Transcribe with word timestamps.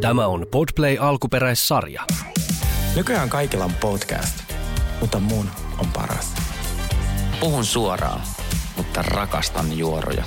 Tämä 0.00 0.26
on 0.26 0.46
Podplay 0.50 0.96
alkuperäissarja. 1.00 2.02
Nykyään 2.96 3.28
kaikilla 3.28 3.64
on 3.64 3.74
podcast, 3.80 4.44
mutta 5.00 5.18
mun 5.20 5.46
on 5.78 5.86
paras. 5.92 6.34
Puhun 7.40 7.64
suoraan, 7.64 8.20
mutta 8.76 9.02
rakastan 9.02 9.78
juoroja. 9.78 10.24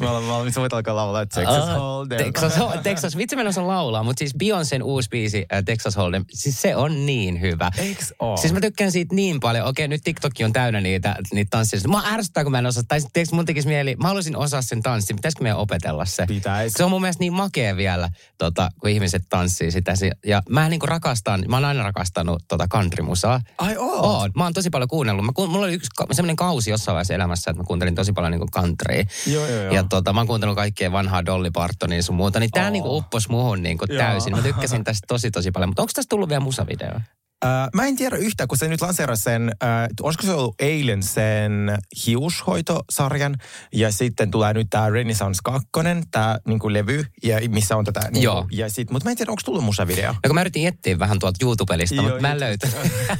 Me 0.00 0.08
ollaan 0.08 0.26
valmis, 0.28 0.56
voit 0.56 0.72
alkaa 0.72 0.96
laulaa 0.96 1.26
Texas 1.26 1.46
Ah, 1.68 1.76
Hold'em. 1.76 2.16
Texas, 2.16 2.52
Texas, 2.82 3.16
vitsi 3.16 3.36
mä 3.36 3.42
en 3.42 3.48
osaa 3.48 3.66
laulaa, 3.66 4.02
mutta 4.02 4.18
siis 4.18 4.34
Beyoncén 4.44 4.82
uusi 4.82 5.08
biisi 5.08 5.46
äh, 5.52 5.62
Texas 5.64 5.96
Hold'em, 5.96 6.24
siis 6.32 6.62
se 6.62 6.76
on 6.76 7.06
niin 7.06 7.40
hyvä. 7.40 7.70
Eiks 7.78 8.14
oo? 8.18 8.36
Siis 8.36 8.52
mä 8.52 8.60
tykkään 8.60 8.92
siitä 8.92 9.14
niin 9.14 9.40
paljon. 9.40 9.66
Okei, 9.66 9.88
nyt 9.88 10.00
TikTok 10.04 10.32
on 10.44 10.52
täynnä 10.52 10.80
niitä, 10.80 11.16
niitä 11.32 11.48
tansseja. 11.50 11.80
Mä 11.88 12.02
ärsyttää, 12.12 12.42
kun 12.42 12.52
mä 12.52 12.58
en 12.58 12.66
osaa. 12.66 12.82
Tai 12.88 13.00
tiiäks, 13.12 13.32
mun 13.32 13.44
tekisi 13.44 13.68
mieli, 13.68 13.96
mä 13.96 14.08
haluaisin 14.08 14.36
osaa 14.36 14.62
sen 14.62 14.82
tanssin. 14.82 15.16
Pitäisikö 15.16 15.42
meidän 15.42 15.58
opetella 15.58 16.04
se? 16.04 16.26
Pitäis. 16.26 16.72
Se 16.72 16.84
on 16.84 16.90
mun 16.90 17.00
mielestä 17.00 17.20
niin 17.22 17.32
makea 17.32 17.76
vielä, 17.76 18.08
tota, 18.38 18.68
kun 18.80 18.90
ihmiset 18.90 19.22
tanssii 19.28 19.70
sitä. 19.70 19.96
Si- 19.96 20.10
Ja 20.26 20.42
mä 20.48 20.68
niinku 20.68 20.86
rakastan, 20.86 21.44
mä 21.48 21.56
oon 21.56 21.64
aina 21.64 21.82
rakastanut 21.82 22.42
tota 22.48 22.66
countrymusaa. 22.68 23.40
Ai 23.58 23.76
oo? 23.76 24.00
Oon. 24.18 24.30
Mä 24.36 24.44
oon 24.44 24.52
tosi 24.52 24.70
paljon 24.70 24.88
kuunnellut. 24.88 25.24
Mä, 25.26 25.32
ku- 25.34 25.46
mulla 25.46 25.64
oli 25.66 25.74
yksi 25.74 25.90
semmoinen 26.12 26.36
kausi 26.36 26.70
jossain 26.70 26.94
vaiheessa 26.94 27.14
elämässä, 27.14 27.50
että 27.50 27.62
mä 27.62 27.66
kuuntelin 27.66 27.94
tosi 27.94 28.12
paljon 28.12 28.30
niinku 28.32 28.48
countrya. 28.54 29.04
Joo, 29.26 29.46
joo, 29.46 29.62
joo. 29.62 29.74
Ja 29.74 29.84
tota, 29.90 30.12
mä 30.12 30.20
oon 30.20 30.26
kuuntellut 30.26 30.56
kaikkea 30.56 30.92
vanhaa 30.92 31.26
Dolly 31.26 31.50
Partonia 31.50 32.02
sun 32.02 32.14
muuta. 32.14 32.40
Niin 32.40 32.50
tää 32.50 32.64
Oo. 32.64 32.70
niinku 32.70 32.96
uppos 32.96 33.28
muhun 33.28 33.62
niinku 33.62 33.86
täysin. 33.86 34.36
Mä 34.36 34.42
tykkäsin 34.42 34.84
tästä 34.84 35.04
tosi 35.08 35.30
tosi 35.30 35.50
paljon. 35.50 35.68
Mutta 35.68 35.82
onko 35.82 35.92
tästä 35.94 36.10
tullut 36.10 36.28
vielä 36.28 36.40
musavideo? 36.40 37.00
Äh, 37.44 37.68
mä 37.74 37.86
en 37.86 37.96
tiedä 37.96 38.16
yhtään, 38.16 38.48
kun 38.48 38.58
se 38.58 38.68
nyt 38.68 38.80
lanseerasi 38.80 39.22
sen, 39.22 39.52
äh, 39.62 39.88
olisiko 40.02 40.26
se 40.26 40.32
ollut 40.32 40.54
eilen 40.58 41.02
sen 41.02 41.78
hiushoitosarjan, 42.06 43.36
ja 43.72 43.92
sitten 43.92 44.30
tulee 44.30 44.54
nyt 44.54 44.66
tämä 44.70 44.90
Renaissance 44.90 45.40
2, 45.44 45.68
tämä 46.10 46.38
niinku 46.46 46.72
levy, 46.72 47.04
ja 47.22 47.48
missä 47.48 47.76
on 47.76 47.84
tätä, 47.84 48.00
niinku, 48.00 48.20
Joo. 48.20 48.46
ja 48.52 48.70
sit, 48.70 48.90
mutta 48.90 49.06
mä 49.06 49.10
en 49.10 49.16
tiedä, 49.16 49.32
onko 49.32 49.42
tullut 49.44 49.64
musavideo. 49.64 50.12
No 50.12 50.18
kun 50.26 50.34
mä 50.34 50.40
yritin 50.40 50.66
etsiä 50.66 50.98
vähän 50.98 51.18
tuolta 51.18 51.44
YouTube-lista, 51.44 52.02
mutta 52.02 52.20
mä 52.20 52.32
en 52.32 52.40
löytänyt. 52.40 52.76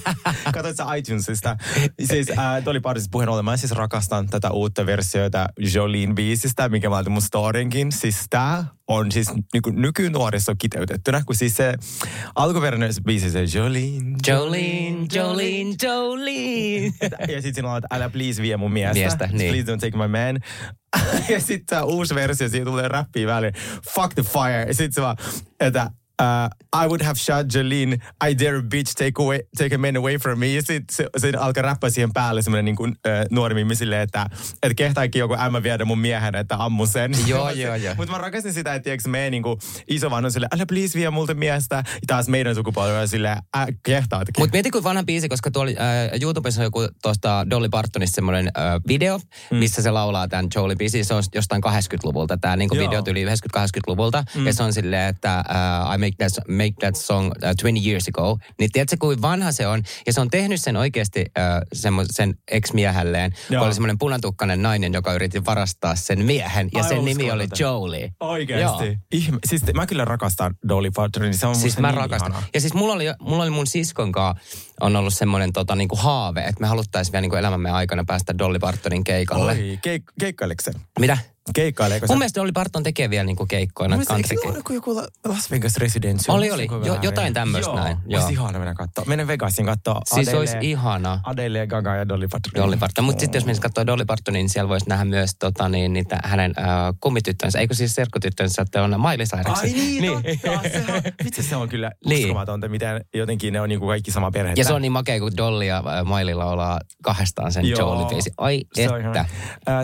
Katsoit 0.54 0.76
sä 0.76 0.94
iTunesista. 0.94 1.56
Siis 2.04 2.30
äh, 2.30 2.64
Dolly 2.64 2.80
Partonista 2.80 3.10
puheen 3.12 3.28
ollen, 3.28 3.44
mä 3.44 3.56
siis 3.56 3.72
rakastan 3.72 4.26
tätä 4.26 4.50
uutta 4.50 4.86
versiota 4.86 5.46
Jolene 5.74 6.14
biisistä, 6.14 6.68
mikä 6.68 6.88
mä 6.88 6.94
laitan 6.94 7.12
mun 7.12 7.22
storinkin. 7.22 7.92
Siis 7.92 8.16
tää 8.30 8.64
on 8.90 9.12
siis 9.12 9.28
niinku 9.52 9.70
nykynuoriso 9.70 10.52
kiteytettynä, 10.58 11.22
kun 11.26 11.36
siis 11.36 11.56
se 11.56 11.74
alkuperäinen 12.34 12.92
biisi 13.04 13.30
se 13.30 13.44
Jolene. 13.58 14.16
Jolene, 14.26 15.06
Jolene, 15.14 15.74
Jolene. 15.82 16.92
Ja 17.32 17.42
sitten 17.42 17.54
siinä 17.54 17.70
on, 17.70 17.78
että 17.78 17.96
älä 17.96 18.10
please 18.10 18.42
vie 18.42 18.56
mun 18.56 18.72
miestä. 18.72 18.94
Miestä, 18.94 19.28
niin. 19.32 19.54
Please 19.54 19.72
don't 19.72 19.80
take 19.80 19.96
my 19.98 20.08
man. 20.08 20.40
ja 21.32 21.40
sitten 21.40 21.66
tämä 21.66 21.82
uusi 21.82 22.14
versio, 22.14 22.48
siinä 22.48 22.64
tulee 22.64 22.88
räppiä 22.88 23.26
väliin. 23.26 23.54
Fuck 23.94 24.14
the 24.14 24.22
fire. 24.22 24.64
Ja 24.66 24.74
sitten 24.74 24.92
se 24.92 25.02
vaan, 25.02 25.16
että 25.60 25.90
uh, 26.20 26.82
I 26.84 26.86
would 26.86 27.02
have 27.02 27.18
shot 27.18 27.46
Jolene, 27.54 27.98
I 28.28 28.34
dare 28.38 28.62
bitch 28.62 28.94
take, 28.94 29.22
away, 29.22 29.40
take 29.58 29.74
a 29.74 29.78
man 29.78 29.96
away 29.96 30.18
from 30.18 30.38
me. 30.38 30.54
Ja 30.54 30.62
sitten 30.62 30.96
se, 30.96 31.06
se 31.16 31.32
alkaa 31.38 31.62
räppää 31.62 31.90
siihen 31.90 32.12
päälle 32.12 32.42
semmoinen 32.42 32.64
niin 32.64 32.76
kuin, 32.76 32.90
uh, 32.90 33.26
nuori 33.30 33.54
mimmi 33.54 33.74
silleen, 33.74 34.02
että, 34.02 34.26
että 34.62 34.74
kehtaakin 34.74 35.20
joku 35.20 35.34
ämmä 35.40 35.62
viedä 35.62 35.84
mun 35.84 35.98
miehen, 35.98 36.34
että 36.34 36.56
ammu 36.58 36.86
sen. 36.86 37.12
Joo, 37.26 37.50
joo, 37.50 37.74
joo. 37.74 37.94
Mutta 37.98 38.12
mä 38.12 38.18
rakastin 38.18 38.52
sitä, 38.52 38.74
että 38.74 38.84
tiiäks, 38.84 39.06
me 39.06 39.30
niin 39.30 39.42
kuin, 39.42 39.58
isovanhemmat 39.88 40.28
on 40.28 40.32
silleen, 40.32 40.50
älä 40.54 40.64
please 40.68 40.98
vie 40.98 41.10
multa 41.10 41.34
miestä. 41.34 41.76
Ja 41.76 42.00
taas 42.06 42.28
meidän 42.28 42.54
sukupolvi 42.54 42.92
on 42.92 43.08
silleen, 43.08 43.38
äh, 43.56 43.66
kehtaatkin. 43.82 44.34
Mutta 44.38 44.52
mieti 44.52 44.70
kuin 44.70 44.84
vanha 44.84 45.02
biisi, 45.02 45.28
koska 45.28 45.50
tuolla 45.50 45.70
äh, 45.70 46.20
YouTubessa 46.20 46.60
on 46.60 46.64
joku 46.64 46.88
tuosta 47.02 47.46
Dolly 47.50 47.68
Partonista 47.68 48.14
semmoinen 48.14 48.46
äh, 48.46 48.80
video, 48.88 49.18
mm. 49.50 49.56
missä 49.56 49.82
se 49.82 49.90
laulaa 49.90 50.28
tämän 50.28 50.46
Jolie 50.54 50.76
biisi. 50.76 51.04
Se 51.04 51.14
on 51.14 51.22
jostain 51.34 51.62
80-luvulta. 51.64 52.38
Tämä 52.40 52.56
niinku 52.56 52.74
Joo. 52.74 52.84
video 52.84 53.02
tuli 53.02 53.24
90-80-luvulta. 53.24 54.24
Mm. 54.34 54.46
Ja 54.46 54.54
se 54.54 54.62
on 54.62 54.72
silleen, 54.72 55.08
että 55.08 55.38
äh, 55.38 55.94
I 55.94 55.98
make 55.98 56.09
that, 56.18 56.32
make 56.48 56.72
that 56.80 56.96
song 56.96 57.26
uh, 57.26 57.32
20 57.62 57.88
years 57.88 58.08
ago. 58.08 58.38
Niin 58.58 58.72
tiedätkö, 58.72 58.96
kuin 59.00 59.22
vanha 59.22 59.52
se 59.52 59.66
on? 59.66 59.82
Ja 60.06 60.12
se 60.12 60.20
on 60.20 60.30
tehnyt 60.30 60.60
sen 60.60 60.76
oikeasti 60.76 61.24
äh, 61.38 61.44
semmo, 61.72 62.04
sen 62.10 62.34
ex-miehelleen. 62.50 63.30
Kun 63.32 63.54
Joo. 63.54 63.64
oli 63.64 63.74
semmoinen 63.74 63.98
punatukkainen 63.98 64.62
nainen, 64.62 64.92
joka 64.92 65.12
yritti 65.12 65.44
varastaa 65.44 65.96
sen 65.96 66.24
miehen. 66.24 66.68
Ja 66.74 66.82
Ai, 66.82 66.88
sen 66.88 67.04
nimi 67.04 67.30
oli. 67.30 67.46
Jolie. 67.58 68.12
Oikeesti? 68.20 68.84
Joo. 68.86 68.96
Ihme. 69.12 69.38
Siis 69.46 69.62
mä 69.74 69.86
kyllä 69.86 70.04
rakastan 70.04 70.54
Dolly 70.68 70.90
Partonin. 70.90 71.34
Se 71.34 71.46
on 71.46 71.56
Siis 71.56 71.78
mä 71.78 71.88
niin 71.88 71.96
rakastan. 71.96 72.30
ihana. 72.32 72.46
Ja 72.54 72.60
siis 72.60 72.74
mulla 72.74 72.94
oli, 72.94 73.04
mulla 73.20 73.42
oli 73.42 73.50
mun 73.50 73.66
siskon 73.66 74.12
kanssa 74.12 74.70
on 74.80 74.96
ollut 74.96 75.14
semmoinen 75.14 75.52
tota, 75.52 75.76
niinku 75.76 75.96
haave, 75.96 76.40
että 76.40 76.60
me 76.60 76.66
haluttaisiin 76.66 77.12
vielä 77.12 77.20
niinku 77.20 77.36
elämämme 77.36 77.70
aikana 77.70 78.04
päästä 78.06 78.38
Dolly 78.38 78.58
Partonin 78.58 79.04
keikalle. 79.04 79.52
Oi, 79.52 79.78
keik- 79.86 80.12
keikkaileeko 80.20 80.62
se? 80.62 80.72
Mitä? 80.98 81.18
Keikkaileeko 81.54 82.06
se? 82.06 82.12
Mun 82.12 82.18
mielestä 82.18 82.40
Dolly 82.40 82.52
Parton 82.52 82.82
tekee 82.82 83.10
vielä 83.10 83.24
niinku 83.24 83.46
keikkoja, 83.46 83.88
Mun 83.88 83.96
mielestä, 83.98 84.16
eikö 84.16 84.28
se 84.28 84.48
ole 84.48 84.56
joku, 84.56 84.72
joku 84.72 84.94
Las 85.28 85.50
Vegas 85.50 85.76
Residence? 85.76 86.32
Oli, 86.32 86.50
oli. 86.50 86.68
Jo- 86.86 86.98
jotain 87.02 87.34
tämmöistä 87.34 87.74
näin, 87.74 87.96
Joo. 88.06 88.20
Olisi 88.20 88.32
ihana 88.32 88.58
mennä 88.58 88.74
katsoa. 88.74 89.04
Menen 89.04 89.26
Vegasin 89.26 89.66
katsoa 89.66 90.00
Siis 90.14 90.28
Adele, 90.28 90.40
olisi 90.40 90.56
ihana. 90.60 91.20
Adele 91.24 91.58
ja 91.58 91.66
Gaga 91.66 91.94
ja 91.96 92.08
Dolly 92.08 92.28
Parton. 92.28 92.62
Dolly 92.62 92.76
Parton. 92.76 93.04
Mutta 93.04 93.20
sitten 93.20 93.38
jos 93.38 93.44
mennessä 93.44 93.62
katsoa 93.62 93.86
Dolly 93.86 94.04
Partonin, 94.04 94.38
niin 94.38 94.48
siellä 94.48 94.68
voisi 94.68 94.88
nähdä 94.88 95.04
myös 95.04 95.30
tota, 95.38 95.68
niin, 95.68 95.92
niitä 95.92 96.18
hänen 96.24 96.54
äh, 96.58 96.66
kummityttönsä, 97.00 97.58
eikö 97.58 97.74
siis 97.74 97.94
serkkutyttönsä, 97.94 98.62
että 98.62 98.82
on 98.82 98.90
Miley 99.00 99.26
Cyrus. 99.26 99.58
Ai 99.58 99.72
niin, 99.72 100.22
totta. 100.44 100.68
Sehän, 100.68 101.02
vitsi 101.24 101.42
se 101.42 101.56
on 101.56 101.68
kyllä 101.68 101.90
Niin. 102.06 102.24
uskomatonta, 102.24 102.68
miten 102.68 103.04
jotenkin 103.14 103.52
ne 103.52 103.60
on 103.60 103.68
niinku 103.68 103.86
kaikki 103.86 104.10
sama 104.10 104.30
perhe. 104.30 104.52
Ja 104.56 104.64
se 104.64 104.72
on 104.72 104.82
niin 104.82 104.92
makea, 104.92 105.20
kun 105.20 105.36
Dolly 105.36 105.64
ja 105.64 105.82
Miley 106.18 106.34
laulaa 106.34 106.80
kahdestaan 107.02 107.52
sen 107.52 107.64
Jolie-biisi. 107.64 108.30
Ai 108.36 108.64
Se 108.74 108.88
on 108.90 109.00
että. 109.06 109.20
Äh, 109.20 109.26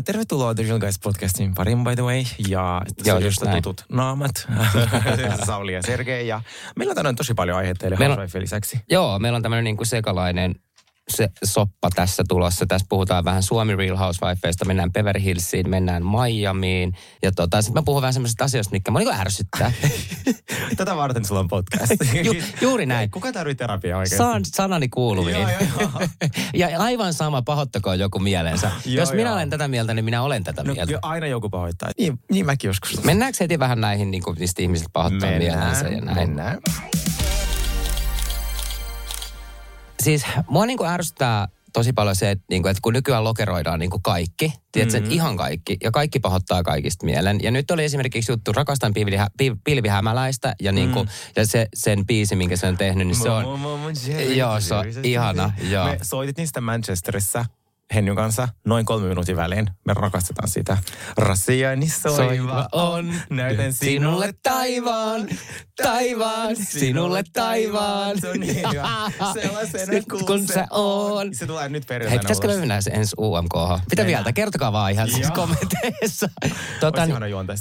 tervetuloa 0.05 0.55
The 0.55 0.63
Real 0.63 0.79
Guys 0.79 0.99
podcastin 1.03 1.55
pariin 1.57 1.85
by 1.85 1.95
the 1.95 2.03
way. 2.03 2.25
Ja 2.49 2.83
Joo, 3.05 3.19
just 3.19 3.43
näin. 3.43 3.63
tutut 3.63 3.85
naamat. 3.93 4.49
Sauli 5.47 5.73
ja 5.75 5.83
Sergei. 5.83 6.29
Ja 6.29 6.41
meillä 6.77 6.93
on 6.93 6.97
tänään 6.97 7.17
tosi 7.17 7.35
paljon 7.35 7.57
aiheita 7.57 7.79
teille 7.79 7.97
Meillä 7.97 8.17
lisäksi. 8.39 8.81
Joo, 8.91 9.19
meillä 9.19 9.37
on 9.37 9.43
tämmöinen 9.43 9.65
niinku 9.65 9.85
sekalainen 9.85 10.55
se 11.09 11.29
soppa 11.45 11.91
tässä 11.95 12.25
tulossa. 12.29 12.67
Tässä 12.67 12.87
puhutaan 12.89 13.25
vähän 13.25 13.43
Suomi 13.43 13.77
Real 13.77 13.97
Housewifeista, 13.97 14.65
mennään 14.65 14.93
Beverly 14.93 15.23
Hillsiin, 15.25 15.71
mennään 15.71 16.03
Miamiin. 16.07 16.93
Ja 17.23 17.33
tota, 17.33 17.63
sitten 17.63 17.81
mä 17.81 17.85
puhun 17.85 18.03
vähän 18.03 18.13
semmoisista 18.13 18.45
asioista, 18.45 18.73
mitkä 18.73 18.91
mua 18.91 19.01
niinku 19.01 19.15
ärsyttää. 19.21 19.73
Tätä 20.77 20.97
varten 20.97 21.25
sulla 21.25 21.41
on 21.41 21.49
podcast. 21.49 21.93
Ju, 22.25 22.35
juuri 22.61 22.87
näin. 22.87 23.11
Kuka 23.11 23.33
tarvitsee 23.33 23.67
terapiaa 23.67 23.99
oikeasti? 23.99 24.17
Saan 24.17 24.45
sanani 24.45 24.89
kuuluviin. 24.89 25.37
Joo, 25.41 25.51
joo, 25.51 25.61
joo. 25.81 25.91
ja 26.71 26.79
aivan 26.79 27.13
sama, 27.15 27.43
pahoittakoon 27.43 27.99
joku 27.99 28.19
mielensä. 28.19 28.71
Joo, 28.85 28.97
Jos 29.03 29.13
minä 29.13 29.23
joo. 29.23 29.33
olen 29.35 29.51
tätä 29.51 29.69
mieltä, 29.69 29.95
niin 29.95 30.05
minä 30.05 30.23
olen 30.23 30.45
tätä 30.45 30.63
No, 30.65 30.73
mieltä. 30.75 30.93
jo, 30.93 30.99
aina 31.03 31.27
joku 31.27 31.51
pahoittaa. 31.51 31.91
Niin, 31.99 32.19
niin 32.33 32.47
mäkin 32.47 32.69
joskus. 32.69 33.05
Mennäänkö 33.05 33.37
heti 33.41 33.59
vähän 33.59 33.81
näihin, 33.81 34.11
niin 34.11 34.23
kuin, 34.23 34.37
mistä 34.39 34.63
ihmiset 34.63 34.89
pahoittaa 34.93 35.31
mielensä 35.31 35.89
ja 35.89 36.01
näin? 36.01 36.17
mennään. 36.17 36.59
Siis 40.07 40.25
mua 40.49 40.67
niin 40.67 40.79
kuin 40.79 40.91
ärsyttää 40.91 41.49
tosi 41.73 41.93
paljon 41.93 42.17
se, 42.17 42.31
että, 42.31 42.45
niin 42.51 42.63
kuin, 42.63 42.71
että 42.71 42.81
kun 42.83 42.93
nykyään 42.93 43.25
lokeroidaan 43.25 43.81
niin 43.81 43.91
kuin 43.91 44.03
kaikki, 44.03 44.53
tiedätkö, 44.73 45.01
mm-hmm. 45.01 45.13
ihan 45.13 45.37
kaikki, 45.37 45.77
ja 45.83 45.91
kaikki 45.91 46.21
pahoittaa 46.21 46.63
kaikista 46.63 47.07
mielen. 47.07 47.43
Ja 47.43 47.51
nyt 47.51 47.71
oli 47.71 47.85
esimerkiksi 47.85 48.33
juttu 48.33 48.53
Rakastan 48.53 48.95
pilvihä, 48.95 49.29
pil- 49.43 49.57
pilvihämäläistä, 49.65 50.55
ja, 50.61 50.73
niin 50.73 50.93
kuin, 50.93 51.09
ja 51.37 51.47
se, 51.47 51.69
sen 51.75 52.07
biisi, 52.07 52.37
minkä 52.37 52.57
se 52.57 52.67
on 52.67 52.77
tehnyt, 52.77 53.07
niin 53.07 53.17
se 53.17 53.31
on... 53.31 53.45
Joo, 54.37 54.61
se 54.61 54.75
on 54.75 54.87
ihana, 55.03 55.53
joo. 55.71 55.87
Me 55.87 55.99
soitit 56.03 56.39
niistä 56.39 56.61
Manchesterissa 56.61 57.45
Hennyn 57.95 58.17
kanssa 58.17 58.49
noin 58.67 58.87
kolme 58.87 59.09
minuutin 59.09 59.37
välein. 59.37 59.67
Me 59.87 59.95
rakastetaan 59.95 60.49
sitä. 60.49 60.79
Rasiani 61.17 61.89
soiva 61.89 62.69
on, 62.73 63.15
näytän 63.31 63.73
sinulle 63.73 64.35
taivaan, 64.43 65.29
taivaan, 65.83 66.57
sinulle 66.57 67.25
taivaan. 67.33 68.21
Se 68.21 68.29
on 68.29 68.41
niin 68.41 68.57
hyvä. 68.57 68.89
Sellaisena 69.43 69.93
Sit 69.93 70.05
kun 70.27 70.47
sä 70.47 70.67
on. 70.71 71.35
Se 71.35 71.47
tulee 71.47 71.69
nyt 71.69 71.83
Hei, 71.83 71.89
perjantaina 71.89 72.21
pitäisikö 72.21 72.49
me 72.49 72.57
mennä 72.57 72.81
se 72.81 72.91
ensi 72.91 73.17
UMK? 73.19 73.55
Mitä 73.55 74.03
Mennään. 74.03 74.07
vielä? 74.07 74.33
Kertokaa 74.33 74.73
vaan 74.73 74.93
ihan 74.93 75.11
siis 75.11 75.31
kommenteissa. 75.31 76.29
Tota, 76.81 77.07
niin-. 77.07 77.19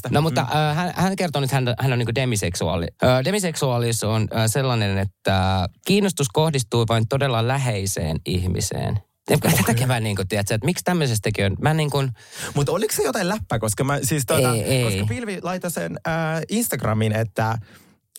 No 0.10 0.22
mutta 0.22 0.42
mm. 0.42 0.60
äh, 0.60 0.76
hän, 0.76 0.94
hän 0.96 1.16
kertoo 1.16 1.42
nyt, 1.42 1.52
hän, 1.52 1.66
hän 1.80 1.94
on 1.94 2.00
niin 2.00 2.16
demiseksuaali. 2.16 2.88
Äh, 3.04 3.24
demiseksuaalisuus 3.26 4.04
on 4.04 4.28
äh, 4.36 4.46
sellainen, 4.48 4.98
että 4.98 5.70
kiinnostus 5.88 6.28
kohdistuu 6.34 6.86
vain 6.90 7.08
todella 7.08 7.48
läheiseen 7.48 8.18
ihmiseen. 8.26 9.00
Okay. 9.32 9.52
Tätäkin 9.58 9.88
mä 9.88 10.00
niin 10.00 10.16
kuin, 10.16 10.28
tiedätkö, 10.28 10.56
että 10.56 10.66
miksi 10.66 10.84
tämmöisestäkin 10.84 11.46
on, 11.46 11.56
mä 11.62 11.74
niin 11.74 11.90
kuin, 11.90 12.12
Mutta 12.54 12.72
oliko 12.72 12.94
se 12.94 13.04
jotain 13.04 13.30
läppää, 13.30 13.60
koska 13.60 13.84
mä 13.84 14.00
siis 14.04 14.26
tuota, 14.26 14.54
Ei, 14.54 14.62
ei. 14.64 14.84
koska 14.84 15.06
Pilvi 15.06 15.40
laittoi 15.42 15.72
sen 15.72 16.00
äh, 16.08 16.42
Instagramiin, 16.50 17.12
että, 17.12 17.58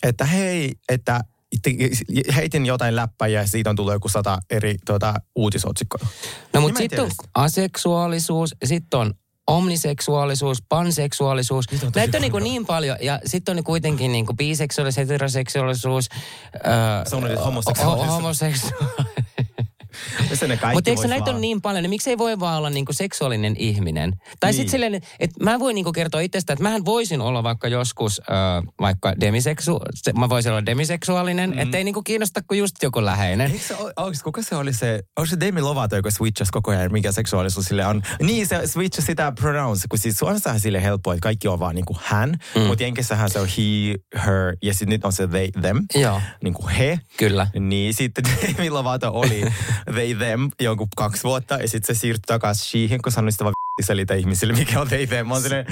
että 0.03 0.25
hei, 0.25 0.71
että 0.89 1.21
heitin 2.35 2.65
jotain 2.65 2.95
läppää 2.95 3.27
ja 3.27 3.47
siitä 3.47 3.69
on 3.69 3.75
tullut 3.75 3.93
joku 3.93 4.09
sata 4.09 4.39
eri 4.49 4.75
tuota, 4.85 5.13
uutisotsikkoa. 5.35 5.99
no 6.03 6.09
Niin 6.53 6.61
mutta 6.61 6.79
en 6.79 6.83
sitten 6.83 7.03
on 7.03 7.11
aseksuaalisuus, 7.35 8.55
sitten 8.65 8.99
on 8.99 9.13
omniseksuaalisuus, 9.47 10.63
panseksuaalisuus. 10.69 11.65
On 11.83 11.91
Näitä 11.95 12.17
on 12.17 12.21
niin, 12.21 12.31
paljon. 12.31 12.43
niin 12.43 12.65
paljon. 12.65 12.97
Ja 13.01 13.19
sitten 13.25 13.57
on 13.57 13.63
kuitenkin 13.63 14.11
niin 14.11 14.25
kuin 14.25 14.37
biseksuaalisuus, 14.37 14.97
heteroseksuaalisuus. 14.97 16.09
Äh, 16.55 17.43
homoseksuaalisuus. 17.45 18.09
ho- 18.09 18.11
homoseksuaalisuus. 18.11 18.73
Mutta 20.73 20.89
eikö 20.89 21.07
näitä 21.07 21.25
vaan- 21.25 21.35
on 21.35 21.41
niin 21.41 21.61
paljon, 21.61 21.83
niin 21.83 21.89
miksei 21.89 22.17
voi 22.17 22.39
vaan 22.39 22.57
olla 22.57 22.69
niinku 22.69 22.93
seksuaalinen 22.93 23.55
ihminen? 23.57 24.13
Tai 24.39 24.51
niin. 24.51 24.55
Sitten 24.55 24.71
silleen, 24.71 24.95
että 25.19 25.43
mä 25.43 25.59
voin 25.59 25.75
niinku 25.75 25.91
kertoa 25.91 26.21
itsestä, 26.21 26.53
että 26.53 26.63
mähän 26.63 26.85
voisin 26.85 27.21
olla 27.21 27.43
vaikka 27.43 27.67
joskus 27.67 28.21
äh, 28.21 28.63
vaikka 28.81 29.13
demiseksu, 29.19 29.79
se, 29.95 30.13
mä 30.13 30.29
voisin 30.29 30.51
olla 30.51 30.65
demiseksuaalinen, 30.65 31.49
mm. 31.49 31.59
ettei 31.59 31.83
niinku 31.83 32.03
kiinnosta 32.03 32.41
kuin 32.47 32.59
just 32.59 32.75
joku 32.83 33.05
läheinen. 33.05 33.51
Eikö 33.51 33.63
se, 33.65 33.75
ole- 33.75 34.13
kuka 34.23 34.41
se 34.41 34.55
oli 34.55 34.73
se, 34.73 35.03
onko 35.17 35.25
se 35.25 35.39
Demi 35.39 35.61
Lovato, 35.61 35.95
joka 35.95 36.11
switchasi 36.11 36.51
koko 36.51 36.71
ajan, 36.71 36.91
mikä 36.91 37.11
seksuaalisuus 37.11 37.65
sille 37.65 37.85
on? 37.85 38.01
Niin, 38.21 38.47
se 38.47 38.67
switchasi 38.67 39.05
sitä 39.05 39.33
pronouns, 39.39 39.85
kun 39.89 39.99
siis 39.99 40.17
Suomessahan 40.17 40.59
sille 40.59 40.83
helppoa, 40.83 41.13
että 41.13 41.23
kaikki 41.23 41.47
on 41.47 41.59
vaan 41.59 41.75
niinku 41.75 41.97
hän, 42.03 42.37
mm. 42.55 42.61
mutta 42.61 42.83
Jenkissähän 42.83 43.29
se 43.29 43.39
on 43.39 43.47
he, 43.47 44.19
her, 44.25 44.55
ja 44.63 44.73
sitten 44.73 44.89
nyt 44.89 45.05
on 45.05 45.13
se 45.13 45.27
they, 45.27 45.51
them, 45.61 45.85
Joo. 45.95 46.21
niinku 46.43 46.67
he. 46.67 46.99
Kyllä. 47.17 47.47
Niin 47.59 47.93
sitten 47.93 48.23
Demi 48.57 48.69
Lovato 48.69 49.11
oli 49.13 49.41
they, 49.93 50.15
them 50.15 50.49
jonkun 50.59 50.87
kaksi 50.95 51.23
vuotta, 51.23 51.55
ja 51.55 51.67
sitten 51.67 51.95
se 51.95 51.99
siirtyi 51.99 52.23
takaisin 52.27 52.65
shehin, 52.65 53.01
kun 53.01 53.11
sanoi 53.11 53.31
sitä 53.31 53.43
vaan 53.43 53.53
selitä 53.81 54.13
ihmisille, 54.13 54.53
mikä 54.53 54.81
on 54.81 54.87
they, 54.87 55.07
them. 55.07 55.27
Mä 55.27 55.33
oon 55.33 55.43
silleen, 55.43 55.65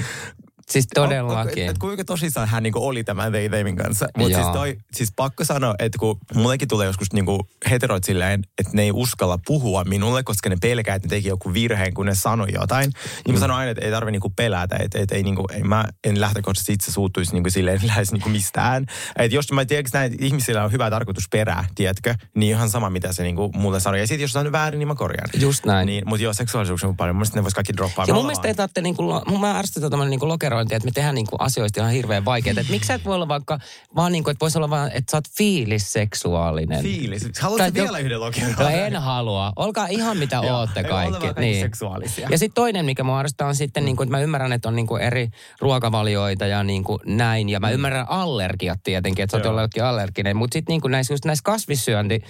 Siis 0.70 0.86
todellakin. 0.94 1.64
Et, 1.64 1.70
et 1.70 1.78
kuinka 1.78 2.04
tosissaan 2.04 2.48
hän 2.48 2.62
niinku 2.62 2.86
oli 2.86 3.04
tämän 3.04 3.32
They 3.32 3.48
Themin 3.48 3.76
kanssa. 3.76 4.08
Mutta 4.18 4.38
siis, 4.38 4.48
toi, 4.52 4.76
siis 4.92 5.12
pakko 5.16 5.44
sanoa, 5.44 5.74
että 5.78 5.98
kun 5.98 6.18
mullekin 6.34 6.68
tulee 6.68 6.86
joskus 6.86 7.12
niinku 7.12 7.48
heteroit 7.70 8.04
silleen, 8.04 8.42
että 8.58 8.72
ne 8.74 8.82
ei 8.82 8.92
uskalla 8.92 9.38
puhua 9.46 9.84
minulle, 9.84 10.22
koska 10.22 10.48
ne 10.48 10.56
pelkää, 10.60 10.94
että 10.94 11.08
ne 11.08 11.10
teki 11.10 11.28
joku 11.28 11.54
virheen, 11.54 11.94
kun 11.94 12.06
ne 12.06 12.14
sanoi 12.14 12.48
jotain. 12.52 12.92
Niin 13.26 13.34
mä 13.34 13.40
sanon 13.40 13.56
aina, 13.56 13.70
että 13.70 13.84
ei 13.84 13.90
tarvi 13.90 14.10
niinku 14.10 14.32
pelätä, 14.36 14.76
että 14.80 14.98
et, 14.98 15.12
ei 15.12 15.22
niinku, 15.22 15.44
ei, 15.52 15.62
mä 15.62 15.84
en 16.04 16.20
lähtökohtaisesti 16.20 16.72
itse 16.72 16.92
suuttuisi 16.92 17.32
niinku 17.32 17.50
silleen 17.50 17.80
lähes 17.86 18.12
niinku 18.12 18.28
mistään. 18.28 18.86
Että 19.16 19.36
jos 19.36 19.52
mä 19.52 19.64
tiedän, 19.64 19.84
että 19.86 19.98
näin 19.98 20.24
ihmisillä 20.24 20.64
on 20.64 20.72
hyvä 20.72 20.90
tarkoitus 20.90 21.24
perää, 21.30 21.64
tiedätkö, 21.74 22.14
niin 22.34 22.50
ihan 22.50 22.70
sama 22.70 22.90
mitä 22.90 23.12
se 23.12 23.22
niinku 23.22 23.50
mulle 23.54 23.80
sanoi. 23.80 24.00
Ja 24.00 24.06
sitten 24.06 24.22
jos 24.22 24.36
on 24.36 24.52
väärin, 24.52 24.78
niin 24.78 24.88
mä 24.88 24.94
korjaan. 24.94 25.28
Just 25.40 25.64
näin. 25.66 25.86
Niin, 25.86 26.08
mutta 26.08 26.22
joo, 26.24 26.32
seksuaalisuus 26.32 26.84
on 26.84 26.96
paljon. 26.96 27.16
Mun 27.16 27.20
mielestä 27.20 27.38
ne 27.38 27.42
vois 27.42 27.54
kaikki 27.54 27.76
droppaa. 27.76 28.04
Ja 28.08 28.14
mun 28.14 28.24
mielestä 28.24 28.48
ei 28.48 28.54
tarvitse, 28.54 28.80
niinku, 28.80 29.02
mun 29.26 29.40
mä 29.40 29.58
ärsytän 29.58 29.90
tämmöinen 29.90 30.10
niinku 30.10 30.28
lokerointi, 30.56 30.74
että 30.74 30.86
me 30.86 30.92
tehdään 30.92 31.14
niinku 31.14 31.36
asioista 31.38 31.80
ihan 31.80 31.92
hirveän 31.92 32.24
vaikeita. 32.24 32.60
Että 32.60 32.72
miksi 32.72 32.86
sä 32.86 32.94
et 32.94 33.04
voi 33.04 33.14
olla 33.14 33.28
vaikka, 33.28 33.58
vaan 33.96 34.12
niinku, 34.12 34.30
että 34.30 34.40
voisi 34.40 34.58
olla 34.58 34.70
vaan, 34.70 34.90
että 34.92 35.10
sä 35.10 35.16
oot 35.16 35.24
fiilisseksuaalinen. 35.36 36.82
Fiilis. 36.82 37.40
Haluatko 37.40 37.62
Tai 37.62 37.74
vielä 37.74 37.98
yhden 37.98 38.20
lokeron? 38.20 38.54
No 38.58 38.68
en 38.68 38.96
halua. 38.96 39.52
Olkaa 39.56 39.86
ihan 39.86 40.16
mitä 40.16 40.40
ootte 40.50 40.84
kaikki. 40.84 41.26
kaikki 41.26 41.60
seksuaalisia. 41.60 42.28
Ja 42.30 42.38
sitten 42.38 42.54
toinen, 42.54 42.84
mikä 42.84 43.04
mua 43.04 43.18
arvostaa, 43.18 43.48
on 43.48 43.54
sitten, 43.54 43.84
niin 43.84 43.96
kuin, 43.96 44.06
että 44.06 44.16
mä 44.16 44.22
ymmärrän, 44.22 44.52
että 44.52 44.68
on 44.68 44.76
niin 44.76 44.86
kuin 44.86 45.02
eri 45.02 45.28
ruokavalioita 45.60 46.46
ja 46.46 46.62
niin 46.62 46.84
kuin 46.84 46.98
näin. 47.06 47.48
Ja 47.48 47.60
mä 47.60 47.70
ymmärrän 47.70 48.06
allergiat 48.08 48.80
tietenkin, 48.84 49.22
että 49.22 49.32
sä 49.32 49.36
oot 49.36 49.44
jollekin 49.44 49.84
allerginen. 49.84 50.36
Mutta 50.36 50.54
sitten 50.54 50.72
niin 50.72 50.80
kuin 50.80 50.92
näissä, 50.92 51.14
just 51.14 51.24
näissä 51.24 51.42
kasvissyönti 51.44 52.22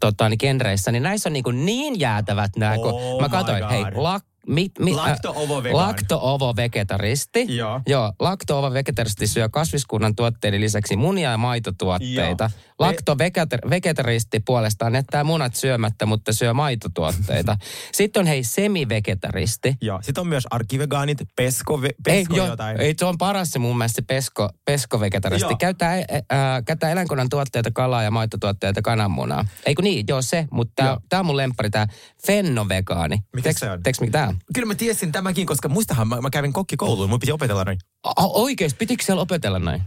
tota, 0.00 0.28
niin 0.28 0.38
genreissä, 0.40 0.92
niin 0.92 1.02
näissä 1.02 1.28
on 1.28 1.32
niin, 1.32 1.44
kuin 1.44 1.66
niin 1.66 2.00
jäätävät 2.00 2.50
nämä. 2.56 2.76
kun 2.76 2.92
Oh 2.92 3.20
mä 3.20 3.28
katsoin, 3.28 3.68
hei, 3.68 3.84
God. 3.84 4.20
Mit, 4.46 4.72
mit, 4.78 4.94
Lakto-ovo-vegaani. 4.94 5.86
Lakto-ovo-vegetaristi. 5.86 7.56
Joo. 7.56 7.80
Joo, 7.86 8.12
lakto-ovo-vegetaristi 8.20 9.26
syö 9.26 9.48
kasviskunnan 9.48 10.14
tuotteiden 10.16 10.60
lisäksi 10.60 10.96
munia 10.96 11.30
ja 11.30 11.36
maitotuotteita. 11.38 12.50
Joo. 12.54 12.72
Lakto-vegetaristi 12.78 14.40
puolestaan 14.40 14.94
jättää 14.94 15.24
munat 15.24 15.54
syömättä, 15.54 16.06
mutta 16.06 16.32
syö 16.32 16.54
maitotuotteita. 16.54 17.56
Sitten 17.92 18.20
on 18.20 18.26
hei 18.26 18.44
semi-vegetaristi. 18.44 19.74
Joo. 19.80 19.98
Sitten 20.02 20.20
on 20.20 20.26
myös 20.26 20.46
arkivegaanit, 20.50 21.18
pesko, 21.36 21.82
ve, 21.82 21.86
Ei, 21.86 21.94
pesko 22.04 22.36
joo, 22.36 22.46
jotain. 22.46 22.80
ei, 22.80 22.94
se 22.98 23.04
on 23.04 23.18
paras 23.18 23.50
se 23.50 23.58
mun 23.58 23.78
mielestä 23.78 23.96
se 23.96 24.02
pesko, 24.02 24.48
pesko-vegetaristi. 24.64 25.52
Joo. 25.52 25.56
Käyttää, 25.58 25.92
ä, 25.92 25.98
ä, 26.56 26.62
käyttää 26.66 26.90
eläinkunnan 26.90 27.28
tuotteita, 27.28 27.70
kalaa 27.70 28.02
ja 28.02 28.10
maitotuotteita, 28.10 28.82
kananmunaa. 28.82 29.44
Eikö 29.66 29.82
niin? 29.82 30.04
Joo, 30.08 30.22
se. 30.22 30.46
Mutta 30.50 31.00
tämä 31.08 31.20
on 31.20 31.26
mun 31.26 31.36
lemppari, 31.36 31.70
tämä 31.70 31.86
fennovegaani. 32.26 33.18
Mikä 33.36 33.50
Teks- 33.50 33.58
se 33.58 33.70
on? 33.70 33.82
Teks, 33.82 34.00
mikä 34.00 34.12
tää 34.12 34.31
on? 34.32 34.38
Kyllä 34.54 34.66
mä 34.66 34.74
tiesin 34.74 35.12
tämäkin, 35.12 35.46
koska 35.46 35.68
muistahan 35.68 36.08
mä, 36.08 36.20
mä 36.20 36.30
kävin 36.30 36.52
kokkikouluun, 36.52 37.10
mun 37.10 37.20
piti 37.20 37.32
opetella 37.32 37.64
noin. 37.64 37.78
O- 38.06 38.42
oikeesti, 38.42 38.78
pitikö 38.78 39.04
siellä 39.04 39.22
opetella 39.22 39.58
näin? 39.58 39.82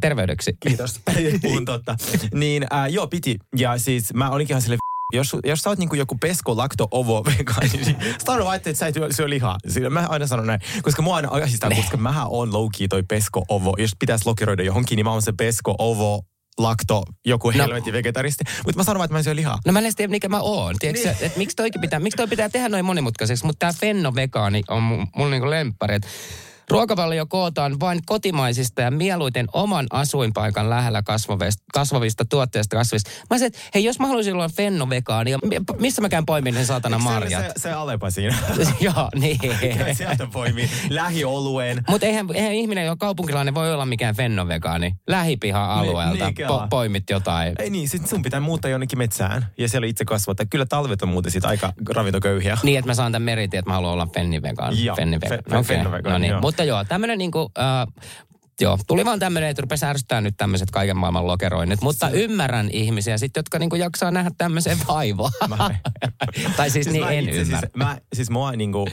Terveydeksi. 0.00 0.56
Kiitos. 0.60 1.00
Puhun 1.42 1.64
totta. 1.64 1.96
Niin, 2.34 2.66
äh, 2.72 2.90
joo, 2.90 3.06
piti. 3.06 3.38
Ja 3.56 3.78
siis 3.78 4.14
mä 4.14 4.30
olinkin 4.30 4.54
ihan 4.54 4.62
sille 4.62 4.76
jos, 5.12 5.36
jos 5.44 5.60
sä 5.60 5.70
oot 5.70 5.78
niinku 5.78 5.94
joku 5.94 6.16
pesko, 6.20 6.56
lakto, 6.56 6.88
ovo, 6.90 7.24
vegaani, 7.38 7.84
niin 7.84 7.96
sano 8.24 8.44
vaan, 8.44 8.56
että 8.56 8.74
sä 8.74 8.86
et 8.86 8.94
syö 9.10 9.30
lihaa. 9.30 9.58
Siinä 9.68 9.90
mä 9.90 10.06
aina 10.08 10.26
sanon 10.26 10.46
näin. 10.46 10.60
Koska 10.82 11.02
mua 11.02 11.16
aina 11.16 11.28
ahdistaa, 11.30 11.70
koska 11.70 11.96
mähän 11.96 12.26
on 12.30 12.52
low 12.52 12.68
toi 12.88 13.02
pesko, 13.02 13.44
ovo. 13.48 13.74
Jos 13.78 13.90
pitäisi 13.98 14.26
lokeroida 14.26 14.62
johonkin, 14.62 14.96
niin 14.96 15.06
mä 15.06 15.12
oon 15.12 15.22
se 15.22 15.32
pesko, 15.32 15.74
ovo, 15.78 16.22
lakto, 16.58 17.02
joku 17.26 17.50
No. 17.50 17.56
helvetin 17.64 17.92
vegetaristi. 17.92 18.44
Mutta 18.66 18.78
mä 18.80 18.84
sanon 18.84 19.04
että 19.04 19.14
mä 19.14 19.18
en 19.18 19.24
syö 19.24 19.36
lihaa. 19.36 19.58
No 19.66 19.72
mä 19.72 19.78
en 19.78 19.94
tiedä, 19.96 20.10
mikä 20.10 20.28
mä 20.28 20.40
oon. 20.40 20.74
Tiedätkö, 20.78 21.08
Niin. 21.08 21.16
että 21.26 21.38
miksi, 21.38 21.56
toikin 21.56 21.80
pitää, 21.80 22.00
miksi 22.00 22.16
toi 22.16 22.26
pitää 22.28 22.48
tehdä 22.48 22.68
noin 22.68 22.84
monimutkaiseksi? 22.84 23.46
Mutta 23.46 23.58
tämä 23.58 23.72
fennovegaani 23.80 24.62
on 24.68 24.82
mun, 24.82 25.06
mun 25.16 25.30
niinku 25.30 25.50
lemppari. 25.50 25.94
Et 25.94 26.06
Ruokavalio 26.70 27.26
kootaan 27.26 27.80
vain 27.80 28.00
kotimaisista 28.06 28.82
ja 28.82 28.90
mieluiten 28.90 29.46
oman 29.52 29.86
asuinpaikan 29.90 30.70
lähellä 30.70 31.02
kasvavista, 31.02 31.62
kasvavista 31.74 32.24
tuotteista 32.24 32.76
kasvista. 32.76 33.10
Mä 33.30 33.38
sanoin, 33.38 33.46
että 33.46 33.58
hei, 33.74 33.84
jos 33.84 33.98
mä 34.00 34.06
haluaisin 34.06 34.34
olla 34.34 34.48
fennovegaani, 34.48 35.30
mi- 35.44 35.56
missä 35.78 36.02
mä 36.02 36.08
käyn 36.08 36.26
poimin 36.26 36.54
ne 36.54 36.64
saatana 36.64 36.98
marjat? 36.98 37.44
Se, 37.46 37.52
se 37.56 37.72
Alepa 37.72 38.10
siinä. 38.10 38.36
Joo, 38.80 39.08
niin. 39.14 39.38
Sieltä 39.92 40.26
poimii 40.32 40.70
lähiolueen. 40.90 41.84
Mutta 41.88 42.06
eihän, 42.06 42.26
eihän 42.34 42.52
ihminen, 42.52 42.84
joka 42.86 42.96
kaupunkilainen, 43.06 43.54
voi 43.54 43.74
olla 43.74 43.86
mikään 43.86 44.14
fennovegaani. 44.16 44.94
Lähipiha-alueelta 45.08 46.24
Niin, 46.24 46.34
niin, 46.38 46.46
po, 46.48 46.66
poimit 46.70 47.10
jotain. 47.10 47.54
Ei 47.58 47.70
niin, 47.70 47.88
sit 47.88 48.06
sun 48.06 48.22
pitää 48.22 48.40
muuttaa 48.40 48.70
jonnekin 48.70 48.98
metsään 48.98 49.46
ja 49.58 49.68
siellä 49.68 49.86
itse 49.86 50.04
kasvattaa. 50.04 50.46
Kyllä 50.50 50.66
talvet 50.66 51.02
on 51.02 51.08
muuten 51.08 51.32
sit 51.32 51.44
aika 51.44 51.72
ravintoköyhiä. 51.94 52.58
Niin, 52.62 52.78
että 52.78 52.90
mä 52.90 52.94
saan 52.94 53.12
tämän 53.12 53.22
meritin, 53.26 53.58
että 53.58 53.70
mä 53.70 53.74
haluan 53.74 53.92
olla 53.92 54.08
fennivegaani. 54.14 54.84
Joo, 54.84 54.96
Fennivegaani. 54.96 55.42
fe- 55.42 55.50
fe- 55.52 55.56
Okei, 55.58 55.76
fennivegaani, 55.76 56.12
no 56.12 56.18
niin. 56.18 56.30
joo. 56.30 56.40
Mutta 56.60 56.68
joo, 56.68 56.84
tämmöinen 56.84 57.18
niinku... 57.18 57.50
Äh, 57.58 58.10
Joo, 58.62 58.78
tuli 58.86 59.04
vaan 59.04 59.18
tämmöinen, 59.18 59.50
että 59.50 59.62
rupesi 59.62 59.86
ärsyttää 59.86 60.20
nyt 60.20 60.34
tämmöiset 60.36 60.70
kaiken 60.70 60.96
maailman 60.96 61.26
lokeroinnit. 61.26 61.80
Mutta 61.80 62.08
ymmärrän 62.08 62.68
ihmisiä 62.72 63.18
sitten, 63.18 63.40
jotka 63.40 63.58
niinku 63.58 63.76
jaksaa 63.76 64.10
nähdä 64.10 64.30
tämmöisen 64.38 64.78
vaivaa. 64.88 65.30
Tai 66.56 66.70
siis, 66.70 66.86
niin 66.86 67.04
mä 67.04 67.10
en 67.10 67.24
itse 67.24 67.40
ymmärrä. 67.40 67.68
Siis, 67.68 67.76
mä, 67.76 67.98
siis 68.12 68.30
mua 68.30 68.52
niinku, 68.52 68.88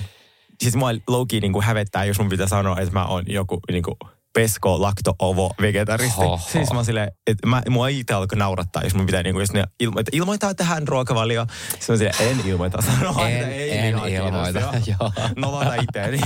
siis 0.64 0.76
mua 0.76 0.92
low-key 0.92 1.42
niinku 1.42 1.62
hävettää, 1.62 2.06
jos 2.06 2.20
mun 2.20 2.30
pitää 2.30 2.48
sanoa, 2.48 2.80
että 2.80 2.94
mä 2.94 3.06
oon 3.06 3.24
joku 3.28 3.60
niinku 3.72 3.98
pesko, 4.38 4.82
lakto, 4.82 5.16
ovo, 5.20 5.52
vegetaristi. 5.62 6.18
Hoho. 6.18 6.40
Siis 6.52 6.70
mä 6.72 6.78
oon 6.78 6.86
silleen, 6.86 7.12
että 7.28 7.48
mä, 7.48 7.62
mua 7.70 7.88
itse 7.88 8.14
alkoi 8.14 8.38
naurattaa, 8.38 8.84
jos 8.84 8.96
mun 8.96 9.06
pitää 9.06 9.24
niinku, 9.24 9.40
jos 9.40 9.54
ne 9.54 9.64
ilmo, 9.80 10.00
että 10.00 10.10
ilmoittaa 10.14 10.54
tähän 10.54 10.88
ruokavalio. 10.88 11.46
Siis 11.70 11.90
mä 11.90 11.98
silleen, 11.98 12.16
en 12.20 12.38
ilmoita 12.46 12.82
sanoa, 12.82 13.30
En- 13.30 13.36
että 13.38 13.48
ei 13.48 13.78
en 13.78 13.86
lihaa, 13.86 14.06
kiitos, 14.06 14.26
ilmoita, 14.28 14.60
joo. 14.88 15.12
Nolota 15.36 15.76
itseäni. 15.76 16.20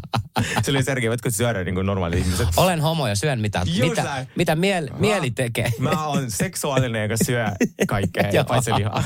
se 0.62 0.70
oli 0.70 0.82
Sergei, 0.82 1.08
voitko 1.08 1.30
syödä 1.30 1.64
niinku 1.64 1.82
normaalit 1.82 2.18
ihmiset? 2.18 2.48
Olen 2.56 2.80
homo 2.80 3.08
ja 3.08 3.14
syön 3.16 3.40
mitä, 3.40 3.62
Just 3.64 3.90
mitä, 3.90 4.02
näin. 4.02 4.28
mitä 4.36 4.56
miel, 4.56 4.88
mieli 4.98 5.30
tekee. 5.30 5.70
Mä 5.78 6.06
oon 6.06 6.30
seksuaalinen, 6.30 7.02
joka 7.02 7.24
syö 7.24 7.46
kaikkea, 7.88 8.44
paitsi 8.44 8.74
lihaa. 8.74 9.02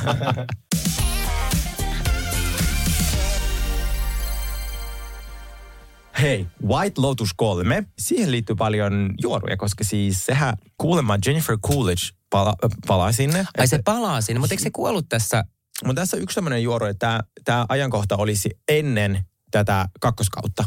Hei, 6.21 6.47
White 6.67 7.01
Lotus 7.01 7.31
3. 7.37 7.85
Siihen 7.99 8.31
liittyy 8.31 8.57
paljon 8.57 9.15
juoruja, 9.23 9.57
koska 9.57 9.85
siis 9.85 10.27
sehän 10.27 10.55
kuulemma 10.79 11.19
Jennifer 11.27 11.59
Coolidge 11.59 12.03
pala, 12.31 12.55
palaa 12.87 13.13
sinne. 13.13 13.47
Ai 13.59 13.69
se 13.69 13.81
palaa 13.85 14.21
sinne, 14.21 14.41
mutta 14.41 14.53
eikö 14.53 14.63
se 14.63 14.71
kuollut 14.71 15.09
tässä? 15.09 15.45
Mutta 15.85 16.03
tässä 16.03 16.17
on 16.17 16.23
yksi 16.23 16.35
tämmöinen 16.35 16.63
juoru, 16.63 16.87
että 16.87 17.21
tämä 17.45 17.67
ajankohta 17.69 18.17
olisi 18.17 18.51
ennen 18.69 19.25
tätä 19.51 19.89
kakkoskautta. 20.01 20.65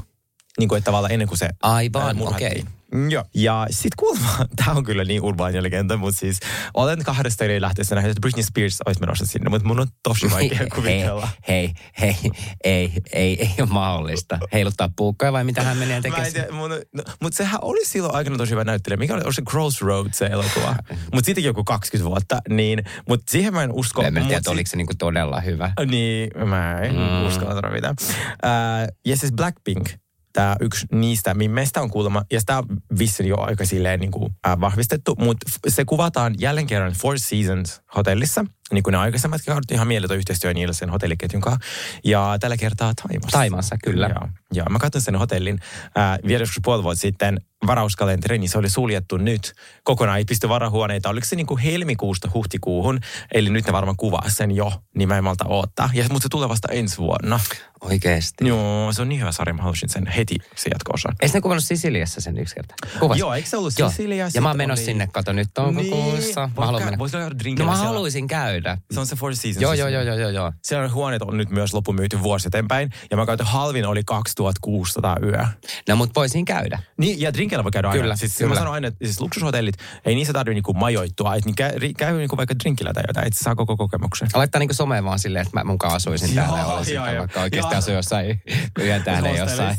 Niin 0.60 0.70
kuin, 0.70 0.78
että 0.78 0.86
tavallaan 0.86 1.12
ennen 1.14 1.28
kuin 1.28 1.38
se 1.38 1.50
Aivan, 1.64 2.22
okei. 2.22 2.64
Mm, 2.94 3.10
Joo. 3.12 3.24
Ja 3.36 3.68
sit 3.72 3.96
kuulemma, 3.96 4.30
tämä 4.66 4.72
on 4.78 4.84
kyllä 4.84 5.04
niin 5.04 5.22
urbaani 5.22 5.64
legenda, 5.64 5.98
mutta 5.98 6.20
siis 6.20 6.40
olen 6.74 7.04
kahdesta 7.04 7.44
eri 7.44 7.62
lähteestä 7.62 7.96
nähnyt, 7.96 8.12
että 8.12 8.22
Britney 8.22 8.44
Spears 8.44 8.78
olisi 8.86 9.00
menossa 9.00 9.26
sinne, 9.26 9.50
mutta 9.50 9.68
mun 9.68 9.80
on 9.80 9.88
tosi 10.04 10.32
vaikea 10.32 10.68
kuvitella. 10.76 11.30
hei, 11.48 11.74
hei, 12.02 12.16
ei, 12.64 12.92
ei, 13.14 13.42
ei 13.42 13.54
ole 13.60 13.70
mahdollista. 13.70 14.40
Heiluttaa 14.54 14.90
puukkoja 14.96 15.34
vai 15.34 15.44
mitä 15.44 15.64
hän 15.64 15.78
menee 15.78 15.94
Mä 15.94 15.96
en 15.98 16.04
tekemään? 16.04 16.34
tiedä, 16.34 16.48
no, 16.94 17.04
mutta 17.22 17.38
sehän 17.38 17.60
oli 17.62 17.86
silloin 17.86 18.16
aikana 18.16 18.38
tosi 18.38 18.52
hyvä 18.52 18.64
näyttelijä. 18.64 18.98
Mikä 18.98 19.14
oli, 19.14 19.24
oli 19.26 19.34
se 19.34 19.42
Crossroads 19.42 20.18
se 20.18 20.26
elokuva? 20.26 20.76
mutta 21.14 21.26
siitäkin 21.26 21.48
joku 21.48 21.64
20 21.64 22.10
vuotta, 22.10 22.40
niin, 22.50 22.84
mutta 23.10 23.32
siihen 23.32 23.54
mä 23.54 23.64
en 23.64 23.72
usko. 23.72 24.02
En 24.04 24.14
mä 24.14 24.20
tiedä, 24.20 24.30
mut 24.30 24.38
että 24.38 24.52
oliko 24.52 24.70
se 24.70 24.78
niinku 24.78 24.94
todella 24.98 25.40
hyvä. 25.42 25.72
Niin, 25.92 26.30
mä 26.50 26.80
en 26.82 26.96
Mm. 26.96 27.28
uskalla 27.28 27.70
mitään. 27.72 27.96
Uh, 28.02 28.94
ja 29.06 29.18
siis 29.18 29.32
Blackpink, 29.34 29.90
tämä 30.38 30.56
yksi 30.60 30.86
niistä 30.91 31.34
mimmeistä 31.34 31.82
on 31.82 31.89
kuulemma, 31.89 32.24
ja 32.32 32.39
sitä 32.39 32.58
on 32.58 32.65
vissiin 33.00 33.29
jo 33.29 33.36
aika 33.39 33.65
silleen 33.65 34.00
niin 34.00 34.12
kuin, 34.12 34.24
uh, 34.24 34.62
vahvistettu, 34.62 35.15
mutta 35.20 35.51
se 35.67 35.86
kuvataan 35.86 36.36
jälleen 36.39 36.67
kerran 36.67 36.94
Four 36.94 37.20
Seasons 37.20 37.82
hotellissa. 37.96 38.46
Niin 38.71 38.83
kuin 38.83 38.91
ne 38.91 38.97
aikaisemmat 38.97 39.41
kerrat, 39.45 39.71
ihan 39.71 39.88
mieletön 39.88 40.17
yhteistyö 40.17 40.53
niillä 40.53 40.74
sen 40.74 40.89
hotelliketjun 40.89 41.41
kanssa. 41.41 41.62
Ja 42.03 42.38
tällä 42.39 42.57
kertaa 42.57 42.93
Taimassa. 43.07 43.38
Taimassa, 43.38 43.75
kyllä. 43.83 44.07
Ja, 44.07 44.27
ja 44.53 44.63
mä 44.69 44.79
katson 44.79 45.01
sen 45.01 45.15
hotellin 45.15 45.59
äh, 45.97 46.19
vielä 46.27 46.41
joskus 46.41 46.59
puoli 46.63 46.83
vuotta 46.83 47.01
sitten 47.01 47.41
varauskalenteri, 47.67 48.38
niin 48.38 48.50
se 48.50 48.57
oli 48.57 48.69
suljettu 48.69 49.17
nyt. 49.17 49.53
Kokonaan 49.83 50.17
ei 50.17 50.25
pysty 50.25 50.50
varahuoneita. 50.50 51.09
Oliko 51.09 51.25
se 51.25 51.36
niin 51.36 51.47
kuin 51.47 51.59
helmikuusta 51.59 52.29
huhtikuuhun? 52.33 53.00
Eli 53.33 53.50
nyt 53.50 53.65
ne 53.65 53.74
varmaan 53.74 53.97
kuvaa 53.97 54.29
sen 54.29 54.51
jo, 54.51 54.71
niin 54.95 55.07
mä 55.09 55.17
en 55.17 55.24
malta 55.24 55.45
odottaa. 55.47 55.89
Ja, 55.93 56.03
mutta 56.09 56.24
se 56.24 56.29
tulee 56.29 56.50
vasta 56.50 56.67
ensi 56.71 56.97
vuonna. 56.97 57.39
Oikeesti. 57.81 58.47
Joo, 58.47 58.93
se 58.93 59.01
on 59.01 59.09
niin 59.09 59.19
hyvä 59.21 59.31
sarja, 59.31 59.53
mä 59.53 59.62
haluaisin 59.62 59.89
sen 59.89 60.07
heti 60.07 60.36
se 60.55 60.69
jatko-osan. 60.74 61.15
Eikö 61.21 61.38
ne 61.38 61.41
kuvannut 61.41 61.63
Sisiliassa 61.63 62.21
sen 62.21 62.38
yksi 62.38 62.55
kerta? 62.55 62.75
Kuvas. 63.00 63.17
Joo, 63.17 63.33
eikö 63.33 63.50
se 63.50 63.57
ollut 63.57 63.74
Joo. 63.79 63.89
Sisilia? 63.89 64.29
Ja 64.33 64.41
mä 64.41 64.47
oon 64.47 64.57
menossa 64.57 64.81
oli- 64.81 64.86
sinne, 64.86 65.07
kato 65.13 65.33
nyt 65.33 65.47
toukokuussa. 65.53 66.45
Niin, 66.45 66.55
mä 66.57 66.65
haluan 66.65 66.81
voisiko- 66.81 66.86
mennä. 66.86 66.97
voisiko 66.97 67.17
käydä 67.19 67.55
No 67.59 67.65
mä 67.65 67.75
haluaisin 67.75 68.27
käydä. 68.27 68.57
Se 68.92 69.00
on 69.00 69.08
se 69.08 69.16
Four 69.16 69.36
Seasons. 69.36 69.62
Joo, 69.62 69.74
joo, 69.74 69.88
joo, 69.88 70.02
joo, 70.02 70.16
joo, 70.16 70.30
joo. 70.30 70.54
Siellä 70.64 70.90
huoneet 70.90 71.22
on 71.22 71.38
nyt 71.38 71.50
myös 71.50 71.74
loppumyyty 71.74 72.24
vuosi 72.24 72.48
eteenpäin. 72.48 72.90
Ja 73.12 73.18
mä 73.18 73.26
käytän 73.26 73.48
halvin 73.48 73.86
oli 73.86 74.04
2600 74.04 75.18
yö. 75.24 75.46
No 75.88 75.96
mut 75.96 76.10
voisin 76.16 76.46
käydä. 76.46 76.80
Niin, 76.98 77.22
ja 77.22 77.34
drinkillä 77.34 77.64
voi 77.64 77.72
käydä 77.72 77.88
aina. 77.88 78.02
Kyllä, 78.02 78.16
siis, 78.16 78.38
kyllä. 78.38 78.50
Mä 78.50 78.56
sanon 78.56 78.74
aina, 78.74 78.88
että 78.88 79.06
siis 79.06 79.22
luksushotellit, 79.22 79.76
ei 80.06 80.16
niissä 80.16 80.34
tarvitse 80.34 80.54
niinku 80.54 80.74
majoittua. 80.74 81.36
Että 81.36 81.48
niin 81.48 81.56
käy, 81.56 81.72
käy 81.98 82.18
niinku 82.18 82.38
vaikka 82.38 82.56
drinkillä 82.60 82.94
tai 82.94 83.04
jotain, 83.08 83.28
että 83.28 83.44
saa 83.44 83.56
koko 83.56 83.78
kokemuksen. 83.78 84.28
Laittaa 84.34 84.60
niinku 84.60 84.74
someen 84.74 85.04
vaan 85.04 85.20
silleen, 85.20 85.46
että 85.46 85.58
mä 85.60 85.64
mukaan 85.64 85.94
asuisin 85.94 86.36
Joo, 86.36 86.46
täällä 86.46 86.60
ja 86.60 86.66
olisin 86.66 86.96
joo, 86.96 87.04
täällä, 87.04 87.18
joo. 87.18 87.22
vaikka 87.22 87.42
oikeasti 87.42 87.74
Joo. 87.74 87.80
asu 87.80 87.92
jossain 87.92 88.42
yhden 88.80 89.04
tähden 89.04 89.36
jossain 89.36 89.78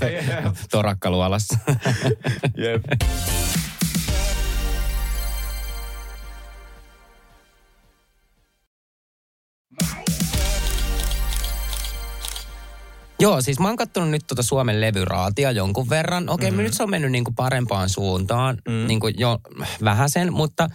torakkaluolassa. 0.70 1.58
Jep. 2.64 2.84
Joo, 13.20 13.40
siis 13.40 13.60
mä 13.60 13.68
oon 13.68 13.76
kattonut 13.76 14.10
nyt 14.10 14.26
tuota 14.26 14.42
Suomen 14.42 14.80
levyraatia 14.80 15.50
jonkun 15.50 15.90
verran. 15.90 16.28
Okei, 16.28 16.50
mm-hmm. 16.50 16.62
nyt 16.62 16.74
se 16.74 16.82
on 16.82 16.90
mennyt 16.90 17.12
niinku 17.12 17.32
parempaan 17.32 17.88
suuntaan, 17.88 18.58
mm. 18.68 18.86
niinku 18.86 19.08
jo 19.08 19.38
vähän 19.84 20.10
sen, 20.10 20.32
mutta 20.32 20.68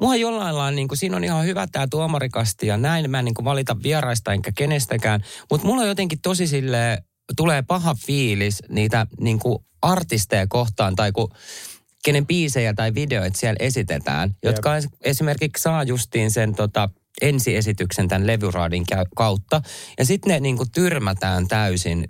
mua 0.00 0.16
jollain 0.16 0.56
lailla, 0.56 0.70
niinku, 0.70 0.96
siinä 0.96 1.16
on 1.16 1.24
ihan 1.24 1.44
hyvä 1.44 1.66
tämä 1.66 1.86
tuomarikasti 1.90 2.66
ja 2.66 2.76
näin. 2.76 3.10
Mä 3.10 3.18
en 3.18 3.24
niinku 3.24 3.44
valita 3.44 3.76
vieraista 3.82 4.32
enkä 4.32 4.52
kenestäkään, 4.54 5.20
mutta 5.50 5.66
mulla 5.66 5.82
on 5.82 5.88
jotenkin 5.88 6.20
tosi 6.22 6.46
sille 6.46 7.02
tulee 7.36 7.62
paha 7.62 7.94
fiilis 8.06 8.62
niitä 8.68 9.06
niinku 9.20 9.64
artisteja 9.82 10.46
kohtaan 10.46 10.96
tai 10.96 11.12
kun 11.12 11.30
kenen 12.04 12.26
biisejä 12.26 12.74
tai 12.74 12.94
videoita 12.94 13.38
siellä 13.38 13.56
esitetään, 13.60 14.34
jotka 14.42 14.78
es- 14.78 14.88
esimerkiksi 15.04 15.62
saa 15.62 15.82
justiin 15.82 16.30
sen 16.30 16.54
tota, 16.54 16.90
ensiesityksen 17.20 18.08
tämän 18.08 18.26
levyraadin 18.26 18.84
kautta. 19.16 19.62
Ja 19.98 20.04
sitten 20.04 20.32
ne 20.32 20.40
niinku 20.40 20.64
tyrmätään 20.74 21.48
täysin 21.48 22.06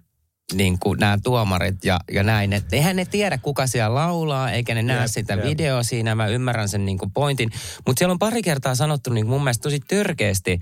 niin 0.55 0.79
kuin 0.79 0.99
nämä 0.99 1.19
tuomarit 1.23 1.85
ja, 1.85 2.01
ja 2.13 2.23
näin. 2.23 2.53
Että 2.53 2.77
eihän 2.77 2.97
ne 2.97 3.05
tiedä, 3.05 3.39
kuka 3.39 3.67
siellä 3.67 3.95
laulaa, 3.95 4.51
eikä 4.51 4.75
ne 4.75 4.83
näe 4.83 5.01
Jep, 5.01 5.07
sitä 5.07 5.35
jep. 5.35 5.45
videoa 5.45 5.83
siinä. 5.83 6.15
Mä 6.15 6.27
ymmärrän 6.27 6.69
sen 6.69 6.85
niin 6.85 6.99
kuin 6.99 7.11
pointin. 7.11 7.51
Mutta 7.87 8.01
siellä 8.01 8.13
on 8.13 8.19
pari 8.19 8.43
kertaa 8.43 8.75
sanottu 8.75 9.11
niin 9.11 9.25
kuin 9.25 9.31
mun 9.31 9.45
mielestä 9.45 9.63
tosi 9.63 9.81
törkeästi 9.81 10.59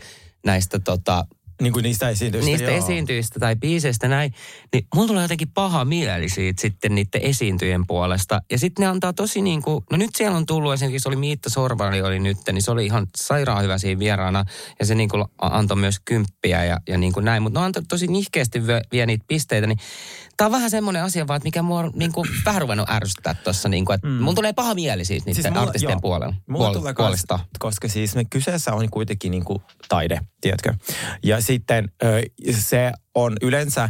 näistä 0.46 0.78
tota, 0.78 1.26
Niin 1.62 1.72
kuin 1.72 1.82
niistä 1.82 2.08
esiintyistä. 2.08 2.50
niistä 2.50 2.70
joo. 2.70 2.78
esiintyjistä 2.78 3.40
tai 3.40 3.56
biiseistä 3.56 4.08
näin, 4.08 4.34
niin 4.72 4.86
mulla 4.94 5.08
tulee 5.08 5.22
jotenkin 5.24 5.50
paha 5.54 5.84
mieli 5.84 6.28
siitä 6.28 6.60
sitten 6.60 6.94
niiden 6.94 7.22
esiintyjen 7.22 7.86
puolesta. 7.86 8.40
Ja 8.50 8.58
sitten 8.58 8.82
ne 8.82 8.86
antaa 8.86 9.12
tosi 9.12 9.42
niin 9.42 9.62
kuin, 9.62 9.84
no 9.90 9.96
nyt 9.96 10.10
siellä 10.16 10.36
on 10.36 10.46
tullut 10.46 10.72
esimerkiksi, 10.72 11.02
se 11.02 11.08
oli 11.08 11.16
Miitta 11.16 11.50
Sorvari 11.50 12.02
oli 12.02 12.18
nyt, 12.18 12.38
niin 12.52 12.62
se 12.62 12.70
oli 12.70 12.86
ihan 12.86 13.06
sairaan 13.16 13.62
hyvä 13.62 13.78
siinä 13.78 13.98
vieraana. 13.98 14.44
Ja 14.78 14.86
se 14.86 14.94
niin 14.94 15.08
kuin 15.08 15.24
antoi 15.38 15.76
myös 15.76 15.96
kymppiä 16.04 16.64
ja, 16.64 16.78
ja 16.88 16.98
niin 16.98 17.12
kuin 17.12 17.24
näin. 17.24 17.42
Mutta 17.42 17.60
ne 17.60 17.66
antoi 17.66 17.82
tosi 17.88 18.06
nihkeästi 18.06 18.66
vie, 18.66 18.80
vie 18.92 19.06
niitä 19.06 19.24
pisteitä, 19.28 19.66
niin 19.66 19.78
Tämä 20.38 20.46
on 20.46 20.52
vähän 20.52 20.70
semmoinen 20.70 21.02
asia 21.02 21.26
vaan, 21.26 21.36
että 21.36 21.46
mikä 21.46 21.62
mua 21.62 21.78
on 21.78 21.90
niin 21.94 22.12
kuin 22.12 22.28
vähän 22.44 22.62
ruvennut 22.62 22.90
ärsyttää 22.90 23.34
tuossa. 23.34 23.68
Niin 23.68 23.84
kuin, 23.84 23.94
että 23.94 24.06
mm. 24.06 24.12
mun 24.12 24.34
tulee 24.34 24.52
paha 24.52 24.74
mieli 24.74 25.04
siitä 25.04 25.26
niiden 25.26 25.42
siis 25.42 25.54
mulla- 25.54 25.62
artistien 25.66 25.90
joo. 25.90 26.00
puolella, 26.00 26.34
Mulla 26.46 26.68
puol- 26.70 26.78
tulee 26.78 26.94
puolesta. 26.94 27.38
koska 27.58 27.88
siis 27.88 28.14
me 28.14 28.24
kyseessä 28.24 28.72
on 28.72 28.90
kuitenkin 28.90 29.30
niinku 29.30 29.62
taide, 29.88 30.20
tiedätkö? 30.40 30.74
Ja 31.22 31.40
sitten 31.48 31.88
se 32.50 32.92
on 33.14 33.36
yleensä, 33.42 33.88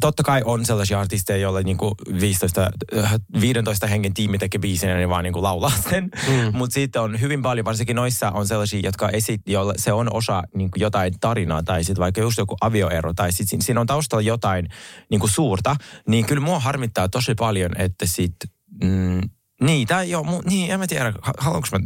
totta 0.00 0.22
kai 0.22 0.42
on 0.44 0.64
sellaisia 0.64 1.00
artisteja, 1.00 1.38
joille 1.38 1.62
niinku 1.62 1.94
15, 2.20 2.70
ö, 2.92 3.08
15 3.40 3.86
hengen 3.86 4.14
tiimi 4.14 4.38
tekee 4.38 4.58
biisin 4.58 4.90
ja 4.90 4.96
ne 4.96 5.08
vaan 5.08 5.24
niinku 5.24 5.42
laulaa 5.42 5.72
sen. 5.90 6.10
Mm. 6.28 6.50
Mutta 6.58 6.74
sitten 6.74 7.02
on 7.02 7.20
hyvin 7.20 7.42
paljon, 7.42 7.64
varsinkin 7.64 7.96
noissa 7.96 8.30
on 8.30 8.46
sellaisia, 8.46 8.80
jotka 8.84 9.08
esit, 9.08 9.40
joille 9.46 9.74
se 9.76 9.92
on 9.92 10.12
osa 10.12 10.42
niinku 10.54 10.78
jotain 10.78 11.12
tarinaa 11.20 11.62
tai 11.62 11.84
sitten 11.84 12.02
vaikka 12.02 12.20
just 12.20 12.38
joku 12.38 12.56
avioero 12.60 13.14
tai 13.14 13.32
sitten 13.32 13.62
siinä 13.62 13.80
on 13.80 13.86
taustalla 13.86 14.22
jotain 14.22 14.68
niinku 15.10 15.28
suurta, 15.28 15.76
niin 16.08 16.26
kyllä 16.26 16.42
mua 16.42 16.60
harmittaa 16.60 17.08
tosi 17.08 17.34
paljon, 17.34 17.70
että 17.80 18.06
sitten 18.06 18.50
mm, 18.84 19.20
niin, 19.62 19.86
tai 19.86 20.10
joo, 20.10 20.24
mu, 20.24 20.40
niin, 20.44 20.70
en 20.70 20.80
mä 20.80 20.86
tiedä, 20.86 21.12
ha- 21.22 21.32
haluanko 21.38 21.68
mä 21.72 21.78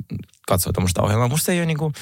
katsoa 0.47 0.73
tuommoista 0.73 1.03
ohjelmaa. 1.03 1.29
Musta 1.29 1.53
ei 1.53 1.59
ole 1.59 1.67
niinku, 1.67 1.93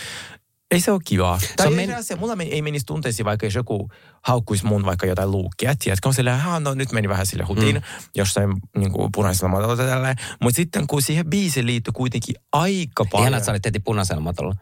ei 0.71 0.81
se 0.81 0.93
ole 0.93 1.01
kivaa. 1.05 1.39
Tai 1.57 1.67
on 1.67 1.73
men- 1.73 2.05
se, 2.05 2.17
mulla 2.17 2.37
ei 2.51 2.63
menisi 2.63 2.87
tunteisiin, 2.87 3.27
vaikka 3.27 3.47
jos 3.47 3.55
joku 3.55 3.89
haukkuisi 4.23 4.67
mun 4.67 4.85
vaikka 4.85 5.07
jotain 5.07 5.31
luukkia. 5.31 5.75
Tiedätkö, 5.79 6.09
on 6.09 6.15
silleen, 6.15 6.39
"Haa, 6.39 6.61
no 6.61 6.75
nyt 6.75 6.93
meni 6.93 7.09
vähän 7.09 7.27
sille 7.27 7.45
hutiin, 7.45 7.77
mm. 7.77 7.83
jossain 8.17 8.51
niinku, 8.77 9.09
punaisella 9.15 9.49
matolla 9.49 9.77
tälleen. 9.77 10.17
Mutta 10.43 10.57
sitten 10.57 10.87
kun 10.87 11.03
siihen 11.03 11.27
biisiin 11.31 11.67
liittyy 11.67 11.93
kuitenkin 11.93 12.35
aika 12.53 13.05
paljon. 13.05 13.23
Ihanaa, 13.25 13.39
että 13.39 13.47
sä 13.47 13.53
olit 13.53 13.65
heti 13.65 13.81
punaisella 13.81 14.21
matolla. 14.21 14.55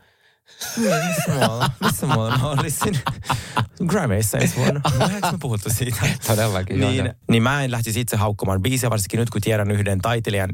Missä 0.76 1.32
muualla? 1.34 1.70
Missä 1.80 2.06
muualla 2.06 2.38
mä 2.38 2.48
olisin? 2.50 2.98
Grammyissa 3.86 4.38
ensi 4.38 4.56
vuonna. 4.56 4.80
Eikö 5.14 5.32
me 5.32 5.38
puhuttu 5.40 5.70
siitä? 5.70 5.96
Todellakin, 6.26 6.80
Niin, 6.80 7.04
joo. 7.04 7.14
niin 7.30 7.42
mä 7.42 7.64
en 7.64 7.70
lähtisi 7.70 8.00
itse 8.00 8.16
haukkumaan 8.16 8.62
biisiä, 8.62 8.90
varsinkin 8.90 9.20
nyt 9.20 9.30
kun 9.30 9.40
tiedän 9.40 9.70
yhden 9.70 10.00
taiteilijan, 10.00 10.50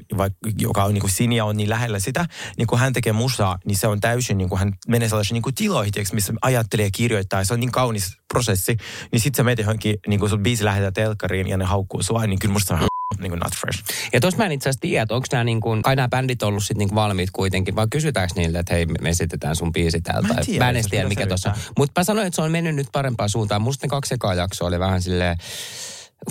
joka 0.58 0.84
on 0.84 0.94
niin 0.94 1.00
kuin 1.00 1.10
Sinja 1.10 1.44
on 1.44 1.56
niin 1.56 1.70
lähellä 1.70 1.98
sitä, 1.98 2.26
niin 2.56 2.66
kun 2.66 2.78
hän 2.78 2.92
tekee 2.92 3.12
musaa, 3.12 3.58
niin 3.64 3.76
se 3.76 3.86
on 3.86 4.00
täysin, 4.00 4.38
niin 4.38 4.48
kuin 4.48 4.58
hän 4.58 4.72
menee 4.88 5.08
sellaisiin 5.08 5.34
niin 5.34 5.42
kuin 5.42 5.54
tiloihin, 5.54 5.92
tiiäks, 5.92 6.12
missä 6.12 6.32
ajattelee 6.42 6.84
ja 6.84 6.90
kirjoittaa, 6.94 7.40
ja 7.40 7.44
se 7.44 7.54
on 7.54 7.60
niin 7.60 7.72
kaunis 7.72 8.16
prosessi, 8.32 8.76
niin 9.12 9.20
sitten 9.20 9.36
sä 9.36 9.44
menet 9.44 9.58
johonkin, 9.58 9.96
niin 10.06 10.20
kuin 10.20 10.30
sun 10.30 10.42
biisi 10.42 10.64
lähetetään 10.64 10.92
telkkariin 10.92 11.48
ja 11.48 11.56
ne 11.56 11.64
haukkuu 11.64 12.02
sua, 12.02 12.26
niin 12.26 12.38
kyllä 12.38 12.52
musta 12.52 12.74
on 12.74 12.87
niin 13.18 13.30
kuin 13.30 13.40
not 13.40 13.54
fresh. 13.56 13.84
Ja 14.12 14.20
tuossa 14.20 14.38
mä 14.38 14.46
en 14.46 14.52
itse 14.52 14.68
asiassa 14.68 14.80
tiedä, 14.80 15.02
että 15.02 15.14
onko 15.14 15.26
nämä 15.32 15.44
niin 15.44 15.60
kuin, 15.60 15.82
kai 15.82 15.96
nämä 15.96 16.08
bändit 16.08 16.42
ollut 16.42 16.64
sit 16.64 16.76
niin 16.76 16.88
kuin 16.88 16.96
valmiit 16.96 17.30
kuitenkin, 17.32 17.76
vai 17.76 17.86
kysytäänkö 17.90 18.34
niille, 18.36 18.58
että 18.58 18.74
hei, 18.74 18.86
me 18.86 19.08
esitetään 19.08 19.56
sun 19.56 19.72
biisi 19.72 20.00
täältä. 20.00 20.28
Mä 20.28 20.34
en 20.34 20.46
tiedä, 20.46 20.64
mä 20.64 20.70
en 20.70 20.76
edes 20.76 20.86
tiedä, 20.86 21.08
mikä 21.08 21.26
tuossa 21.26 21.50
on. 21.50 21.56
Mutta 21.78 22.00
mä 22.00 22.04
sanoin, 22.04 22.26
että 22.26 22.36
se 22.36 22.42
on 22.42 22.52
mennyt 22.52 22.74
nyt 22.74 22.88
parempaan 22.92 23.30
suuntaan. 23.30 23.62
Musta 23.62 23.86
ne 23.86 23.88
kaksi 23.88 24.14
ekaa 24.14 24.34
jaksoa 24.34 24.68
oli 24.68 24.78
vähän 24.78 25.02
silleen, 25.02 25.36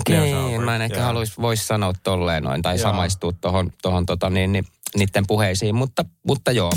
okei, 0.00 0.16
Yeah, 0.16 0.28
se 0.28 0.36
on 0.36 0.54
okay, 0.54 0.64
mä 0.64 0.76
en 0.76 0.82
ehkä 0.82 0.96
joo. 0.96 1.06
haluaisi, 1.06 1.32
voisi 1.40 1.66
sanoa 1.66 1.92
tolleen 2.02 2.42
noin, 2.42 2.62
tai 2.62 2.74
Joo. 2.74 2.82
samaistua 2.82 3.32
tuohon 3.32 3.72
tohon, 3.82 4.06
tota, 4.06 4.30
niin, 4.30 4.52
niin, 4.52 4.64
niiden 4.96 5.24
puheisiin, 5.26 5.74
mutta, 5.74 6.04
mutta 6.26 6.52
joo. 6.52 6.72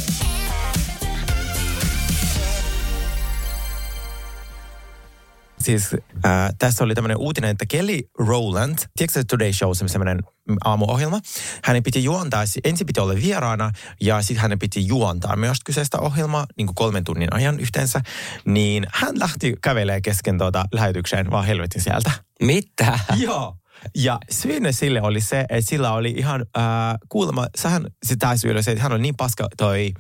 Siis 5.62 5.94
äh, 6.26 6.50
tässä 6.60 6.84
oli 6.84 6.96
tämmöinen 6.96 7.18
uutinen, 7.18 7.50
että 7.50 7.66
Kelly 7.66 8.00
Rowland, 8.20 8.78
tiedätkö 8.98 9.20
se 9.20 9.24
Today 9.24 9.54
Show, 9.54 9.72
se 9.74 9.88
semmoinen 9.88 10.20
aamuohjelma, 10.64 11.20
hänen 11.64 11.84
piti 11.84 12.04
juontaa, 12.04 12.44
ensin 12.64 12.88
piti 12.88 13.00
olla 13.00 13.16
vieraana 13.16 13.72
ja 14.02 14.22
sitten 14.22 14.42
hänen 14.42 14.60
piti 14.60 14.88
juontaa 14.88 15.36
myös 15.36 15.58
kyseistä 15.66 16.00
ohjelmaa 16.00 16.46
niin 16.58 16.68
kuin 16.68 16.76
kolmen 16.76 17.04
tunnin 17.04 17.34
ajan 17.34 17.60
yhteensä, 17.60 18.02
niin 18.46 18.88
hän 18.94 19.20
lähti 19.20 19.54
kävelee 19.62 20.02
kesken 20.02 20.38
tuota 20.38 20.66
lähetykseen 20.72 21.32
vaan 21.32 21.46
helvetin 21.46 21.82
sieltä. 21.82 22.12
Mitä? 22.42 23.00
Joo. 23.18 23.56
Ja 23.96 24.20
syynä 24.30 24.72
sille 24.72 25.02
oli 25.02 25.22
se, 25.22 25.46
että 25.50 25.70
sillä 25.70 25.94
oli 25.94 26.14
ihan 26.18 26.46
äh, 26.58 26.64
kuulemma, 27.10 27.48
sehän 27.58 27.86
sitä 28.06 28.38
syy 28.38 28.64
se, 28.64 28.72
että 28.72 28.84
hän 28.84 28.92
on 28.92 29.02
niin 29.02 29.16
paska 29.16 29.48
toi 29.58 29.94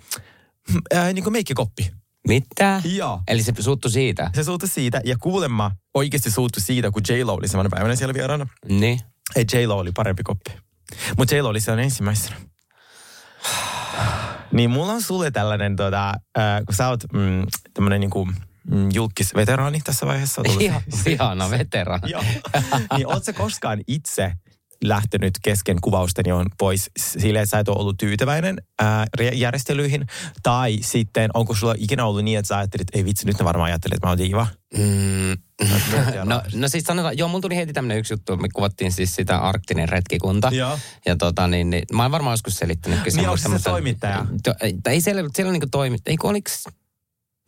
äh, 0.96 1.14
niin 1.14 1.24
kuin 1.24 1.34
meikkikoppi. 1.34 1.92
Mitä? 2.28 2.82
Joo. 2.84 3.22
Eli 3.28 3.44
se 3.44 3.54
suuttu 3.60 3.90
siitä? 3.90 4.32
Se 4.36 4.44
suuttui 4.44 4.70
siitä, 4.70 5.02
ja 5.06 5.16
kuulemma 5.18 5.72
oikeasti 5.94 6.32
suuttui 6.32 6.62
siitä, 6.62 6.92
kun 6.92 7.02
J-Lo 7.10 7.34
oli 7.34 7.48
samana 7.48 7.70
päivänä 7.70 7.96
siellä 7.96 8.14
vieraana. 8.14 8.48
Niin. 8.70 9.00
Ei, 9.36 9.46
J-Lo 9.54 9.78
oli 9.78 9.92
parempi 9.92 10.24
koppi. 10.24 10.52
Mutta 11.18 11.36
J-Lo 11.36 11.50
oli 11.50 11.62
siellä 11.62 11.84
ensimmäisenä. 11.84 12.36
niin 14.54 14.70
mulla 14.70 14.92
on 14.92 15.02
sulle 15.02 15.32
tällainen, 15.32 15.76
tota, 15.76 16.10
äh, 16.10 16.62
kun 16.66 16.76
sä 16.76 16.88
oot 16.88 17.04
mm, 17.14 17.46
tämmönen 17.74 18.00
niinku, 18.00 18.26
mm, 18.72 18.90
julkisveteraani 18.94 19.82
tässä 19.84 20.08
vaiheessa. 20.08 20.42
Ihan, 20.60 20.82
ihana 21.08 21.50
veteraani. 21.50 22.12
Joo. 22.12 22.24
niin 22.98 23.08
oot 23.08 23.24
sä 23.24 23.34
koskaan 23.34 23.82
itse 23.88 24.34
lähtenyt 24.84 25.34
kesken 25.44 25.78
kuvausten 25.82 26.26
johon 26.28 26.46
pois 26.58 26.92
silleen, 26.98 27.44
että 27.44 27.52
sä 27.52 27.60
et 27.60 27.70
ole 27.70 27.78
ollut 27.78 27.98
tyytyväinen 27.98 28.62
ää, 28.80 29.06
järjestelyihin? 29.34 30.06
Tai 30.44 30.78
sitten 30.82 31.30
onko 31.34 31.56
sulla 31.56 31.76
ikinä 31.78 32.06
ollut 32.06 32.24
niin, 32.24 32.40
että 32.40 32.48
sä 32.48 32.58
ajattelit, 32.58 32.82
että 32.82 32.98
ei 32.98 33.06
vitsi, 33.06 33.26
nyt 33.26 33.40
ne 33.40 33.46
varmaan 33.46 33.72
ajattelee, 33.72 33.96
että 33.96 34.08
mä 34.08 34.12
oon 34.12 34.18
diiva? 34.18 34.48
Mm. 34.78 35.38
No, 36.24 36.42
no 36.54 36.68
siis 36.68 36.84
sanotaan, 36.84 37.18
joo, 37.18 37.28
mulla 37.28 37.42
tuli 37.42 37.56
heti 37.56 37.74
tämmöinen 37.74 37.98
yksi 37.98 38.14
juttu, 38.14 38.38
me 38.38 38.48
kuvattiin 38.54 38.92
siis 38.92 39.16
sitä 39.16 39.38
arktinen 39.38 39.90
retkikunta. 39.90 40.50
Joo. 40.54 40.80
Ja 41.06 41.16
tota 41.16 41.48
niin, 41.48 41.70
niin 41.70 41.84
mä 41.94 42.02
oon 42.02 42.12
varmaan 42.12 42.34
joskus 42.34 42.56
selittänyt. 42.56 43.00
Niin, 43.14 43.30
onko 43.30 43.38
se 43.38 43.50
se 43.58 43.64
toimittaja? 43.64 44.26
To, 44.44 44.54
ei, 44.62 44.76
ei 44.86 45.02
siellä, 45.02 45.24
siellä 45.34 45.52
niinku 45.52 45.68
toimittaja, 45.72 46.12
eikö 46.12 46.28
oliks, 46.28 46.64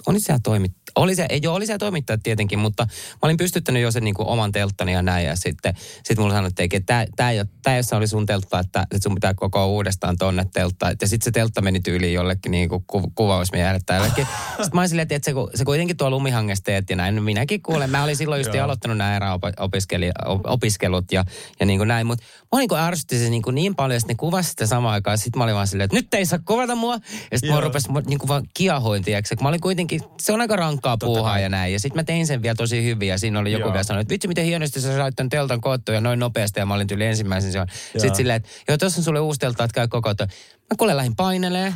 oli 0.07 0.19
siellä 0.19 0.39
toimit, 0.43 0.71
oli 0.95 1.15
se, 1.15 1.25
ei, 1.29 1.39
joo, 1.43 1.55
oli 1.55 1.65
siellä 1.65 1.79
toimittajat 1.79 2.23
tietenkin, 2.23 2.59
mutta 2.59 2.83
mä 2.85 3.19
olin 3.21 3.37
pystyttänyt 3.37 3.81
jo 3.81 3.91
sen 3.91 4.03
niin 4.03 4.13
kuin 4.13 4.27
oman 4.27 4.51
telttani 4.51 4.93
ja 4.93 5.01
näin. 5.01 5.25
Ja 5.25 5.35
sitten 5.35 5.73
sit 6.03 6.17
mulla 6.17 6.33
sanottiin, 6.33 6.69
että 6.73 7.05
tämä 7.15 7.31
ei, 7.31 7.39
tää, 7.63 7.77
jos 7.77 7.93
oli 7.93 8.07
sun 8.07 8.25
teltta, 8.25 8.59
että, 8.59 8.81
että 8.81 9.03
sun 9.03 9.15
pitää 9.15 9.33
koko 9.33 9.67
uudestaan 9.67 10.17
tonne 10.17 10.45
teltta. 10.53 10.91
Ja 11.01 11.07
sitten 11.07 11.25
se 11.25 11.31
teltta 11.31 11.61
meni 11.61 11.79
tyyliin 11.79 12.13
jollekin 12.13 12.51
niin 12.51 12.69
kuin 12.69 12.83
ku, 12.87 13.11
kuvausmiehelle 13.15 13.79
tai 13.85 13.97
jollekin. 13.97 14.27
Sitten 14.49 14.69
mä 14.73 14.81
olin 14.81 14.89
silleen, 14.89 15.07
että 15.09 15.31
se, 15.31 15.33
se 15.55 15.65
kuitenkin 15.65 15.97
tuo 15.97 16.09
lumihangesta 16.09 16.65
teet 16.65 16.89
ja 16.89 16.95
näin. 16.95 17.23
Minäkin 17.23 17.61
kuulen. 17.61 17.89
Mä 17.89 18.03
olin 18.03 18.15
silloin 18.15 18.39
just 18.39 18.55
aloittanut 18.55 18.97
nämä 18.97 19.15
eräopiskelut 19.15 21.11
ja, 21.11 21.25
ja 21.59 21.65
niin 21.65 21.79
kuin 21.79 21.87
näin. 21.87 22.07
Mutta 22.07 22.25
mä 22.53 22.59
niin 22.59 22.79
ärsytti 22.87 23.19
se 23.19 23.29
niin, 23.29 23.41
kuin 23.41 23.55
niin 23.55 23.75
paljon, 23.75 23.97
että 23.97 24.07
ne 24.07 24.15
kuvasi 24.15 24.49
sitä 24.49 24.65
samaan 24.65 24.93
aikaan. 24.93 25.17
Sitten 25.17 25.37
mä 25.37 25.43
olin 25.43 25.55
vaan 25.55 25.67
silleen, 25.67 25.85
että 25.85 25.95
nyt 25.97 26.13
ei 26.13 26.25
saa 26.25 26.39
kuvata 26.45 26.75
mua. 26.75 26.93
Ja 27.31 27.39
sitten 27.39 27.55
mä 27.55 27.61
rupesi 27.61 27.89
niin 28.07 28.19
kuin 28.19 28.27
vaan 28.27 28.43
kiahoin, 28.53 29.03
tiedätkö? 29.03 29.35
Mä 29.41 29.49
olin 29.49 29.61
kuitenkin, 29.61 30.01
se 30.21 30.33
on 30.33 30.41
aika 30.41 30.55
rankkaa 30.55 30.97
puuhaa 30.97 31.39
ja 31.39 31.49
näin. 31.49 31.73
Ja 31.73 31.79
sitten 31.79 31.99
mä 31.99 32.03
tein 32.03 32.27
sen 32.27 32.41
vielä 32.41 32.55
tosi 32.55 32.83
hyvin 32.83 33.07
ja 33.07 33.19
siinä 33.19 33.39
oli 33.39 33.51
joku 33.51 33.65
Joo. 33.65 33.73
vielä 33.73 33.83
sanonut, 33.83 34.01
että 34.01 34.11
vitsi 34.11 34.27
miten 34.27 34.45
hienosti 34.45 34.81
sä 34.81 34.97
sait 34.97 35.15
tämän 35.15 35.29
teltan 35.29 35.61
koottua 35.61 35.95
ja 35.95 36.01
noin 36.01 36.19
nopeasti. 36.19 36.59
Ja 36.59 36.65
mä 36.65 36.73
olin 36.73 36.87
tyyli 36.87 37.05
ensimmäisen 37.05 37.51
se 37.51 37.59
on. 37.59 37.67
Sitten 37.91 38.15
silleen, 38.15 38.35
että 38.35 38.49
joo, 38.67 38.77
tuossa 38.77 38.99
on 38.99 39.03
sulle 39.03 39.19
uusi 39.19 39.39
teltta, 39.39 39.63
että 39.63 39.75
käy 39.75 39.87
koko 39.87 40.09
ajan. 40.09 40.29
Mä 40.73 40.77
kuule 40.77 40.97
lähdin 40.97 41.15
painelee. 41.15 41.73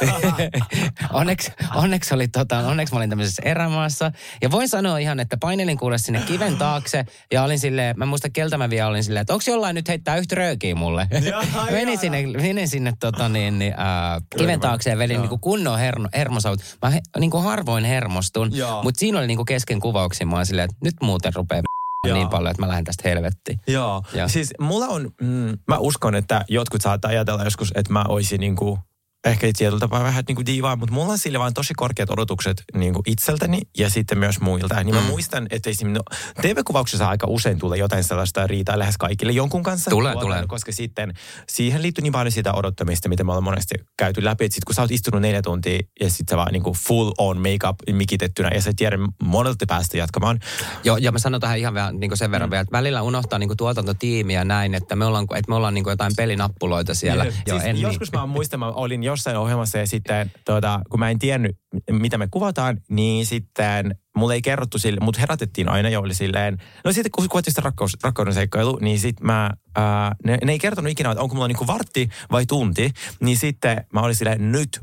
onneksi, 1.12 1.52
onneksi, 1.74 2.14
oli, 2.14 2.28
tota, 2.28 2.58
onneksi 2.58 2.94
mä 2.94 2.98
olin 2.98 3.10
tämmöisessä 3.10 3.42
erämaassa. 3.44 4.12
Ja 4.42 4.50
voin 4.50 4.68
sanoa 4.68 4.98
ihan, 4.98 5.20
että 5.20 5.36
painelin 5.36 5.78
kuule 5.78 5.98
sinne 5.98 6.20
kiven 6.26 6.56
taakse. 6.56 7.04
Ja 7.32 7.42
olin 7.42 7.58
silleen, 7.58 7.98
mä 7.98 8.06
muistan 8.06 8.32
keltä 8.32 8.58
mä 8.58 8.70
vielä 8.70 8.88
olin 8.88 9.04
silleen, 9.04 9.20
että 9.20 9.32
onko 9.32 9.44
jollain 9.46 9.74
nyt 9.74 9.88
heittää 9.88 10.16
yhtä 10.16 10.34
röökiä 10.34 10.74
mulle. 10.74 11.08
menin 11.70 11.98
sinne, 11.98 12.26
menin 12.26 12.68
sinne 12.68 12.92
tota, 13.00 13.28
niin, 13.28 13.58
niin, 13.58 13.72
äh, 13.72 14.22
kiven 14.38 14.60
taakse 14.60 14.90
ja 14.90 14.98
vedin 14.98 15.22
niin 15.22 15.40
kunnon 15.40 15.78
her- 15.78 16.08
hermosaut. 16.14 16.60
Mä 16.82 16.90
he, 16.90 17.00
niin 17.18 17.30
kuin 17.30 17.44
harvoin 17.44 17.84
hermostun. 17.84 18.52
Mutta 18.82 18.98
siinä 18.98 19.18
oli 19.18 19.26
niin 19.26 19.38
kuin 19.38 19.46
kesken 19.46 19.80
kuvauksia. 19.80 20.26
Mä 20.26 20.44
silleen, 20.44 20.64
että 20.70 20.76
nyt 20.80 20.94
muuten 21.00 21.34
rupeaa 21.34 21.73
Joo. 22.08 22.18
niin 22.18 22.28
paljon, 22.28 22.50
että 22.50 22.62
mä 22.62 22.68
lähden 22.68 22.84
tästä 22.84 23.08
helvettiin. 23.08 23.60
Joo. 23.66 24.02
Ja. 24.12 24.28
Siis 24.28 24.50
mulla 24.60 24.86
on, 24.86 25.10
mm, 25.20 25.58
mä 25.68 25.78
uskon, 25.78 26.14
että 26.14 26.44
jotkut 26.48 26.82
saattaa 26.82 27.08
ajatella 27.08 27.44
joskus, 27.44 27.72
että 27.74 27.92
mä 27.92 28.04
olisin 28.08 28.40
niin 28.40 28.56
kuin 28.56 28.78
ehkä 29.24 29.46
tietyllä 29.56 29.80
tapaa 29.80 30.04
vähän 30.04 30.24
niin 30.28 30.36
kuin 30.36 30.46
diivaa, 30.46 30.76
mutta 30.76 30.94
mulla 30.94 31.12
on 31.12 31.18
sille 31.18 31.38
vaan 31.38 31.54
tosi 31.54 31.74
korkeat 31.74 32.10
odotukset 32.10 32.64
niin 32.74 32.94
kuin 32.94 33.02
itseltäni 33.06 33.60
ja 33.78 33.90
sitten 33.90 34.18
myös 34.18 34.40
muilta. 34.40 34.84
Niin 34.84 34.94
mä 34.94 35.00
mm. 35.00 35.06
muistan, 35.06 35.46
että 35.50 35.70
esimerkiksi 35.70 36.02
no, 36.12 36.42
TV-kuvauksessa 36.42 37.08
aika 37.08 37.26
usein 37.26 37.58
tulee 37.58 37.78
jotain 37.78 38.04
sellaista 38.04 38.46
riitaa 38.46 38.78
lähes 38.78 38.96
kaikille 38.96 39.32
jonkun 39.32 39.62
kanssa. 39.62 39.90
Tulee, 39.90 40.14
tulee. 40.20 40.44
Koska 40.46 40.72
sitten 40.72 41.14
siihen 41.48 41.82
liittyy 41.82 42.02
niin 42.02 42.12
paljon 42.12 42.32
sitä 42.32 42.52
odottamista, 42.52 43.08
mitä 43.08 43.24
me 43.24 43.32
ollaan 43.32 43.44
monesti 43.44 43.74
käyty 43.96 44.24
läpi. 44.24 44.44
Että 44.44 44.54
sitten 44.54 44.66
kun 44.66 44.74
sä 44.74 44.82
oot 44.82 44.90
istunut 44.90 45.22
neljä 45.22 45.42
tuntia 45.42 45.80
ja 46.00 46.10
sitten 46.10 46.32
sä 46.32 46.36
vaan 46.36 46.52
niin 46.52 46.62
kuin 46.62 46.76
full 46.76 47.12
on 47.18 47.38
makeup 47.38 47.76
mikitettynä 47.92 48.50
ja 48.54 48.62
sä 48.62 48.72
tiedät 48.76 49.00
monelta 49.22 49.64
päästä 49.68 49.98
jatkamaan. 49.98 50.40
Joo, 50.84 50.96
ja 50.96 51.12
mä 51.12 51.18
sanon 51.18 51.40
tähän 51.40 51.58
ihan 51.58 51.74
vielä 51.74 51.92
niin 51.92 52.10
kuin 52.10 52.18
sen 52.18 52.30
verran 52.30 52.48
mm. 52.48 52.50
vielä, 52.50 52.60
että 52.60 52.72
välillä 52.72 53.02
unohtaa 53.02 53.38
niin 53.38 53.48
kuin 53.48 53.56
tuotantotiimiä 53.56 54.44
näin, 54.44 54.74
että 54.74 54.96
me 54.96 55.04
ollaan, 55.04 55.24
että 55.24 55.48
me 55.48 55.54
ollaan 55.54 55.74
niin 55.74 55.84
kuin 55.84 55.92
jotain 55.92 56.12
pelinappuloita 56.16 56.94
siellä. 56.94 57.24
Joo, 57.24 57.34
siis 57.58 57.64
en 57.64 57.80
joskus 57.80 58.12
niin. 58.12 58.20
mä 58.20 58.26
muistan, 58.26 58.60
mä 58.60 58.68
olin 58.68 59.02
jo 59.02 59.13
jossain 59.14 59.36
ohjelmassa 59.36 59.78
ja 59.78 59.86
sitten 59.86 60.32
tuota, 60.44 60.80
kun 60.90 61.00
mä 61.00 61.10
en 61.10 61.18
tiennyt, 61.18 61.56
mitä 61.90 62.18
me 62.18 62.28
kuvataan, 62.30 62.80
niin 62.88 63.26
sitten 63.26 63.94
mulle 64.16 64.34
ei 64.34 64.42
kerrottu 64.42 64.78
sille, 64.78 65.00
mutta 65.00 65.20
herätettiin 65.20 65.68
aina 65.68 65.88
jo 65.88 66.00
oli 66.00 66.14
silleen, 66.14 66.58
no 66.84 66.92
sitten 66.92 67.10
kun 67.10 67.28
kuvattiin 67.28 67.52
sitä 67.52 67.62
rakkaus, 67.64 67.96
rakkauden 68.02 68.34
seikkailu, 68.34 68.78
niin 68.80 68.98
sitten 68.98 69.26
mä, 69.26 69.50
ää, 69.76 70.14
ne, 70.24 70.38
ne, 70.44 70.52
ei 70.52 70.58
kertonut 70.58 70.90
ikinä, 70.90 71.10
että 71.10 71.22
onko 71.22 71.34
mulla 71.34 71.48
niinku 71.48 71.66
vartti 71.66 72.08
vai 72.30 72.46
tunti, 72.46 72.90
niin 73.20 73.36
sitten 73.36 73.86
mä 73.92 74.00
olin 74.00 74.14
silleen, 74.14 74.52
nyt 74.52 74.80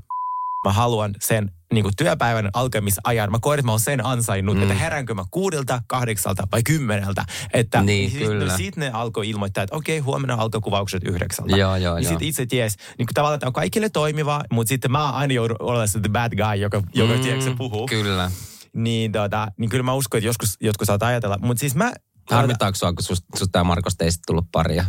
mä 0.66 0.72
haluan 0.72 1.16
sen 1.20 1.52
niin 1.72 1.84
kuin 1.84 1.96
työpäivän 1.98 2.50
alkamisajan, 2.54 3.32
mä 3.32 3.38
koen, 3.42 3.60
että 3.60 3.66
mä 3.66 3.72
oon 3.72 3.80
sen 3.80 4.06
ansainnut, 4.06 4.56
mm. 4.56 4.62
että 4.62 4.74
heränkö 4.74 5.14
mä 5.14 5.26
kuudelta, 5.32 5.82
kahdeksalta 5.88 6.48
vai 6.52 6.64
kymmeneltä. 6.64 7.26
Että 7.54 7.82
niin, 7.82 8.12
sit, 8.12 8.22
no, 8.22 8.58
sit 8.58 8.78
ne 8.78 8.92
alkoi 8.94 9.30
ilmoittaa, 9.30 9.64
että 9.64 9.76
okei, 9.76 10.00
huomenna 10.00 10.36
alkoi 10.36 10.62
kuvaukset 10.62 11.04
yhdeksältä. 11.04 11.58
Joo, 11.58 11.76
joo, 11.76 11.98
ja 11.98 12.10
sitten 12.10 12.28
itse 12.28 12.46
ties, 12.46 12.76
niin 12.98 13.08
kuin 13.08 13.14
tavallaan 13.14 13.40
tämä 13.40 13.48
on 13.48 13.54
kaikille 13.54 13.90
toimiva, 13.90 14.44
mutta 14.52 14.70
sitten 14.70 14.92
mä 14.92 15.12
aina 15.12 15.34
joudun 15.34 15.58
olemaan 15.60 15.88
se 15.88 16.00
the 16.00 16.10
bad 16.10 16.32
guy, 16.36 16.56
joka, 16.56 16.82
joka 16.94 17.14
mm, 17.14 17.22
tiedätkö, 17.22 17.56
puhuu. 17.58 17.88
Kyllä. 17.88 18.32
Niin, 18.74 19.12
tota, 19.12 19.48
niin 19.58 19.70
kyllä 19.70 19.84
mä 19.84 19.94
uskon, 19.94 20.18
että 20.18 20.28
joskus 20.28 20.58
jotkut 20.62 20.88
saat 20.88 21.04
ajatella. 21.04 21.38
Mutta 21.42 21.60
siis 21.60 21.76
mä... 21.76 21.94
Harmittaako 22.32 22.76
sua, 22.76 22.94
kun 22.94 23.04
susta, 23.04 23.28
susta 23.38 23.60
ja 23.60 23.64
Markosta 23.64 24.04
ei 24.04 24.12
tullut 24.28 24.46
paria? 24.52 24.86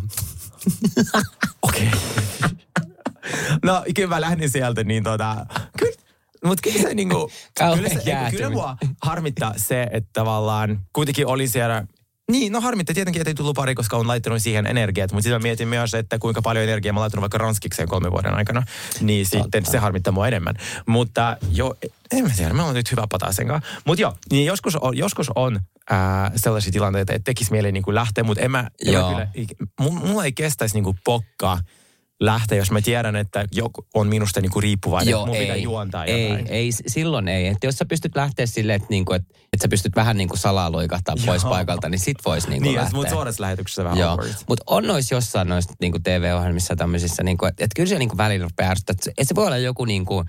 Okei. 1.63 1.91
no, 3.65 3.85
kyllä 3.95 4.09
mä 4.09 4.21
lähdin 4.21 4.51
sieltä, 4.51 4.85
niin 4.85 5.05
tota, 5.05 5.47
kyllä 5.72 5.72
mutta 6.45 6.63
kyllä 6.63 6.83
se 6.83 6.95
niinku, 6.95 7.31
kyllä, 7.75 7.89
se, 7.89 8.31
kyllä 8.31 8.51
mua 8.51 8.77
harmittaa 9.03 9.55
se, 9.57 9.83
että 9.83 10.11
tavallaan 10.13 10.81
kuitenkin 10.93 11.27
oli 11.27 11.49
siellä 11.49 11.87
niin, 12.31 12.53
no 12.53 12.61
harmittaa 12.61 12.95
tietenkin, 12.95 13.23
että 13.23 13.31
ei 13.31 13.35
tullut 13.35 13.57
pari, 13.57 13.75
koska 13.75 13.97
on 13.97 14.09
laittanut 14.09 14.43
siihen 14.43 14.67
energiaa. 14.67 15.07
Mutta 15.13 15.23
sitten 15.23 15.41
mä 15.41 15.43
mietin 15.43 15.69
myös, 15.69 15.95
että 15.95 16.19
kuinka 16.19 16.43
paljon 16.43 16.65
energiaa 16.65 16.93
mä 16.93 17.01
oon 17.01 17.03
laittanut 17.03 17.23
vaikka 17.23 17.39
ranskikseen 17.39 17.89
kolme 17.89 18.11
vuoden 18.11 18.35
aikana. 18.35 18.63
Niin 19.01 19.27
Totta. 19.31 19.43
sitten 19.43 19.67
se 19.67 19.79
harmittaa 19.79 20.13
mua 20.13 20.29
enemmän. 20.29 20.55
Mutta 20.87 21.37
jo, 21.53 21.75
en 22.13 22.25
mä 22.25 22.31
tiedä, 22.37 22.55
mä 22.55 22.65
oon 22.65 22.75
nyt 22.75 22.91
hyvä 22.91 23.07
pataa 23.11 23.33
sen 23.33 23.49
kanssa. 23.49 23.71
Mutta 23.85 24.03
joo, 24.03 24.17
niin 24.31 24.47
joskus 24.47 24.77
on, 24.77 24.97
joskus 24.97 25.31
on 25.35 25.61
ää, 25.91 26.31
sellaisia 26.37 26.73
tilanteita, 26.73 27.13
että 27.13 27.25
tekisi 27.25 27.51
mieli 27.51 27.73
niin 27.73 27.83
kuin 27.83 27.95
lähteä, 27.95 28.25
mutta 28.25 28.43
en 28.43 28.51
mä, 28.51 28.71
en 28.87 28.95
mä 28.95 29.01
kyllä, 29.01 29.29
mulla 29.91 30.25
ei 30.25 30.33
kestäisi 30.33 30.75
niin 30.75 30.85
kuin 30.85 30.99
pokkaa 31.05 31.59
lähteä, 32.25 32.59
jos 32.59 32.71
mä 32.71 32.81
tiedän, 32.81 33.17
että 33.17 33.45
joku 33.53 33.87
on 33.95 34.09
minusta 34.09 34.41
niinku 34.41 34.61
riippuvainen, 34.61 35.11
Joo, 35.11 35.27
mun 35.27 35.37
ei, 35.37 35.43
pitää 35.43 35.57
juontaa 35.57 36.05
ei, 36.05 36.23
jotain. 36.23 36.47
Ei, 36.47 36.73
silloin 36.73 37.29
ei. 37.29 37.47
Että 37.47 37.67
jos 37.67 37.75
sä 37.75 37.85
pystyt 37.85 38.17
lähteä 38.17 38.47
silleen, 38.47 38.77
että, 38.77 38.87
niinku, 38.91 39.13
että, 39.13 39.35
että 39.53 39.63
sä 39.65 39.69
pystyt 39.69 39.97
vähän 39.97 40.17
niinku 40.17 40.37
salaa 40.37 40.73
loikahtaa 40.73 41.15
pois 41.27 41.45
paikalta, 41.45 41.89
niin 41.89 41.99
sit 41.99 42.19
vois 42.25 42.49
niinku 42.49 42.65
niin, 42.65 42.77
lähteä. 42.77 42.91
Niin, 42.91 42.97
mutta 42.97 43.11
suorassa 43.11 43.43
lähetyksessä 43.43 43.85
vähän 43.85 43.99
Joo. 43.99 44.19
Mutta 44.49 44.65
on 44.67 44.87
noissa 44.87 45.15
jossain 45.15 45.49
noissa 45.49 45.75
niinku 45.81 45.99
TV-ohjelmissa 45.99 46.77
tämmöisissä, 46.77 47.23
niinku, 47.23 47.47
että, 47.47 47.65
että 47.65 47.75
kyllä 47.77 47.89
se 47.89 47.99
niinku 47.99 48.17
välillä 48.17 48.45
rupeaa 48.45 48.73
että 48.73 49.11
se 49.23 49.35
voi 49.35 49.47
olla 49.47 49.59
joku 49.59 49.85
niinku, 49.85 50.25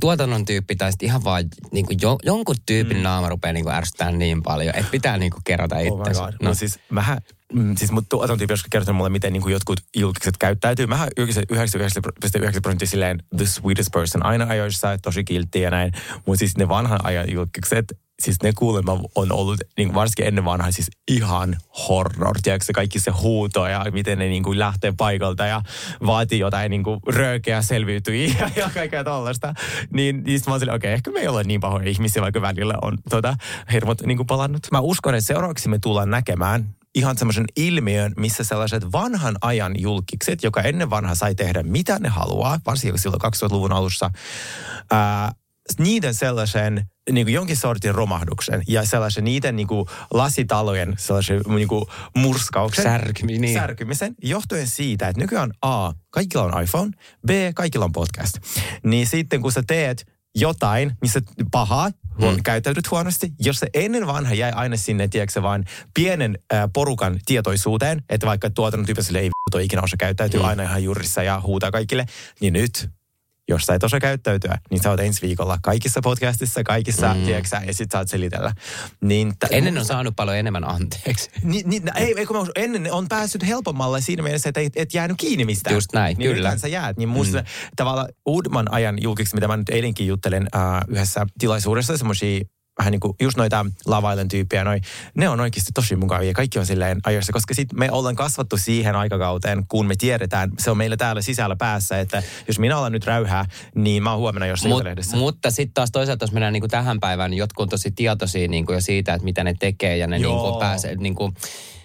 tuotannon 0.00 0.44
tyyppi 0.44 0.76
tai 0.76 0.92
sitten 0.92 1.06
ihan 1.06 1.24
vaan 1.24 1.44
niin 1.72 1.86
kuin 1.86 1.98
jo, 2.02 2.18
jonkun 2.22 2.56
tyypin 2.66 2.96
mm. 2.96 3.02
naama 3.02 3.28
rupeaa 3.28 3.52
niin 3.52 3.68
ärsyttämään 3.68 4.18
niin 4.18 4.42
paljon, 4.42 4.76
että 4.76 4.90
pitää 4.90 5.18
niin 5.18 5.32
kuin 5.32 5.42
kerrata 5.44 5.78
itse. 5.78 5.92
Oh 5.92 6.28
no. 6.28 6.32
no 6.42 6.54
siis 6.54 6.78
mähän, 6.90 7.18
mm, 7.52 7.76
siis 7.76 7.92
mut 7.92 8.04
tuotannon 8.08 8.38
tyyppi 8.38 8.52
joskus 8.52 8.70
kertonut 8.70 8.96
mulle, 8.96 9.10
miten 9.10 9.32
niin 9.32 9.42
kuin 9.42 9.52
jotkut 9.52 9.80
julkiset 9.96 10.36
käyttäytyy. 10.36 10.86
Mähän 10.86 11.08
99,9 11.20 12.60
prosenttia 12.62 12.88
silleen 12.88 13.22
the 13.36 13.46
sweetest 13.46 13.92
person. 13.92 14.26
Aina 14.26 14.46
ajoissa 14.48 14.98
tosi 14.98 15.24
kilttiä 15.24 15.62
ja 15.62 15.70
näin. 15.70 15.92
Mutta 16.26 16.38
siis 16.38 16.56
ne 16.56 16.68
vanhan 16.68 17.04
ajan 17.04 17.32
julkiset, 17.32 17.84
siis 18.22 18.36
ne 18.42 18.52
kuulemma 18.52 19.00
on 19.14 19.32
ollut, 19.32 19.60
niin 19.76 19.94
varsinkin 19.94 20.26
ennen 20.26 20.44
vanhaa, 20.44 20.72
siis 20.72 20.90
ihan 21.10 21.56
horror. 21.88 22.36
Tiedätkö 22.42 22.72
kaikki 22.74 23.00
se 23.00 23.10
huuto 23.10 23.66
ja 23.66 23.86
miten 23.92 24.18
ne 24.18 24.28
niin 24.28 24.42
kuin 24.42 24.58
lähtee 24.58 24.92
paikalta 24.96 25.46
ja 25.46 25.62
vaatii 26.06 26.38
jotain 26.38 26.70
niin 26.70 26.84
kuin 26.84 27.00
röökeä 27.06 27.62
selviytyjiä 27.62 28.34
ja, 28.40 28.50
ja 28.56 28.70
kaikkea 28.74 29.04
tollaista. 29.04 29.54
Niin, 29.92 30.22
niin 30.24 30.40
mä 30.46 30.54
okei, 30.54 30.74
okay, 30.74 30.90
ehkä 30.90 31.10
me 31.10 31.20
ei 31.20 31.28
ole 31.28 31.44
niin 31.44 31.60
pahoja 31.60 31.90
ihmisiä, 31.90 32.22
vaikka 32.22 32.42
välillä 32.42 32.74
on 32.82 32.98
tota, 33.10 33.36
hermot 33.72 34.02
niin 34.02 34.16
kuin 34.16 34.26
palannut. 34.26 34.66
Mä 34.72 34.80
uskon, 34.80 35.14
että 35.14 35.26
seuraavaksi 35.26 35.68
me 35.68 35.78
tullaan 35.78 36.10
näkemään 36.10 36.74
ihan 36.94 37.18
semmoisen 37.18 37.44
ilmiön, 37.56 38.12
missä 38.16 38.44
sellaiset 38.44 38.92
vanhan 38.92 39.36
ajan 39.40 39.80
julkikset, 39.80 40.42
joka 40.42 40.62
ennen 40.62 40.90
vanha 40.90 41.14
sai 41.14 41.34
tehdä 41.34 41.62
mitä 41.62 41.98
ne 41.98 42.08
haluaa, 42.08 42.60
varsinkin 42.66 43.00
silloin 43.00 43.22
2000-luvun 43.22 43.72
alussa, 43.72 44.10
ää, 44.90 45.32
niiden 45.78 46.14
sellaisen 46.14 46.86
niin 47.12 47.26
kuin 47.26 47.34
jonkin 47.34 47.56
sortin 47.56 47.94
romahduksen 47.94 48.62
ja 48.68 48.84
sellaisen 48.84 49.24
niiden 49.24 49.56
niin 49.56 49.68
kuin 49.68 49.86
lasitalojen 50.10 50.94
sellaisen 50.98 51.40
niin 51.46 51.68
kuin 51.68 51.84
murskauksen. 52.16 52.84
Särkymi, 52.84 53.38
niin. 53.38 53.54
Särkymisen 53.54 54.14
johtuen 54.22 54.66
siitä, 54.66 55.08
että 55.08 55.20
nykyään 55.20 55.50
A, 55.62 55.92
kaikilla 56.10 56.44
on 56.44 56.62
iPhone, 56.62 56.90
B, 57.26 57.30
kaikilla 57.54 57.84
on 57.84 57.92
podcast. 57.92 58.38
Niin 58.84 59.06
sitten 59.06 59.42
kun 59.42 59.52
sä 59.52 59.62
teet 59.66 60.06
jotain, 60.34 60.92
missä 61.02 61.20
pahaa, 61.50 61.90
hmm. 62.20 62.42
käyttäytyt 62.44 62.90
huonosti. 62.90 63.32
Jos 63.40 63.58
se 63.58 63.66
ennen 63.74 64.06
vanha 64.06 64.34
jäi 64.34 64.52
aina 64.52 64.76
sinne, 64.76 65.08
tiedätkö 65.08 65.42
vaan 65.42 65.64
pienen 65.94 66.38
äh, 66.52 66.68
porukan 66.72 67.18
tietoisuuteen, 67.26 68.02
että 68.08 68.26
vaikka 68.26 68.50
tuotannon 68.50 68.86
tyyppiselle 68.86 69.18
ei 69.18 69.30
toi 69.50 69.64
ikinä 69.64 69.82
osa 69.82 69.96
käyttäytyy 69.96 70.40
hmm. 70.40 70.48
aina 70.48 70.62
ihan 70.62 70.84
jurissa 70.84 71.22
ja 71.22 71.40
huutaa 71.40 71.70
kaikille, 71.70 72.06
niin 72.40 72.52
nyt 72.52 72.90
jos 73.48 73.62
sä 73.62 73.74
et 73.74 73.84
osaa 73.84 74.00
käyttäytyä, 74.00 74.58
niin 74.70 74.82
sä 74.82 74.90
oot 74.90 75.00
ensi 75.00 75.22
viikolla 75.22 75.58
kaikissa 75.62 76.00
podcastissa, 76.02 76.64
kaikissa, 76.64 77.14
mm. 77.14 77.24
tiedätkö 77.24 77.56
ja 77.66 77.74
sit 77.74 77.90
saat 77.90 78.08
selitellä. 78.08 78.52
Niin 79.00 79.32
t- 79.38 79.46
ennen 79.50 79.78
on 79.78 79.84
saanut 79.84 80.16
paljon 80.16 80.36
enemmän 80.36 80.64
anteeksi. 80.64 81.30
Ni, 81.42 81.62
ni, 81.66 81.82
ei, 81.96 82.14
ei, 82.16 82.26
kun 82.26 82.36
mä, 82.36 82.46
ennen 82.56 82.92
on 82.92 83.08
päässyt 83.08 83.46
helpommalle 83.46 84.00
siinä 84.00 84.22
mielessä, 84.22 84.48
että 84.48 84.60
et, 84.60 84.72
et 84.76 84.94
jäänyt 84.94 85.16
kiinni 85.16 85.44
mistään. 85.44 85.74
Just 85.74 85.92
näin, 85.92 86.18
niin 86.18 86.34
kyllä. 86.34 86.58
sä 86.58 86.68
jäät. 86.68 86.96
Niin 86.96 87.08
musta 87.08 87.38
mm. 87.38 87.46
tavallaan 87.76 88.08
uudemman 88.26 88.72
ajan 88.72 89.02
julkiksi, 89.02 89.34
mitä 89.34 89.48
mä 89.48 89.56
nyt 89.56 89.68
eilenkin 89.68 90.06
juttelen 90.06 90.42
uh, 90.42 90.94
yhdessä 90.94 91.26
tilaisuudessa, 91.38 91.96
semmoisia 91.96 92.40
vähän 92.78 92.90
niin 92.90 93.00
kuin 93.00 93.16
just 93.20 93.36
noita 93.36 93.66
lavailen 93.86 94.28
tyyppiä, 94.28 94.64
noi, 94.64 94.80
ne 95.14 95.28
on 95.28 95.40
oikeasti 95.40 95.72
tosi 95.74 95.96
mukavia. 95.96 96.32
Kaikki 96.32 96.58
on 96.58 96.66
silleen 96.66 97.00
ajoissa, 97.04 97.32
koska 97.32 97.54
sit 97.54 97.72
me 97.72 97.90
ollaan 97.90 98.16
kasvattu 98.16 98.56
siihen 98.56 98.96
aikakauteen, 98.96 99.64
kun 99.68 99.86
me 99.86 99.94
tiedetään, 99.98 100.50
se 100.58 100.70
on 100.70 100.76
meillä 100.76 100.96
täällä 100.96 101.22
sisällä 101.22 101.56
päässä, 101.56 102.00
että 102.00 102.22
jos 102.48 102.58
minä 102.58 102.78
olen 102.78 102.92
nyt 102.92 103.06
räyhää, 103.06 103.44
niin 103.74 104.02
mä 104.02 104.10
oon 104.10 104.20
huomenna 104.20 104.46
jossain 104.46 104.74
Mut, 104.74 104.84
lehdessä. 104.84 105.16
mutta 105.16 105.50
sitten 105.50 105.74
taas 105.74 105.90
toisaalta, 105.90 106.22
jos 106.22 106.32
mennään 106.32 106.52
niinku 106.52 106.68
tähän 106.68 107.00
päivään, 107.00 107.30
niin 107.30 107.38
jotkut 107.38 107.62
on 107.62 107.68
tosi 107.68 107.90
tietoisia 107.90 108.48
niinku 108.48 108.72
jo 108.72 108.80
siitä, 108.80 109.14
että 109.14 109.24
mitä 109.24 109.44
ne 109.44 109.54
tekee 109.60 109.96
ja 109.96 110.06
ne 110.06 110.16
Joo. 110.16 110.42
niinku 110.42 110.58
pääsee, 110.58 110.96
niinku, 110.96 111.24
ää, 111.24 111.77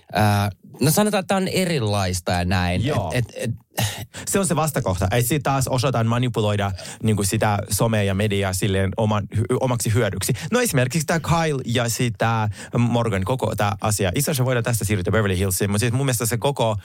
no 0.81 0.91
sanotaan, 0.91 1.19
että 1.19 1.27
tämä 1.27 1.37
on 1.37 1.47
erilaista 1.47 2.31
ja 2.31 2.45
näin. 2.45 2.85
Joo. 2.85 3.11
Et, 3.13 3.25
et, 3.35 3.51
et, 3.77 3.87
Se 4.27 4.39
on 4.39 4.45
se 4.45 4.55
vastakohta. 4.55 5.05
Että 5.05 5.21
sitten 5.21 5.43
taas 5.43 5.67
osataan 5.67 6.07
manipuloida 6.07 6.71
niin 7.03 7.15
kuin 7.15 7.25
sitä 7.25 7.57
somea 7.69 8.03
ja 8.03 8.13
mediaa 8.13 8.53
silleen 8.53 8.91
oman, 8.97 9.23
hy, 9.37 9.43
omaksi 9.59 9.93
hyödyksi. 9.93 10.33
No 10.51 10.61
esimerkiksi 10.61 11.05
tämä 11.05 11.19
Kyle 11.19 11.61
ja 11.65 11.89
sitä 11.89 12.49
Morgan, 12.77 13.23
koko 13.23 13.55
tämä 13.55 13.73
asia. 13.81 14.11
Itse 14.15 14.31
asiassa 14.31 14.45
voidaan 14.45 14.63
tästä 14.63 14.85
siirtyä 14.85 15.11
Beverly 15.11 15.37
Hillsiin, 15.37 15.71
mutta 15.71 15.79
siis 15.79 15.93
mun 15.93 16.05
mielestä 16.05 16.25
se 16.25 16.37
koko 16.37 16.75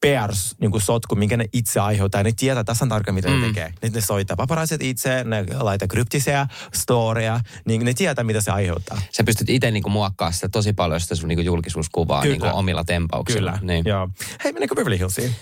PR 0.00 0.32
niin 0.60 0.70
kuin 0.70 0.80
sotku, 0.80 1.14
minkä 1.14 1.36
ne 1.36 1.44
itse 1.52 1.80
aiheuttaa. 1.80 2.22
Ne 2.22 2.32
tietää 2.32 2.64
tasan 2.64 2.88
tarkkaan, 2.88 3.14
mitä 3.14 3.28
mm. 3.28 3.40
ne 3.40 3.46
tekee. 3.46 3.74
Nyt 3.82 3.92
ne 3.94 4.00
soittaa 4.00 4.36
paparazit 4.36 4.82
itse, 4.82 5.24
ne 5.24 5.44
laittaa 5.60 5.88
kryptisiä 5.88 6.46
storeja, 6.74 7.40
niin 7.64 7.84
ne 7.84 7.94
tietää, 7.94 8.24
mitä 8.24 8.40
se 8.40 8.50
aiheuttaa. 8.50 9.00
sä 9.16 9.24
pystyt 9.24 9.50
itse 9.50 9.70
niinku 9.70 9.90
muokkaamaan 9.90 10.34
sitä 10.34 10.48
tosi 10.48 10.72
paljon 10.72 11.00
sitä 11.00 11.14
sun 11.14 11.28
niinku 11.28 11.42
julkisuuskuvaa 11.42 12.22
Kyllä. 12.22 12.32
niinku 12.32 12.58
omilla 12.58 12.84
tempauksilla. 12.84 13.52
Kyllä. 13.58 13.72
Niin. 13.74 13.84
Joo. 13.86 14.08
Hei, 14.44 14.52
mennäänkö 14.52 14.74
Beverly 14.74 14.98
Hillsiin? 14.98 15.34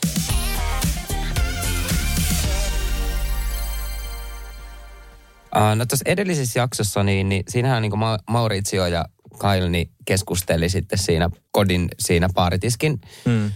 Uh, 5.57 5.77
no 5.77 5.87
tuossa 5.87 6.03
edellisessä 6.07 6.61
jaksossa, 6.61 7.03
niin, 7.03 7.29
niin 7.29 7.43
siinähän 7.49 7.83
niin 7.83 7.99
Ma- 7.99 8.19
Maurizio 8.31 8.87
ja 8.87 9.05
Kyle 9.41 9.69
niin 9.69 9.91
keskusteli 10.05 10.69
sitten 10.69 10.99
siinä 10.99 11.31
kodin 11.51 11.89
siinä 11.99 12.29
baaritiskin, 12.35 13.01
Mm. 13.25 13.51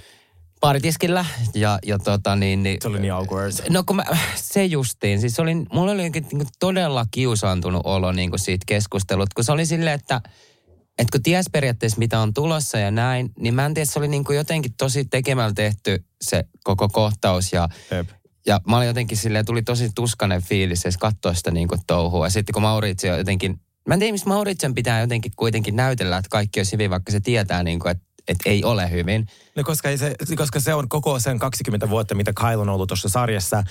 Baaritiskillä. 0.63 1.25
Ja, 1.55 1.79
ja 1.87 1.99
tota 1.99 2.37
niin, 2.37 2.63
niin 2.63 2.79
Se 2.83 2.89
oli 2.89 3.01
niin 3.01 3.13
awkward. 3.13 3.53
No 3.71 3.83
kun 3.87 3.97
mä, 3.97 4.05
se 4.35 4.65
justiin, 4.65 5.21
siis 5.21 5.41
oli, 5.41 5.55
mulla 5.55 5.93
oli 5.93 6.11
niin 6.11 6.47
todella 6.61 7.07
kiusaantunut 7.11 7.83
olo 7.85 8.13
niin 8.13 8.31
kuin 8.31 8.41
siitä 8.41 8.65
keskustelut, 8.67 9.35
kun 9.35 9.45
se 9.45 9.53
oli 9.53 9.67
silleen, 9.67 9.95
että 9.95 10.21
et 10.99 11.11
kun 11.11 11.23
ties 11.23 11.47
periaatteessa 11.53 11.99
mitä 11.99 12.21
on 12.21 12.35
tulossa 12.35 12.79
ja 12.79 12.91
näin, 12.91 13.31
niin 13.39 13.55
mä 13.55 13.67
en 13.67 13.75
tiedä, 13.75 13.87
se 13.87 13.99
oli 13.99 14.09
niin 14.09 14.25
kuin 14.25 14.37
jotenkin 14.37 14.73
tosi 14.79 15.05
tekemällä 15.05 15.53
tehty 15.55 16.05
se 16.21 16.45
koko 16.65 16.89
kohtaus 16.89 17.53
ja, 17.53 17.69
Jep. 17.91 18.09
ja 18.47 18.61
mä 18.67 18.77
olin 18.77 18.89
jotenkin 18.89 19.19
silleen, 19.19 19.45
tuli 19.45 19.63
tosi 19.63 19.91
tuskanen 19.95 20.43
fiilis 20.43 20.85
edes 20.85 20.97
katsoa 20.97 21.35
sitä 21.35 21.51
niin 21.51 21.69
kuin 21.69 21.81
touhua. 21.87 22.27
Ja 22.27 22.31
sitten 22.31 22.53
kun 22.53 22.63
Maurizio 22.63 23.17
jotenkin, 23.17 23.61
mä 23.89 23.95
en 23.95 24.01
tiedä, 24.01 24.13
mistä 24.13 24.29
Maurizion 24.29 24.75
pitää 24.75 25.01
jotenkin 25.01 25.33
kuitenkin 25.37 25.77
näytellä, 25.77 26.17
että 26.17 26.29
kaikki 26.29 26.61
olisi 26.61 26.73
hyvin, 26.73 26.91
vaikka 26.91 27.13
se 27.13 27.21
tietää 27.21 27.63
niin 27.63 27.79
kuin, 27.79 27.91
että, 27.91 28.05
että 28.29 28.51
ei 28.51 28.65
ole 28.65 28.91
hyvin. 28.91 29.27
No 29.57 29.65
koska, 29.65 29.89
ei 29.89 29.99
se, 29.99 30.15
koska 30.37 30.61
se 30.61 30.75
on 30.75 30.89
koko 30.89 31.19
sen 31.19 31.39
20 31.39 31.91
vuotta, 31.91 32.15
mitä 32.15 32.33
Kyle 32.33 32.57
on 32.57 32.69
ollut 32.69 32.89
tuossa 32.89 33.09
sarjassa, 33.09 33.65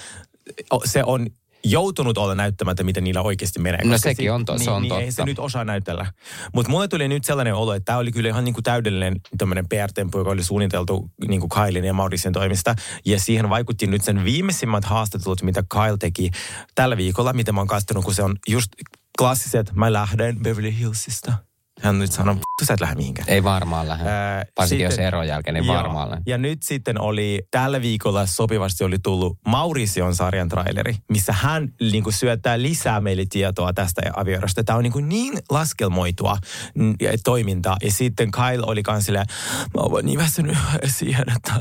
se 0.85 1.03
on 1.03 1.27
joutunut 1.63 2.17
olla 2.17 2.35
näyttämättä, 2.35 2.83
miten 2.83 3.03
niillä 3.03 3.21
oikeasti 3.21 3.59
menee. 3.59 3.83
No 3.83 3.97
sekin 3.97 4.31
on 4.31 4.45
to- 4.45 4.57
se 4.57 4.63
niin, 4.63 4.71
on 4.71 4.81
niin, 4.81 4.93
Ei 4.93 4.99
totta. 5.05 5.15
se 5.15 5.25
nyt 5.25 5.39
osaa 5.39 5.65
näytellä. 5.65 6.05
Mutta 6.53 6.71
mulle 6.71 6.87
tuli 6.87 7.07
nyt 7.07 7.23
sellainen 7.23 7.55
olo, 7.55 7.73
että 7.73 7.85
tämä 7.85 7.97
oli 7.97 8.11
kyllä 8.11 8.29
ihan 8.29 8.43
niinku 8.43 8.61
täydellinen 8.61 9.15
tämmöinen 9.37 9.65
PR-tempo, 9.69 10.17
joka 10.17 10.29
oli 10.31 10.43
suunniteltu 10.43 11.11
niinku 11.27 11.47
Kylen 11.47 11.85
ja 11.85 11.93
Mauricien 11.93 12.33
toimista. 12.33 12.75
Ja 13.05 13.19
siihen 13.19 13.49
vaikutti 13.49 13.87
nyt 13.87 14.03
sen 14.03 14.23
viimeisimmät 14.23 14.85
haastattelut, 14.85 15.41
mitä 15.41 15.63
Kyle 15.71 15.97
teki 15.99 16.31
tällä 16.75 16.97
viikolla, 16.97 17.33
mitä 17.33 17.51
mä 17.51 17.59
oon 17.61 17.67
katsonut, 17.67 18.05
kun 18.05 18.13
se 18.13 18.23
on 18.23 18.35
just 18.49 18.71
klassiset, 19.17 19.71
mä 19.75 19.93
lähden 19.93 20.39
Beverly 20.43 20.73
Hillsista. 20.79 21.33
Hän 21.81 21.99
nyt 21.99 22.11
sanoo, 22.11 22.35
"Vittu, 22.62 22.65
sä 22.65 22.74
et 22.74 22.82
lähde 22.82 22.95
mihinkään. 22.95 23.30
Ei 23.30 23.43
varmaan 23.43 23.88
lähde. 23.88 24.10
Ää, 24.10 24.45
Varsinkin 24.58 24.84
jos 24.84 24.91
sitten- 24.91 25.06
eron 25.06 25.28
jälkeen, 25.28 25.54
niin 25.54 25.65
Joo. 25.65 25.76
varmaan 25.76 26.10
lähde. 26.10 26.24
Ja 26.26 26.38
nyt 26.38 26.63
sitten 26.63 27.02
oli, 27.02 27.41
tällä 27.52 27.82
viikolla 27.82 28.26
sopivasti 28.26 28.84
oli 28.84 28.97
tullut 29.04 29.38
Maurision 29.47 30.15
sarjan 30.15 30.50
traileri, 30.50 30.95
missä 31.10 31.34
hän 31.34 31.69
niin 31.91 32.04
kuin 32.04 32.13
syöttää 32.13 32.62
lisää 32.62 33.02
meille 33.02 33.24
tietoa 33.30 33.74
tästä 33.74 34.02
avioerosta. 34.15 34.63
Tämä 34.63 34.78
on 34.78 34.84
niin, 34.84 34.93
kuin 34.93 35.10
niin 35.10 35.38
laskelmoitua 35.50 36.38
mm, 36.76 36.95
toimintaa. 37.24 37.78
Ja 37.84 37.91
sitten 37.91 38.32
Kyle 38.32 38.63
oli 38.65 38.84
kans 38.84 39.06
silleen, 39.06 39.26
mä 39.74 39.82
oon 39.82 40.06
niin 40.06 40.19
väsynyt 40.19 40.58
siihen, 40.97 41.26
että, 41.36 41.54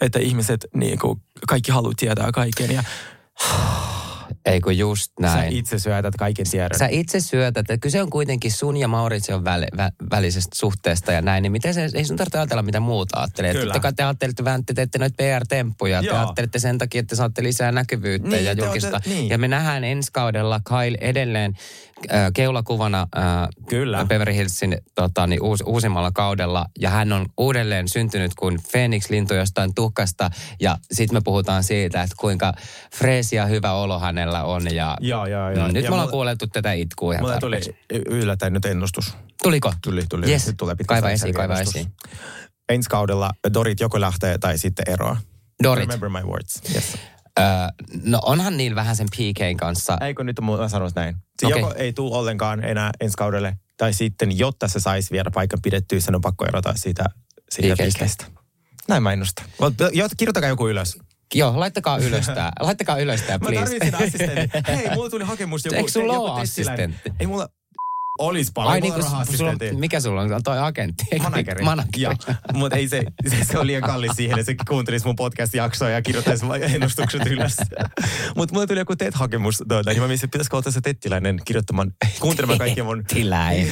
että 0.00 0.18
ihmiset 0.18 0.66
niin 0.74 0.98
kuin, 0.98 1.20
kaikki 1.48 1.72
haluaa 1.72 1.94
tietää 1.96 2.32
kaiken. 2.32 2.70
Ja 2.74 2.84
Ei 4.46 4.60
kun 4.60 4.78
just 4.78 5.12
sä 5.20 5.26
näin. 5.26 5.52
itse 5.52 5.78
syötät 5.78 6.14
kaiken 6.18 6.46
tiedon. 6.50 6.78
Sä 6.78 6.88
itse 6.90 7.20
syötät, 7.20 7.60
että 7.70 7.78
kyse 7.78 8.02
on 8.02 8.10
kuitenkin 8.10 8.52
sun 8.52 8.76
ja 8.76 8.88
Mauritsion 8.88 9.44
väl, 9.44 9.66
vä, 9.76 9.90
välisestä 10.10 10.56
suhteesta 10.58 11.12
ja 11.12 11.22
näin, 11.22 11.42
niin 11.42 11.52
miten 11.52 11.74
se, 11.74 11.88
ei 11.94 12.04
sun 12.04 12.16
tarvitse 12.16 12.38
ajatella, 12.38 12.62
mitä 12.62 12.80
muut 12.80 13.08
ajattelee. 13.16 13.52
Kyllä. 13.52 13.64
Totta 13.64 13.80
kai 13.80 13.92
te 13.92 14.02
ajattelette 14.02 14.44
vähän, 14.44 14.60
että 14.60 14.74
te 14.74 14.76
teette 14.76 14.98
noita 14.98 15.14
PR-temppuja, 15.22 16.00
te 16.00 16.06
Joo. 16.06 16.16
ajattelette 16.18 16.58
sen 16.58 16.78
takia, 16.78 17.00
että 17.00 17.16
saatte 17.16 17.42
lisää 17.42 17.72
näkyvyyttä 17.72 18.28
Niin, 18.28 18.44
ja 18.44 18.56
te 18.56 18.62
julkista. 18.64 18.90
ootte- 18.96 19.08
niin. 19.08 19.28
Ja 19.28 19.38
me 19.38 19.48
nähdään 19.48 19.84
ensi 19.84 20.10
kaudella 20.12 20.60
Kyle 20.68 20.98
edelleen 21.00 21.54
äh, 22.12 22.30
keulakuvana 22.34 23.06
äh, 23.16 23.24
Kyllä. 23.68 24.04
Beverly 24.04 24.34
Hillsin 24.34 24.78
tota, 24.94 25.26
niin 25.26 25.42
uus, 25.42 25.62
uusimmalla 25.66 26.10
kaudella 26.10 26.66
ja 26.80 26.90
hän 26.90 27.12
on 27.12 27.26
uudelleen 27.38 27.88
syntynyt 27.88 28.32
kuin 28.34 28.58
Phoenix-lintu 28.72 29.34
jostain 29.34 29.74
tuhkasta 29.74 30.30
ja 30.60 30.78
sitten 30.92 31.16
me 31.16 31.20
puhutaan 31.24 31.64
siitä, 31.64 32.02
että 32.02 32.14
kuinka 32.18 32.52
freesi 32.94 33.36
ja 33.36 33.46
hyvä 33.46 33.72
olo 33.72 33.98
hänellä 34.18 34.44
on 34.44 34.74
ja 34.74 34.96
Joo, 35.00 35.26
joo, 35.26 35.50
joo. 35.50 35.68
Mm, 35.68 35.74
nyt 35.74 35.84
Ja 35.84 35.90
me 35.90 35.94
ollaan 35.94 36.00
mulla- 36.06 36.10
kuulettu 36.10 36.46
tätä 36.46 36.72
itkua 36.72 37.12
ihan 37.12 37.22
Mulle 37.24 37.38
tuli 37.40 37.60
yllättäen 38.06 38.52
nyt 38.52 38.64
ennustus. 38.64 39.14
Tuliko? 39.42 39.72
Tuli, 39.84 40.02
tuli. 40.08 40.26
Yes. 40.30 40.46
Nyt 40.46 40.56
tulee 40.56 40.74
pitkä 40.74 40.94
Kaiva 40.94 41.10
esiin, 41.10 41.34
kaiva 41.34 41.54
ennustus. 41.54 41.76
esiin. 41.76 41.92
Ensi 42.68 42.88
kaudella 42.90 43.30
Dorit 43.54 43.80
joko 43.80 44.00
lähtee 44.00 44.38
tai 44.38 44.58
sitten 44.58 44.84
eroa. 44.92 45.16
Dorit. 45.62 45.88
Remember 45.88 46.08
my 46.22 46.28
words. 46.30 46.62
Yes. 46.74 46.96
Öö, 47.38 47.44
no 48.04 48.18
onhan 48.22 48.56
niillä 48.56 48.74
vähän 48.76 48.96
sen 48.96 49.06
PKn 49.16 49.56
kanssa. 49.56 49.98
Eikö 50.00 50.24
nyt 50.24 50.36
mä 50.40 50.68
sanon 50.68 50.90
näin? 50.94 51.16
Se 51.40 51.46
Okei. 51.46 51.60
joko 51.60 51.74
ei 51.76 51.92
tule 51.92 52.16
ollenkaan 52.16 52.64
enää 52.64 52.90
ensi 53.00 53.16
kaudelle, 53.16 53.56
tai 53.76 53.92
sitten 53.92 54.38
jotta 54.38 54.68
se 54.68 54.80
saisi 54.80 55.10
vielä 55.10 55.30
paikan 55.34 55.58
pidettyä, 55.62 56.00
sen 56.00 56.14
on 56.14 56.20
pakko 56.20 56.44
erota 56.46 56.72
siitä, 56.76 57.04
siitä 57.50 57.74
PK:stä. 57.74 58.04
PKstä. 58.04 58.24
Näin 58.88 59.02
mä 59.02 59.12
ennustan. 59.12 59.46
Jo, 59.92 60.08
kirjoitakaa 60.16 60.48
joku 60.48 60.68
ylös. 60.68 60.98
Joo, 61.34 61.60
laittakaa 61.60 61.98
ylös 61.98 62.26
tää. 62.26 62.52
Laittakaa 62.60 62.98
ylös 62.98 63.22
tää, 63.22 63.38
Mä 63.38 63.48
please. 63.48 63.60
tarvitsin 63.78 63.94
assistentin. 63.94 64.62
Hei, 64.68 64.90
mulla 64.94 65.10
tuli 65.10 65.24
hakemus 65.24 65.64
joku. 65.64 65.76
Eikö 65.76 65.90
sulla 65.90 66.18
ole 66.18 66.40
assistentti? 66.40 67.12
Ei 67.20 67.26
mulla... 67.26 67.48
Olis 68.18 68.52
paljon. 68.54 68.72
Ai 68.72 68.80
niin, 68.80 68.94
on 68.94 69.02
sulla, 69.36 69.52
mikä 69.78 70.00
sulla 70.00 70.22
on? 70.22 70.42
Toi 70.44 70.58
agentti. 70.58 71.04
Manageri. 71.22 71.64
Manageri. 71.64 72.02
Joo, 72.02 72.14
mutta 72.54 72.76
ei 72.76 72.88
se, 72.88 73.02
se, 73.28 73.44
se 73.44 73.58
on 73.58 73.66
liian 73.66 73.82
kallis 73.82 74.12
siihen, 74.16 74.38
että 74.38 74.52
se 74.52 74.56
kuuntelisi 74.68 75.06
mun 75.06 75.16
podcast-jaksoa 75.16 75.90
ja 75.90 76.02
kirjoittaisi 76.02 76.46
ennustukset 76.60 77.26
ylös. 77.26 77.56
mutta 78.36 78.54
mulle 78.54 78.66
tuli 78.66 78.78
joku 78.78 78.96
TED-hakemus, 78.96 79.62
tuota, 79.68 79.90
niin 79.90 80.02
mä 80.02 80.08
mietin, 80.08 80.24
että 80.24 80.32
pitäisikö 80.32 80.56
olla 80.56 80.70
se 80.70 80.80
tettiläinen 80.80 81.40
kirjoittamaan, 81.44 81.92
kuuntelemaan 82.20 82.58
kaikkia 82.58 82.84
mun... 82.84 82.98
Tettiläinen. 82.98 83.68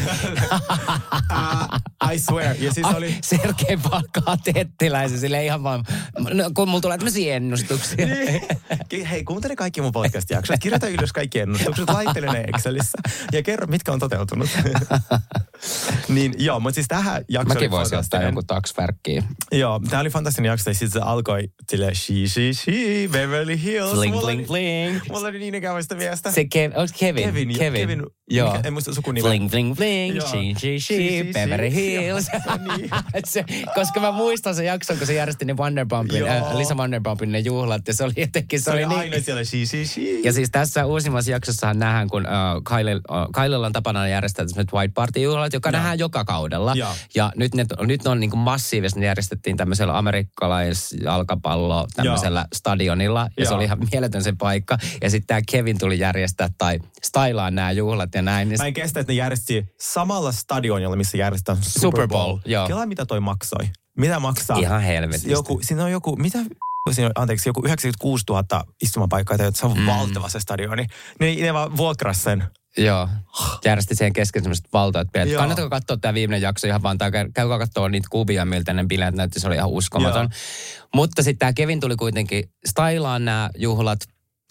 Uh, 1.33 2.12
I 2.12 2.18
swear. 2.18 2.57
Ja 2.59 2.72
siis 2.72 2.87
oli... 2.87 3.16
Sergei 3.22 3.76
palkkaa 3.76 4.37
tettiläisen 4.37 5.18
sille 5.18 5.44
ihan 5.44 5.62
vaan, 5.62 5.85
no, 6.18 6.50
kun 6.54 6.68
mulla 6.68 6.80
tulee 6.80 6.98
tämmöisiä 6.98 7.37
ennustuksia. 7.37 8.07
Niin. 8.07 9.07
Hei, 9.11 9.24
kuuntele 9.24 9.57
kaikki 9.57 9.80
mun 9.80 9.92
podcast-jaksot. 9.92 10.57
Kirjoita 10.61 10.88
ylös 10.88 11.12
kaikki 11.12 11.38
ennustukset, 11.38 11.90
laittele 11.90 12.33
ne 12.33 12.44
Excelissä 12.54 12.98
ja 13.33 13.42
kerro, 13.42 13.66
mitkä 13.66 13.92
on 13.92 13.98
toteutunut. 13.98 14.34
niin 16.09 16.35
joo, 16.38 16.61
mutta 16.61 16.75
siis 16.75 16.88
tähän 16.88 17.25
jaksoon 17.29 17.57
Mäkin 17.57 17.70
voisin 17.70 17.99
ottaa 17.99 18.23
jonkun 18.23 18.47
taksvärkkiin. 18.47 19.25
Joo, 19.53 19.81
tämä 19.90 20.01
oli 20.01 20.11
fantastinen 20.11 20.49
jakso. 20.49 20.70
Ja 20.70 20.75
sitten 20.75 20.90
se 20.90 21.01
alkoi 21.01 21.49
sille 21.70 21.94
she, 21.94 22.14
she, 22.27 22.53
she, 22.53 22.73
Beverly 23.12 23.62
Hills. 23.62 23.99
Bling, 23.99 24.14
Mulla 24.14 24.27
bling, 24.27 24.47
bling. 24.47 25.01
Mulla 25.11 25.29
oli 25.29 25.38
niin 25.38 25.55
ikävästä 25.55 25.94
miestä. 25.94 26.33
Se 26.33 26.44
Kev, 26.44 26.73
onko 26.77 26.92
Kevin? 26.99 27.25
Kevin, 27.25 27.51
jo- 27.51 27.59
Kevin. 27.59 27.81
Kevin. 27.81 28.03
Joo. 28.31 28.53
Mikä, 28.53 28.68
en 28.68 28.73
muista 28.73 28.94
sukunimeä. 28.94 29.31
Bling, 29.31 29.51
bling, 29.51 29.77
bling, 29.77 30.20
she, 30.20 30.38
she, 30.59 30.79
She, 30.79 31.25
Beverly. 31.33 31.75
Hills. 31.75 32.27
Niin. 32.77 32.90
se, 33.25 33.44
koska 33.75 34.01
mä 34.01 34.12
muistan 34.12 34.55
sen 34.55 34.66
jakson, 34.66 34.99
kun 34.99 35.07
se 35.07 35.14
järjesti 35.14 35.44
ne 35.44 35.57
Wonderbumpin, 35.57 36.29
äh, 36.29 36.57
Lisa 36.57 36.75
Wonderbumpin 36.75 37.33
ne 37.33 37.38
juhlat, 37.38 37.88
ja 37.88 37.94
se 37.94 38.05
oli 38.05 38.12
jotenkin, 38.16 38.61
se, 38.61 38.64
Se 38.64 38.70
oli 38.70 38.85
oli 38.85 38.94
aina 38.94 39.11
niin... 39.11 39.25
siellä 39.25 39.44
she, 39.44 39.66
she, 39.66 39.85
she. 39.85 40.01
Ja 40.25 40.33
siis 40.33 40.51
tässä 40.51 40.87
uusimmassa 40.87 41.31
jaksossahan 41.31 41.79
nähdään, 41.79 42.09
kun 42.09 42.23
uh, 42.27 42.77
Kyle, 42.77 42.94
uh, 42.94 43.42
Kylella 43.42 43.66
on 43.66 43.73
tapana 43.73 44.09
järjestää 44.09 44.24
tämmöiset 44.33 44.73
White 44.73 44.93
Party-juhlat, 44.95 45.53
joka 45.53 45.69
Joo. 45.69 45.73
nähdään 45.73 45.99
joka 45.99 46.25
kaudella. 46.25 46.73
Joo. 46.75 46.91
Ja 47.15 47.33
nyt 47.37 47.55
ne, 47.55 47.65
nyt 47.81 48.05
ne 48.05 48.11
on 48.11 48.21
niin 48.21 48.31
kuin 48.31 48.41
massiivisesti, 48.41 49.01
ne 49.01 49.07
järjestettiin 49.07 49.57
tämmöisellä 49.57 49.99
amerikkalaisjalkapallo 49.99 51.87
tämmöisellä 51.97 52.47
stadionilla, 52.55 53.29
ja 53.39 53.45
se 53.45 53.51
Joo. 53.51 53.57
oli 53.57 53.65
ihan 53.65 53.79
mieletön 53.93 54.23
se 54.23 54.33
paikka. 54.39 54.79
Ja 55.03 55.11
sitten 55.11 55.27
tämä 55.27 55.41
Kevin 55.51 55.79
tuli 55.79 55.99
järjestää 55.99 56.49
tai 56.59 56.79
stylaa 57.03 57.51
nämä 57.51 57.73
juhlat 57.73 58.15
ja 58.15 58.23
näin. 58.23 58.49
Niin 58.49 58.59
Mä 58.61 58.67
en 58.67 58.75
kestä, 58.75 59.01
että 59.01 59.13
ne 59.13 59.17
järjesti 59.17 59.67
samalla 59.81 60.33
stadionilla, 60.33 60.97
missä 60.97 61.17
järjestetään 61.19 61.57
Super, 61.63 61.81
Super 61.81 62.09
Bowl. 62.09 62.25
Bowl, 62.25 62.39
joo. 62.47 62.67
Kela, 62.67 62.87
mitä 62.87 63.07
toi 63.07 63.21
maksoi? 63.21 63.69
Mitä 63.99 64.21
maksaa? 64.21 64.59
Ihan 64.59 64.83
helvetistä. 64.83 65.31
Joku, 65.31 65.61
siinä 65.63 65.85
on 65.85 65.91
joku, 65.93 66.17
mitä 66.17 66.39
siinä 66.93 67.07
on, 67.07 67.13
anteeksi, 67.23 67.49
joku 67.49 67.63
96 67.65 68.25
000 68.29 68.65
istumapaikkaa, 68.83 69.39
tai 69.39 69.51
se 69.55 69.67
on 69.67 69.79
Mm. 69.79 69.87
valtava 69.87 70.29
se 70.29 70.41
stadioni. 70.41 70.87
Ne, 71.21 71.35
ne 71.35 71.55
vaan 71.55 71.77
vuokras 71.77 72.23
sen 72.23 72.45
Joo. 72.79 73.09
Järjesti 73.65 73.95
siihen 73.95 74.13
kesken 74.13 74.43
semmoiset 74.43 74.73
valtaat 74.73 75.13
bileet. 75.13 75.31
Joo. 75.31 75.41
Kannattaako 75.41 75.71
katsoa 75.71 75.97
tämä 75.97 76.15
viimeinen 76.15 76.43
jakso 76.43 76.67
ihan 76.67 76.83
vaan, 76.83 76.99
tai 76.99 77.11
käy- 77.11 77.31
käykää 77.35 77.59
katsoa 77.59 77.89
niitä 77.89 78.09
kuvia, 78.11 78.45
miltä 78.45 78.73
ne 78.73 78.85
bileet 78.85 79.15
näytti, 79.15 79.41
se 79.41 79.47
oli 79.47 79.57
ihan 79.57 79.71
uskomaton. 79.71 80.29
Mutta 80.95 81.23
sitten 81.23 81.39
tämä 81.39 81.53
Kevin 81.53 81.81
tuli 81.81 81.97
kuitenkin 81.97 82.45
stylaan 82.67 83.25
nämä 83.25 83.51
juhlat, 83.57 83.99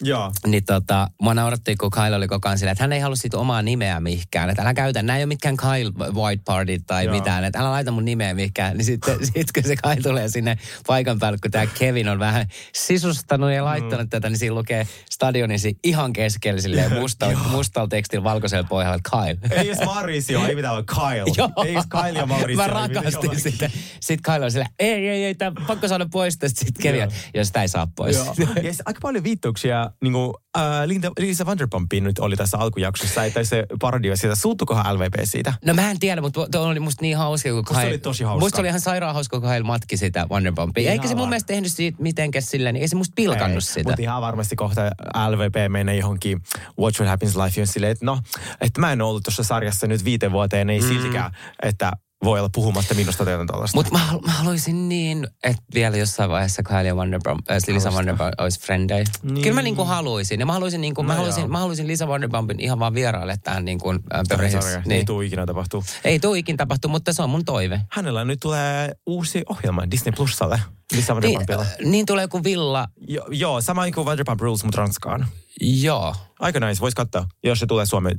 Joo. 0.02 0.32
niin 0.46 0.64
tota, 0.64 1.08
mua 1.22 1.34
nauratti, 1.34 1.76
kun 1.76 1.90
Kyle 1.90 2.16
oli 2.16 2.28
koko 2.28 2.48
ajan 2.48 2.58
silleen, 2.58 2.72
että 2.72 2.84
hän 2.84 2.92
ei 2.92 3.00
halua 3.00 3.16
siitä 3.16 3.38
omaa 3.38 3.62
nimeä 3.62 4.00
mihinkään. 4.00 4.50
Että 4.50 4.62
älä 4.62 4.74
käytä, 4.74 5.02
nämä 5.02 5.16
ei 5.16 5.20
ole 5.20 5.26
mitkään 5.26 5.56
Kyle 5.56 6.12
White 6.12 6.42
Party 6.44 6.78
tai 6.86 7.04
Joo. 7.04 7.14
mitään, 7.14 7.44
että 7.44 7.58
älä 7.58 7.70
laita 7.70 7.90
mun 7.90 8.04
nimeä 8.04 8.34
mihinkään. 8.34 8.76
Niin 8.76 8.84
sitten 8.84 9.18
sit, 9.26 9.52
kun 9.54 9.62
se 9.62 9.76
Kyle 9.76 10.02
tulee 10.02 10.28
sinne 10.28 10.58
paikan 10.86 11.18
päälle, 11.18 11.38
kun 11.42 11.50
tämä 11.50 11.66
Kevin 11.66 12.08
on 12.08 12.18
vähän 12.18 12.46
sisustanut 12.74 13.52
ja 13.52 13.64
laittanut 13.64 14.06
mm. 14.06 14.08
tätä, 14.08 14.28
niin 14.28 14.38
siinä 14.38 14.54
lukee 14.54 14.88
stadionisi 15.10 15.78
ihan 15.84 16.12
keskellä 16.12 16.60
silleen 16.60 16.92
mustalla, 17.00 17.38
mustalla 17.38 17.88
tekstillä 17.88 18.24
valkoisella 18.24 18.68
pohjalla, 18.68 18.96
että 18.96 19.10
Kyle. 19.10 19.60
Ei 19.60 19.68
edes 19.68 19.84
Mauricio, 19.84 20.46
ei 20.46 20.54
mitään 20.54 20.72
vaan 20.72 20.86
Kyle. 20.86 21.34
Joo. 21.38 21.64
Ei 21.64 21.72
edes 21.72 21.86
Kyle 21.86 22.18
ja 22.18 22.26
Mauricio. 22.26 22.56
Mä 22.56 22.66
rakastin 22.66 23.40
sitä. 23.40 23.70
Sitten 24.00 24.32
Kyle 24.34 24.44
on 24.44 24.50
silleen, 24.50 24.70
ei, 24.78 25.08
ei, 25.08 25.24
ei, 25.24 25.34
tää 25.34 25.52
pakko 25.66 25.88
saada 25.88 26.06
pois 26.12 26.38
tästä. 26.38 26.60
Sitten 26.60 26.82
Kevin, 26.82 27.08
jos 27.34 27.46
sitä 27.46 27.62
ei 27.62 27.68
saa 27.68 27.88
pois. 27.96 28.16
Joo. 28.16 28.34
Ja 28.62 28.72
sit 28.72 28.82
aika 28.84 29.00
paljon 29.02 29.24
viittauksia, 29.24 29.83
niin 30.02 30.12
kuin, 30.12 30.34
äh, 30.58 30.62
Linda, 30.86 31.10
Lisa 31.18 31.46
Vanderpumpiin 31.46 32.04
nyt 32.04 32.18
oli 32.18 32.36
tässä 32.36 32.58
alkujaksossa, 32.58 33.24
että 33.24 33.44
se 33.44 33.66
parodio 33.80 34.16
siitä. 34.16 34.34
Suuttukohan 34.34 34.96
LVP 34.96 35.14
siitä? 35.24 35.54
No 35.64 35.74
mä 35.74 35.90
en 35.90 35.98
tiedä, 35.98 36.20
mutta 36.20 36.46
tuo 36.52 36.60
oli 36.60 36.80
musta 36.80 37.02
niin 37.02 37.16
hauska. 37.16 37.48
Kun 37.48 37.56
Musta 37.56 37.80
se 37.80 37.86
oli 37.86 37.98
tosi 37.98 38.24
hauska. 38.24 38.44
Musta 38.44 38.60
oli 38.60 38.68
ihan 38.68 38.80
sairaan 38.80 39.14
hauska, 39.14 39.40
kun 39.40 39.48
Kyle 39.48 39.62
matki 39.62 39.96
sitä 39.96 40.26
Wonderbumpia. 40.30 40.90
Eikä 40.90 41.08
se 41.08 41.14
mun 41.14 41.28
mielestä 41.28 41.46
tehnyt 41.46 41.72
siitä 41.72 42.02
mitenkään 42.02 42.42
silleen, 42.42 42.74
niin 42.74 42.82
ei 42.82 42.88
se 42.88 42.96
musta 42.96 43.12
pilkannut 43.16 43.64
sitä. 43.64 43.88
Mutta 43.88 44.02
ihan 44.02 44.22
varmasti 44.22 44.56
kohta 44.56 44.90
LVP 45.28 45.72
menee 45.72 45.96
johonkin 45.96 46.40
Watch 46.78 47.00
What 47.00 47.10
Happens 47.10 47.36
Life 47.36 47.60
on 47.60 47.66
silleen, 47.66 47.92
että 47.92 48.04
no, 48.04 48.18
että 48.60 48.80
mä 48.80 48.92
en 48.92 49.02
ollut 49.02 49.22
tuossa 49.22 49.42
sarjassa 49.42 49.86
nyt 49.86 50.04
viiteen 50.04 50.32
vuoteen, 50.32 50.70
ei 50.70 50.80
mm. 50.80 50.88
siltikään, 50.88 51.30
että 51.62 51.92
voi 52.24 52.38
olla 52.38 52.50
puhumatta 52.54 52.94
minusta 52.94 53.24
teidän 53.24 53.46
tuollaista. 53.46 53.76
Mutta 53.78 53.92
mä, 53.92 53.98
halu- 53.98 54.20
mä 54.26 54.32
haluaisin 54.32 54.88
niin, 54.88 55.26
että 55.44 55.62
vielä 55.74 55.96
jossain 55.96 56.30
vaiheessa 56.30 56.62
Kyle 56.62 56.82
ja 56.82 56.94
Wonderbump, 56.94 57.50
äh, 57.50 57.56
Lisa 57.56 57.66
Haluaisitko? 57.66 57.94
Wonderbump 57.96 58.30
olisi 58.40 58.60
frendejä. 58.60 59.04
Niin. 59.22 59.42
Kyllä 59.42 59.54
mä 59.54 59.62
niinku 59.62 59.84
haluaisin. 59.84 60.40
Ja 60.40 60.46
mä 60.46 60.52
haluaisin, 60.52 60.80
niinku, 60.80 61.02
mä, 61.02 61.12
No 61.12 61.16
haluaisin, 61.16 61.40
joo. 61.40 61.48
mä 61.48 61.58
haluaisin 61.58 61.86
Lisa 61.86 62.06
Wonderbumpin 62.06 62.60
ihan 62.60 62.78
vaan 62.78 62.94
vieraille 62.94 63.36
tähän 63.44 63.64
äh, 63.68 64.22
Beverly 64.28 64.50
sarjaan. 64.50 64.72
Hills. 64.74 64.86
Niin. 64.86 64.98
Ei 64.98 65.04
tule 65.04 65.24
ikinä 65.26 65.46
tapahtuu. 65.46 65.84
Ei 66.04 66.18
tuu 66.18 66.34
ikin 66.34 66.56
tapahtu, 66.56 66.88
mutta 66.88 67.12
se 67.12 67.22
on 67.22 67.30
mun 67.30 67.44
toive. 67.44 67.80
Hänellä 67.90 68.24
nyt 68.24 68.40
tulee 68.40 68.92
uusi 69.06 69.42
ohjelma 69.48 69.90
Disney 69.90 70.12
Plusalle. 70.16 70.60
Lisa 70.92 71.14
Niin, 71.14 71.22
Vanderpumpilla. 71.22 71.62
äh, 71.62 71.90
niin 71.90 72.06
tulee 72.06 72.28
kuin 72.28 72.44
Villa. 72.44 72.88
Jo, 73.08 73.26
joo, 73.30 73.60
sama 73.60 73.90
kuin 73.90 74.04
Vanderpump 74.04 74.40
Rules, 74.40 74.64
mutta 74.64 74.80
Ranskaan. 74.80 75.26
Joo. 75.60 76.14
Aika 76.40 76.60
nice, 76.60 76.80
vois 76.80 76.94
katsoa, 76.94 77.26
jos 77.44 77.58
se 77.58 77.66
tulee 77.66 77.86
Suomeen 77.86 78.18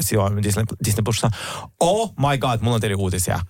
Suomen 0.00 0.42
Disney, 0.42 0.64
Disney 0.84 1.02
Plussa. 1.02 1.30
Oh 1.80 2.14
my 2.18 2.38
god, 2.38 2.60
mulla 2.60 2.74
on 2.74 2.80
teille 2.80 2.94
uutisia. 2.94 3.40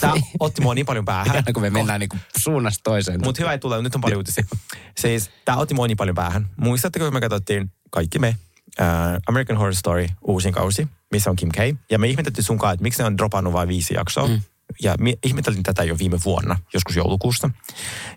Tämä 0.00 0.14
otti 0.40 0.62
mua 0.62 0.74
niin 0.74 0.86
paljon 0.86 1.04
päähän. 1.04 1.36
Aina 1.36 1.52
kun 1.52 1.62
me 1.62 1.70
mennään 1.70 2.00
niinku 2.00 2.16
suunnasta 2.36 2.80
toiseen. 2.84 3.20
Mutta 3.24 3.42
hyvä, 3.42 3.52
että 3.52 3.62
tulee. 3.62 3.82
Nyt 3.82 3.94
on 3.94 4.00
paljon 4.00 4.18
uutisia. 4.18 4.44
Siis 5.00 5.30
tämä 5.44 5.58
otti 5.58 5.74
mua 5.74 5.86
niin 5.86 5.96
paljon 5.96 6.14
päähän. 6.14 6.50
Muistatteko, 6.56 7.04
kun 7.04 7.14
me 7.14 7.20
katsottiin 7.20 7.72
kaikki 7.90 8.18
me 8.18 8.36
uh, 8.80 8.84
American 9.26 9.56
Horror 9.56 9.74
Story 9.74 10.06
uusin 10.26 10.52
kausi, 10.52 10.88
missä 11.12 11.30
on 11.30 11.36
Kim 11.36 11.48
K. 11.48 11.56
Ja 11.90 11.98
me 11.98 12.08
ihmetettiin 12.08 12.44
sunkaan, 12.44 12.74
että 12.74 12.82
miksi 12.82 13.02
ne 13.02 13.06
on 13.06 13.18
dropannut 13.18 13.52
vain 13.52 13.68
viisi 13.68 13.94
jaksoa. 13.94 14.28
Mm. 14.28 14.40
Ja 14.82 14.94
me 15.00 15.14
ihmeteltiin 15.24 15.62
tätä 15.62 15.84
jo 15.84 15.98
viime 15.98 16.18
vuonna, 16.24 16.56
joskus 16.74 16.96
joulukuussa. 16.96 17.50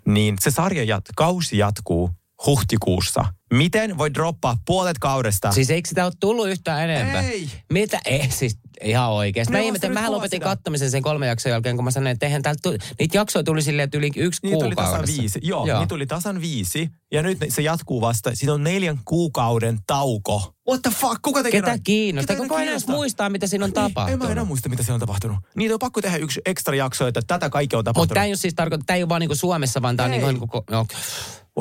Niin 0.06 0.36
se 0.40 0.52
sarja, 0.52 0.84
jat, 0.84 1.06
kausi 1.16 1.58
jatkuu 1.58 2.12
huhtikuussa. 2.46 3.26
Miten 3.54 3.98
voi 3.98 4.14
droppaa 4.14 4.58
puolet 4.66 4.98
kaudesta? 5.00 5.52
Siis 5.52 5.70
eikö 5.70 5.90
sitä 5.90 6.06
ole 6.06 6.14
tullut 6.20 6.48
yhtään 6.50 6.90
enempää? 6.90 7.22
Ei. 7.22 7.50
Mitä? 7.72 8.00
Ei, 8.06 8.30
siis 8.32 8.58
ihan 8.84 9.10
oikeasti. 9.12 9.54
Mä 9.54 9.60
vasta 9.72 9.90
mä 9.90 10.12
lopetin 10.12 10.40
vuosina. 10.40 10.56
kattomisen 10.56 10.92
sen 10.92 11.02
kolme 11.02 11.28
jakson 11.28 11.52
jälkeen, 11.52 11.76
kun 11.76 11.86
mä 11.86 11.92
sanoin, 11.92 12.12
että 12.12 12.26
eihän 12.26 12.42
täältä 12.42 12.60
tuli, 12.64 12.78
niitä 13.00 13.18
jaksoja 13.18 13.44
tuli 13.44 13.62
silleen, 13.62 13.84
että 13.84 13.98
yli 13.98 14.12
yksi 14.16 14.40
Niin 14.44 14.60
tuli 14.60 14.76
tasan 14.76 14.86
kuukaudessa. 14.90 15.22
viisi. 15.22 15.40
Joo, 15.44 15.66
Joo. 15.68 15.80
niin 15.80 15.88
tuli 15.88 16.06
tasan 16.06 16.42
viisi. 16.42 16.90
Ja 17.12 17.22
nyt 17.24 17.38
se 17.50 17.62
jatkuu 17.62 18.02
vasta. 18.02 18.32
Siinä 18.36 18.54
on 18.54 18.64
neljän 18.64 19.00
kuukauden 19.06 19.80
tauko. 19.88 20.54
What 20.70 20.82
the 20.82 20.92
fuck? 20.92 21.22
Kuka 21.22 21.44
tekee 21.44 21.62
Ketä 21.62 21.78
kiinnostaa? 21.84 22.36
Ketä 22.36 22.48
Kuka 22.48 22.62
muistaa, 22.88 23.30
mitä 23.30 23.48
siinä 23.48 23.66
on 23.66 23.72
Niin, 23.72 23.78
En 23.78 23.84
mä 23.84 23.90
tapahtunut? 23.94 24.32
enää 24.32 24.44
muista, 24.46 24.70
mitä 24.70 24.84
siellä 24.84 24.96
on 24.96 25.00
tapahtunut. 25.00 25.38
Niitä 25.56 25.74
on 25.76 25.80
pakko 25.80 26.02
tehdä 26.02 26.18
yksi 26.18 26.42
ekstra 26.46 26.76
jakso, 26.76 27.08
että 27.08 27.22
tätä 27.28 27.50
kaikkea 27.50 27.80
on 27.80 27.86
tapahtunut. 27.86 28.02
Mutta 28.10 28.14
tämä 28.14 28.26
ei 28.26 28.32
ole 28.32 28.38
siis 28.38 28.54
tarkoittaa, 28.54 28.86
tämä 28.86 28.98
ei 28.98 29.04
ole 29.04 29.10
vaan 29.10 29.20
niinku 29.22 29.36
Suomessa, 29.36 29.82
vaan 29.82 29.98
tämä 29.98 30.06
on 30.06 30.12
niinku, 30.12 30.28
niinku 30.32 30.64
no. 30.70 30.86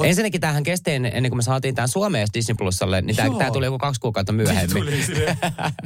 What? 0.00 0.08
Ensinnäkin 0.08 0.40
tämähän 0.40 0.62
kesti 0.62 0.90
ennen, 0.90 1.22
kuin 1.28 1.36
me 1.36 1.42
saatiin 1.42 1.74
tämän 1.74 1.88
Suomeen 1.88 2.28
Disney 2.34 2.54
Plusalle, 2.54 3.02
niin 3.02 3.16
Joo. 3.24 3.38
tämä 3.38 3.50
tuli 3.50 3.66
joku 3.66 3.78
kaksi 3.78 4.00
kuukautta 4.00 4.32
myöhemmin. 4.32 4.84
Tuli. 4.84 5.04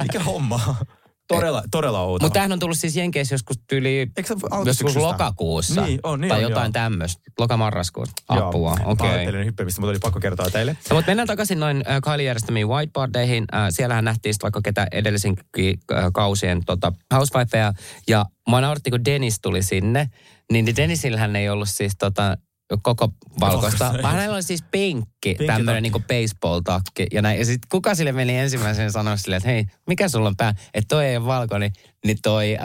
Mikä 0.03 0.19
homma? 0.19 0.75
Todella, 1.27 1.63
todella 1.71 2.01
outo. 2.01 2.25
Mutta 2.25 2.33
tämähän 2.33 2.51
on 2.51 2.59
tullut 2.59 2.77
siis 2.77 2.95
Jenkeissä 2.95 3.33
joskus 3.33 3.57
se 3.69 4.35
joskus 4.65 4.95
lokakuussa. 4.95 5.85
Niin, 5.85 5.99
on, 6.03 6.21
niin 6.21 6.29
tai 6.29 6.45
on, 6.45 6.51
jotain 6.51 6.71
tämmöistä. 6.71 7.21
Lokamarraskuussa. 7.39 8.13
Apua, 8.27 8.71
okei. 8.71 8.83
Okay. 8.83 9.07
Pahoittelen 9.07 9.45
hyppäämistä, 9.45 9.81
mutta 9.81 9.91
oli 9.91 9.99
pakko 9.99 10.19
kertoa 10.19 10.49
teille. 10.49 10.77
No, 10.89 10.95
mutta 10.95 11.09
mennään 11.09 11.27
takaisin 11.27 11.59
noin 11.59 11.83
äh, 11.89 12.01
Kylie 12.03 12.25
järjestämiin 12.25 12.67
whiteboardeihin. 12.67 13.45
Äh, 13.55 13.67
siellähän 13.69 14.05
nähtiin 14.05 14.35
vaikka 14.41 14.61
ketä 14.63 14.87
edellisinkin 14.91 15.79
äh, 15.93 16.05
kausien 16.13 16.65
tota, 16.65 16.93
housewifeja. 17.13 17.73
Ja 18.07 18.25
mua 18.47 18.61
nauratti, 18.61 18.91
kun 18.91 19.05
Dennis 19.05 19.39
tuli 19.41 19.63
sinne. 19.63 20.09
Niin, 20.51 20.65
niin 20.65 20.75
Dennisillähän 20.75 21.35
ei 21.35 21.49
ollut 21.49 21.69
siis 21.69 21.93
tota, 21.99 22.37
koko 22.81 23.09
valkoista, 23.39 23.93
vaan 24.03 24.15
hänellä 24.15 24.33
oli 24.35 24.43
siis 24.43 24.63
pinkki, 24.71 25.09
Pinkki 25.23 25.45
tämmöinen 25.45 25.83
niinku 25.83 25.99
baseball-takki. 25.99 27.07
Ja, 27.11 27.21
näin. 27.21 27.39
ja 27.39 27.45
sitten 27.45 27.67
kuka 27.71 27.95
sille 27.95 28.11
meni 28.11 28.37
ensimmäisenä 28.37 28.89
sanoa 28.91 29.17
silleen, 29.17 29.37
että 29.37 29.49
hei, 29.49 29.65
mikä 29.87 30.09
sulla 30.09 30.27
on 30.27 30.35
pää? 30.35 30.53
Että 30.73 30.87
toi 30.95 31.05
ei 31.05 31.17
ole 31.17 31.25
valkoinen, 31.25 31.71
niin 32.05 32.17
toi, 32.23 32.55
äh, 32.57 32.63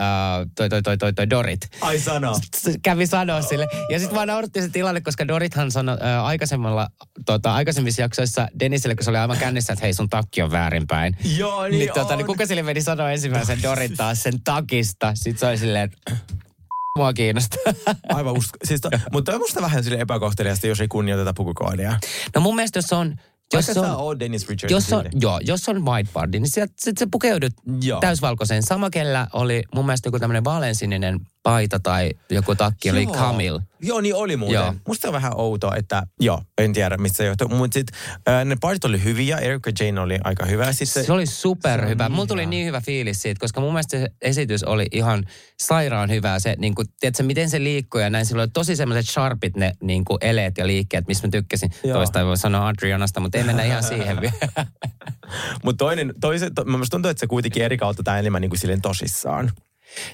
toi, 0.57 0.69
toi, 0.69 0.81
toi, 0.81 0.97
toi, 0.97 1.13
toi 1.13 1.29
Dorit 1.29 1.59
Ai 1.81 1.99
sano. 1.99 2.39
kävi 2.83 3.07
sanoa 3.07 3.41
sille. 3.41 3.67
Ja 3.89 3.99
sitten 3.99 4.15
vaan 4.15 4.27
nauratti 4.27 4.61
se 4.61 4.69
tilanne, 4.69 5.01
koska 5.01 5.27
Dorithan 5.27 5.71
sanoi 5.71 5.97
äh, 6.03 6.25
aikaisemmalla, 6.25 6.87
tota, 7.25 7.53
aikaisemmissa 7.53 8.01
jaksoissa 8.01 8.47
Denisille, 8.59 8.95
kun 8.95 9.03
se 9.03 9.09
oli 9.09 9.17
aivan 9.17 9.37
kännissä, 9.37 9.73
että 9.73 9.85
hei 9.85 9.93
sun 9.93 10.09
takki 10.09 10.41
on 10.41 10.51
väärinpäin. 10.51 11.17
Joo, 11.37 11.63
niin, 11.63 11.79
Niin, 11.79 11.91
tota, 11.93 12.15
niin 12.15 12.27
kuka 12.27 12.45
sille 12.45 12.63
meni 12.63 12.81
sanoa 12.81 13.11
ensimmäisen 13.11 13.63
Dorit 13.63 13.93
taas 13.97 14.23
sen 14.23 14.43
takista? 14.43 15.11
Sitten 15.15 15.37
se 15.39 15.47
oli 15.47 15.57
silleen, 15.57 15.91
että 15.91 16.17
mua 16.97 17.13
kiinnostaa. 17.13 17.73
Aivan 18.09 18.37
usko. 18.37 18.57
Siis 18.63 18.81
to, 18.81 18.89
mutta 19.13 19.33
on 19.33 19.39
musta 19.39 19.61
vähän 19.61 19.83
sille 19.83 19.99
epäkohteliasta, 19.99 20.67
jos 20.67 20.81
ei 20.81 20.87
kunnioiteta 20.87 21.33
pukukoodia. 21.33 21.99
No 22.35 22.41
mun 22.41 22.55
mielestä 22.55 22.77
jos 22.77 22.93
on... 22.93 23.15
Jos 23.53 23.67
Vaikka 23.67 23.81
on, 23.93 23.95
oot 24.01 24.19
Dennis 24.19 24.49
Richards. 24.49 24.71
jos 24.71 24.93
on, 24.93 25.05
joo, 25.21 25.39
jos 25.43 25.69
on 25.69 25.85
whiteboardi, 25.85 26.39
niin 26.39 26.49
sieltä 26.51 26.73
sit 26.79 26.97
sä 26.97 27.07
pukeudut 27.11 27.53
Joo. 27.83 27.99
täysvalkoiseen. 27.99 28.63
Sama 28.63 28.89
kellä 28.89 29.27
oli 29.33 29.63
mun 29.75 29.85
mielestä 29.85 30.07
joku 30.07 30.19
tämmöinen 30.19 30.43
vaaleansininen 30.43 31.19
paita 31.43 31.79
tai 31.79 32.11
joku 32.29 32.55
takki, 32.55 32.91
oli 32.91 33.03
Joo. 33.03 33.13
Camille. 33.13 33.61
Joo, 33.83 34.01
niin 34.01 34.15
oli 34.15 34.37
muuten. 34.37 34.55
Joo. 34.55 34.73
Musta 34.87 35.07
on 35.07 35.13
vähän 35.13 35.31
outoa, 35.35 35.75
että 35.75 36.03
joo, 36.19 36.41
en 36.57 36.73
tiedä 36.73 36.97
mistä 36.97 37.17
se 37.17 37.25
johtuu. 37.25 37.47
Mutta 37.49 37.73
sitten 37.73 37.99
äh, 38.29 38.45
ne 38.45 38.57
partit 38.61 38.85
oli 38.85 39.03
hyviä, 39.03 39.37
Erica 39.37 39.71
Jane 39.79 40.01
oli 40.01 40.17
aika 40.23 40.45
hyvä. 40.45 40.73
Sitten 40.73 41.05
Se 41.05 41.11
oli 41.13 41.25
superhyvä. 41.25 42.03
se 42.03 42.05
on 42.05 42.11
Mulla 42.11 42.21
niin 42.23 42.27
tuli 42.27 42.41
hyvä. 42.41 42.49
niin 42.49 42.67
hyvä 42.67 42.81
fiilis 42.81 43.21
siitä, 43.21 43.39
koska 43.39 43.61
mun 43.61 43.73
mielestä 43.73 43.99
se 43.99 44.07
esitys 44.21 44.63
oli 44.63 44.87
ihan 44.91 45.25
sairaan 45.59 46.09
hyvää. 46.09 46.39
Se, 46.39 46.55
niin 46.57 46.75
kuin, 46.75 46.87
tiedätkö, 46.99 47.23
miten 47.23 47.49
se 47.49 47.59
liikkuu 47.63 48.01
ja 48.01 48.09
näin. 48.09 48.25
Sillä 48.25 48.41
oli 48.41 48.49
tosi 48.53 48.75
semmoiset 48.75 49.09
sharpit 49.11 49.55
ne 49.55 49.71
niin 49.83 50.05
kuin 50.05 50.17
eleet 50.21 50.57
ja 50.57 50.67
liikkeet, 50.67 51.07
missä 51.07 51.27
mä 51.27 51.31
tykkäsin. 51.31 51.71
Joo. 51.83 51.97
Toista 51.97 52.19
ei 52.19 52.25
voi 52.25 52.37
sanoa 52.37 52.67
Adrianasta, 52.67 53.19
mutta 53.19 53.37
ei 53.41 53.45
mennä 53.47 53.63
ihan 53.63 53.83
siihen 53.83 54.21
vielä. 54.21 54.65
Mutta 55.63 55.77
toinen, 55.85 56.13
toiset, 56.21 56.53
to, 56.55 56.65
musta 56.65 56.91
tuntuu, 56.95 57.11
että 57.11 57.19
se 57.19 57.27
kuitenkin 57.27 57.63
eri 57.63 57.77
kautta 57.77 58.03
tämä 58.03 58.19
enemmän 58.19 58.41
niin 58.41 58.49
kuin 58.49 58.59
silleen 58.59 58.81
tosissaan. 58.81 59.51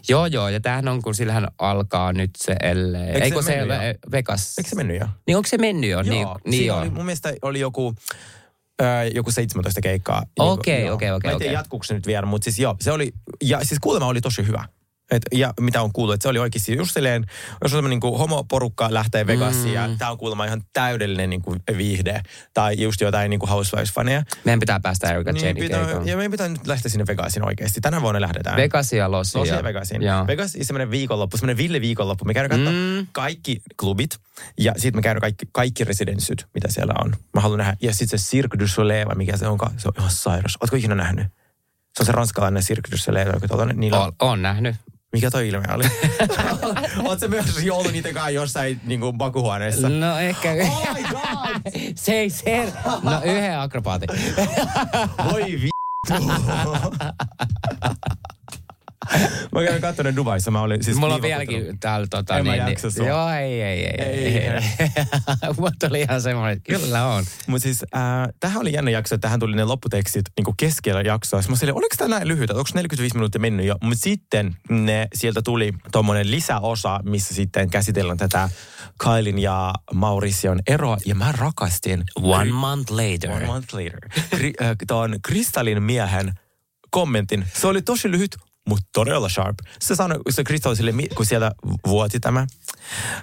joo, 0.10 0.26
joo. 0.26 0.50
Ja 0.50 0.60
tämähän 0.60 0.88
on, 0.88 1.02
kun 1.02 1.16
sillähän 1.16 1.48
alkaa 1.58 2.14
nyt 2.14 2.32
se 2.38 2.56
ellei. 2.64 3.02
Eikö 3.02 3.24
Eikö 3.24 3.42
se 3.42 3.46
se, 3.46 3.54
se 3.68 3.96
Vegas? 4.12 4.58
Eikö 4.58 4.70
se 4.70 4.76
mennyt 4.76 5.00
jo? 5.00 5.08
Niin 5.28 5.38
onko 5.38 5.48
se 5.48 5.58
mennyt 5.58 5.90
jo? 5.90 6.02
Niin, 6.02 6.22
Joo, 6.22 6.40
niin 6.46 6.66
joo. 6.66 6.80
oli, 6.80 6.90
mun 6.90 7.06
mielestä 7.06 7.34
oli 7.42 7.60
joku, 7.60 7.96
joku 9.14 9.32
17 9.32 9.82
keikkaa. 9.82 10.24
Okei, 10.40 10.86
Joo. 10.86 10.96
okei, 10.96 11.12
okei, 11.12 11.30
Mä 11.30 11.32
en 11.34 11.38
tiedä 11.38 11.50
okei. 11.50 11.54
jatkuuko 11.54 11.84
se 11.84 11.94
nyt 11.94 12.08
vielä, 12.08 12.26
mutta 12.26 12.44
siis 12.44 12.60
joo, 12.60 12.76
se 12.82 12.92
oli, 12.92 13.12
ja 13.44 13.60
siis 13.66 13.80
kuulemma 13.80 14.08
oli 14.08 14.22
tosi 14.22 14.48
hyvä. 14.48 14.66
Et, 15.12 15.22
ja 15.32 15.54
mitä 15.60 15.82
on 15.82 15.94
kuullut, 15.94 16.14
että 16.14 16.24
se 16.24 16.30
oli 16.30 16.40
oikeasti 16.40 16.76
just 16.76 16.94
silleen, 16.94 17.26
jos 17.64 17.74
on 17.74 17.90
niin 17.90 18.00
kuin 18.00 18.18
homoporukka 18.18 18.88
lähtee 18.94 19.28
Vegasiin 19.28 19.66
mm. 19.68 19.74
ja 19.74 19.90
tämä 19.98 20.12
on 20.12 20.18
kuulemma 20.18 20.46
ihan 20.46 20.62
täydellinen 20.74 21.30
niin 21.30 21.42
kuin 21.42 21.60
viihde. 21.78 22.22
Tai 22.54 22.82
just 22.82 23.02
jotain 23.02 23.30
niin 23.30 23.40
kuin 23.40 23.50
Housewives-faneja. 23.50 24.24
Meidän 24.44 24.60
pitää 24.60 24.80
päästä 24.80 25.12
Erika 25.14 25.32
Niin, 25.32 25.46
Jane 25.48 25.60
pitää, 25.62 25.86
keikoon. 25.86 26.08
ja 26.08 26.16
meidän 26.18 26.32
pitää 26.32 26.48
nyt 26.48 26.68
lähteä 26.68 26.90
sinne 26.92 27.06
Vegasiin 27.08 27.46
oikeasti. 27.46 27.82
Tänä 27.82 28.02
vuonna 28.02 28.22
lähdetään. 28.22 28.58
Vegasia, 28.58 29.12
Losia. 29.12 29.40
Losia 29.42 29.64
Vegasiin. 29.64 30.02
Joo. 30.02 30.28
Vegas 30.28 30.56
on 30.56 30.66
semmoinen 30.66 30.92
viikonloppu, 30.92 31.38
semmoinen 31.38 31.58
ville 31.58 31.82
viikonloppu. 31.82 32.26
Me 32.26 32.34
käydään 32.34 32.50
katsomaan 32.60 32.76
Mm. 32.98 33.08
kaikki 33.12 33.62
klubit 33.80 34.18
ja 34.60 34.74
sitten 34.78 34.98
me 34.98 35.02
käydään 35.02 35.22
kaikki, 35.22 35.46
kaikki 35.52 35.84
residensyt, 35.84 36.46
mitä 36.54 36.68
siellä 36.72 36.94
on. 37.04 37.14
Mä 37.34 37.42
haluan 37.42 37.58
nähdä. 37.58 37.78
Ja 37.82 37.94
sitten 37.94 38.20
se 38.20 38.26
Cirque 38.30 38.60
du 38.60 38.68
Soleil, 38.68 39.08
vai 39.08 39.16
mikä 39.16 39.38
se 39.38 39.48
onkaan, 39.48 39.74
se 39.78 39.88
on 39.88 39.94
ihan 39.98 40.12
sairas. 40.12 40.58
Ootko 40.62 40.76
ikinä 40.76 40.96
nähnyt? 40.96 41.28
Se 41.96 42.02
on 42.04 42.06
se 42.06 42.12
ranskalainen 42.12 42.64
Cirque 42.64 42.92
du 42.92 42.98
Soleil, 42.98 43.28
joku 43.34 43.48
tollanen. 43.48 43.80
Niillä 43.80 43.98
on, 44.00 44.04
Oon, 44.04 44.14
oon 44.30 44.42
nähnyt. 44.42 44.76
Mikä 45.14 45.32
toi 45.32 45.48
ilme 45.48 45.66
oli? 45.74 45.84
Ootko 47.08 47.28
myös 47.28 47.46
ollut 47.72 47.92
niitä 47.92 48.14
kanssa 48.14 48.30
jossain 48.30 48.82
niin 48.84 49.00
kuin 49.00 49.18
makuhuoneessa? 49.18 49.90
No 49.90 50.20
ehkä... 50.20 50.52
Oh 50.52 50.88
my 50.94 51.04
god! 51.12 51.72
se 51.96 52.14
ei 52.14 52.30
se... 52.30 52.74
No 53.04 53.22
yhden 53.24 53.60
akrobaatin. 53.60 54.10
Voi 55.32 55.44
vi... 55.44 55.70
Mä 59.52 59.64
kävin 59.64 59.82
katsomaan 59.82 60.16
Dubaissa. 60.16 60.52
Mä 60.52 60.62
olin 60.62 60.84
siis 60.84 60.98
Mulla 60.98 61.16
on 61.16 61.22
vieläkin 61.22 61.80
täällä 61.80 62.08
tota... 62.10 62.38
En 62.38 62.46
mä 62.46 62.52
niin, 62.52 62.68
jaksa 62.68 62.88
niin. 62.98 63.08
Joo, 63.08 63.30
ei, 63.30 63.62
ei, 63.62 63.86
ei. 63.86 64.02
Ei, 64.02 64.38
ei, 64.38 64.48
ei. 64.48 64.62
Mulla 65.58 65.72
tuli 65.80 66.02
ihan 66.02 66.22
semmoinen, 66.22 66.58
että 66.58 66.74
kyllä 66.74 67.06
on. 67.06 67.24
Mutta 67.48 67.64
siis 67.64 67.84
äh, 67.96 68.02
tähän 68.40 68.62
oli 68.62 68.74
jännä 68.74 68.92
jakso, 68.92 69.16
että 69.16 69.28
tähän 69.28 69.40
tuli 69.40 69.56
ne 69.56 69.64
lopputekstit 69.64 70.26
niin 70.38 70.56
keskellä 70.58 71.02
jaksoa. 71.02 71.42
Sitten 71.42 71.54
mä 71.54 71.60
silleen, 71.60 71.78
oliko 71.78 71.96
tämä 71.98 72.16
näin 72.16 72.28
lyhyt, 72.28 72.50
onko 72.50 72.70
45 72.74 73.16
minuuttia 73.16 73.42
mennyt 73.42 73.66
jo? 73.66 73.76
Mutta 73.84 74.02
sitten 74.02 74.56
ne, 74.70 75.08
sieltä 75.14 75.42
tuli 75.42 75.74
tuommoinen 75.92 76.32
lisäosa, 76.32 77.00
missä 77.04 77.34
sitten 77.34 77.70
käsitellään 77.70 78.18
tätä 78.18 78.50
Kailin 78.98 79.40
ja 79.40 79.74
Mauricion 79.94 80.60
eroa. 80.68 80.98
Ja 81.06 81.16
mä 81.16 81.32
rakastin 81.32 82.04
One 82.22 82.52
month 82.52 82.92
later. 82.92 83.32
One 83.32 83.46
month 83.46 83.74
later. 83.74 84.00
Kri, 84.30 84.54
äh, 84.62 84.76
tuon 84.88 85.16
Kristallin 85.22 85.84
miehen 85.84 86.34
kommentin. 86.92 87.46
Se 87.54 87.68
oli 87.68 87.82
tosi 87.82 88.12
lyhyt, 88.12 88.38
mutta 88.68 88.86
todella 88.94 89.30
sharp. 89.30 89.58
Se 89.80 89.96
sanoi, 89.96 90.20
se 90.30 90.44
mi- 90.92 91.08
kun 91.08 91.26
sieltä 91.26 91.52
vuoti 91.88 92.20
tämä 92.20 92.48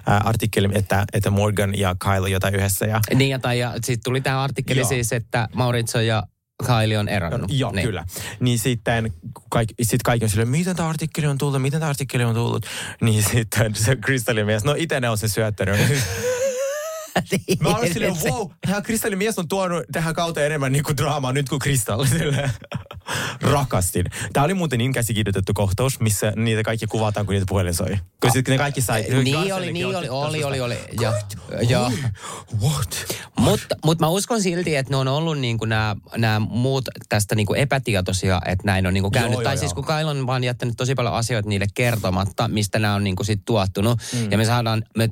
ää, 0.05 0.21
artikkeli, 0.25 0.69
että, 0.71 1.05
että 1.13 1.29
Morgan 1.29 1.77
ja 1.77 1.95
Kyle 1.99 2.29
jotain 2.29 2.55
yhdessä. 2.55 2.85
Ja, 2.85 3.01
Niin, 3.15 3.29
ja, 3.29 3.39
tai, 3.39 3.59
ja 3.59 3.71
sitten 3.73 4.03
tuli 4.03 4.21
tämä 4.21 4.43
artikkeli 4.43 4.79
Joo. 4.79 4.89
siis, 4.89 5.13
että 5.13 5.49
Maurizio 5.53 6.01
ja 6.01 6.23
Kylie 6.65 6.97
on 6.99 7.07
eronnut. 7.09 7.51
Joo, 7.53 7.71
niin. 7.71 7.87
kyllä. 7.87 8.05
Niin 8.39 8.59
sitten 8.59 9.13
kaikki, 9.49 9.73
sit 9.81 10.03
kaikki 10.03 10.25
on 10.25 10.29
silleen, 10.29 10.49
miten 10.49 10.75
tämä 10.75 10.89
artikkeli 10.89 11.27
on 11.27 11.37
tullut, 11.37 11.61
miten 11.61 11.79
tämä 11.79 11.89
artikkeli 11.89 12.23
on 12.23 12.35
tullut. 12.35 12.65
Niin 13.01 13.23
sitten 13.23 13.75
se 13.75 13.95
Kristallin 13.95 14.45
mies, 14.45 14.63
no 14.63 14.75
itse 14.77 14.99
ne 14.99 15.09
on 15.09 15.17
se 15.17 15.27
syöttänyt. 15.27 15.79
Mä 17.59 17.75
olin 17.75 17.93
silleen, 17.93 18.15
wow, 18.23 18.51
tämä 18.67 18.81
Kristallin 18.81 19.17
mies 19.17 19.39
on 19.39 19.47
tuonut 19.47 19.83
tähän 19.91 20.15
kauteen 20.15 20.45
enemmän 20.45 20.71
niinku 20.71 20.97
draamaa 20.97 21.33
nyt 21.33 21.49
kuin 21.49 21.59
Kristalli. 21.59 22.07
Rakastin. 23.41 24.05
Tämä 24.33 24.43
oli 24.43 24.53
muuten 24.53 24.77
niin 24.79 24.93
käsikirjoitettu 24.93 25.53
kohtaus, 25.53 25.99
missä 25.99 26.33
niitä 26.35 26.63
kaikki 26.63 26.87
kuvataan, 26.87 27.25
kun 27.25 27.33
niitä 27.33 27.45
puhelin 27.49 27.73
soi. 27.73 27.97
Kun 28.21 28.31
sitten 28.31 28.51
ne 28.51 28.57
kaikki 28.57 28.81
sai... 28.81 29.05
Niin 29.23 29.53
oli, 29.53 29.73
niin 29.73 29.85
oli, 29.85 30.09
oli, 30.09 30.43
oli, 30.43 30.61
oli. 30.61 30.77
Ja, 31.01 31.13
ja. 31.69 31.91
What? 32.61 33.05
Mutta 33.39 33.75
mut 33.85 33.99
mä 33.99 34.07
uskon 34.07 34.41
silti, 34.41 34.75
että 34.75 34.93
ne 34.93 34.97
on 34.97 35.07
ollut 35.07 35.39
niinku 35.39 35.65
nämä 35.65 36.39
muut 36.39 36.85
tästä 37.09 37.35
niinku 37.35 37.53
epätietoisia, 37.53 38.41
että 38.45 38.63
näin 38.65 38.87
on 38.87 38.93
niinku 38.93 39.11
käynyt. 39.11 39.31
Joo, 39.31 39.41
joo, 39.41 39.49
tai 39.49 39.57
siis 39.57 39.71
joo. 39.71 39.75
kun 39.75 39.85
Kyle 39.85 40.05
on 40.05 40.27
vaan 40.27 40.43
jättänyt 40.43 40.77
tosi 40.77 40.95
paljon 40.95 41.13
asioita 41.13 41.49
niille 41.49 41.67
kertomatta, 41.73 42.47
mistä 42.47 42.79
nämä 42.79 42.95
on 42.95 43.03
niinku 43.03 43.23
sit 43.23 43.41
tuottunut. 43.45 43.99
Mm. 44.13 44.31
Ja 44.31 44.37
me 44.37 44.45
saadaan, 44.45 44.83
me, 44.97 45.09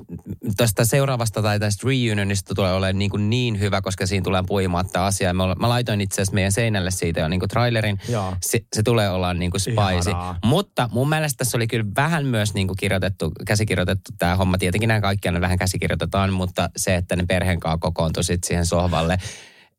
tästä 0.57 0.85
seuraavasta 0.85 1.41
tai 1.41 1.59
tästä 1.59 1.81
reunionista 1.93 2.55
tulee 2.55 2.73
olemaan 2.73 2.99
niinku 2.99 3.17
niin 3.17 3.59
hyvä, 3.59 3.81
koska 3.81 4.05
siinä 4.05 4.23
tulee 4.23 4.43
puimatta 4.47 5.05
asiaa. 5.05 5.33
Mä, 5.33 5.55
mä 5.59 5.69
laitoin 5.69 6.01
itse 6.01 6.15
asiassa 6.15 6.33
meidän 6.33 6.51
seinälle 6.51 6.91
siitä 6.91 7.19
jo 7.19 7.27
niinku 7.27 7.47
trailerin. 7.47 7.99
Joo. 8.09 8.35
Se, 8.41 8.59
se 8.75 8.83
tulee 8.83 9.09
olla 9.09 9.33
niinku 9.33 9.59
spicy. 9.59 10.09
Ihanaa. 10.09 10.39
Mutta 10.45 10.89
mun 10.91 11.09
mielestä 11.09 11.37
tässä 11.37 11.57
oli 11.57 11.67
kyllä 11.67 11.85
vähän 11.95 12.25
myös 12.25 12.53
niinku 12.53 12.75
kirjoitettu, 12.75 13.31
käsikirjoitettu 13.47 14.11
tämä 14.17 14.35
homma. 14.35 14.57
Tietenkin 14.57 14.87
nämä 14.87 15.01
kaikki 15.01 15.27
aina 15.27 15.41
vähän 15.41 15.57
käsikirjoitetaan, 15.57 16.33
mutta 16.33 16.69
se, 16.77 16.95
että 16.95 17.15
ne 17.15 17.25
perheen 17.25 17.59
kanssa 17.59 17.77
kokoontui 17.77 18.23
sit 18.23 18.43
siihen 18.43 18.65
sohvalle. 18.65 19.17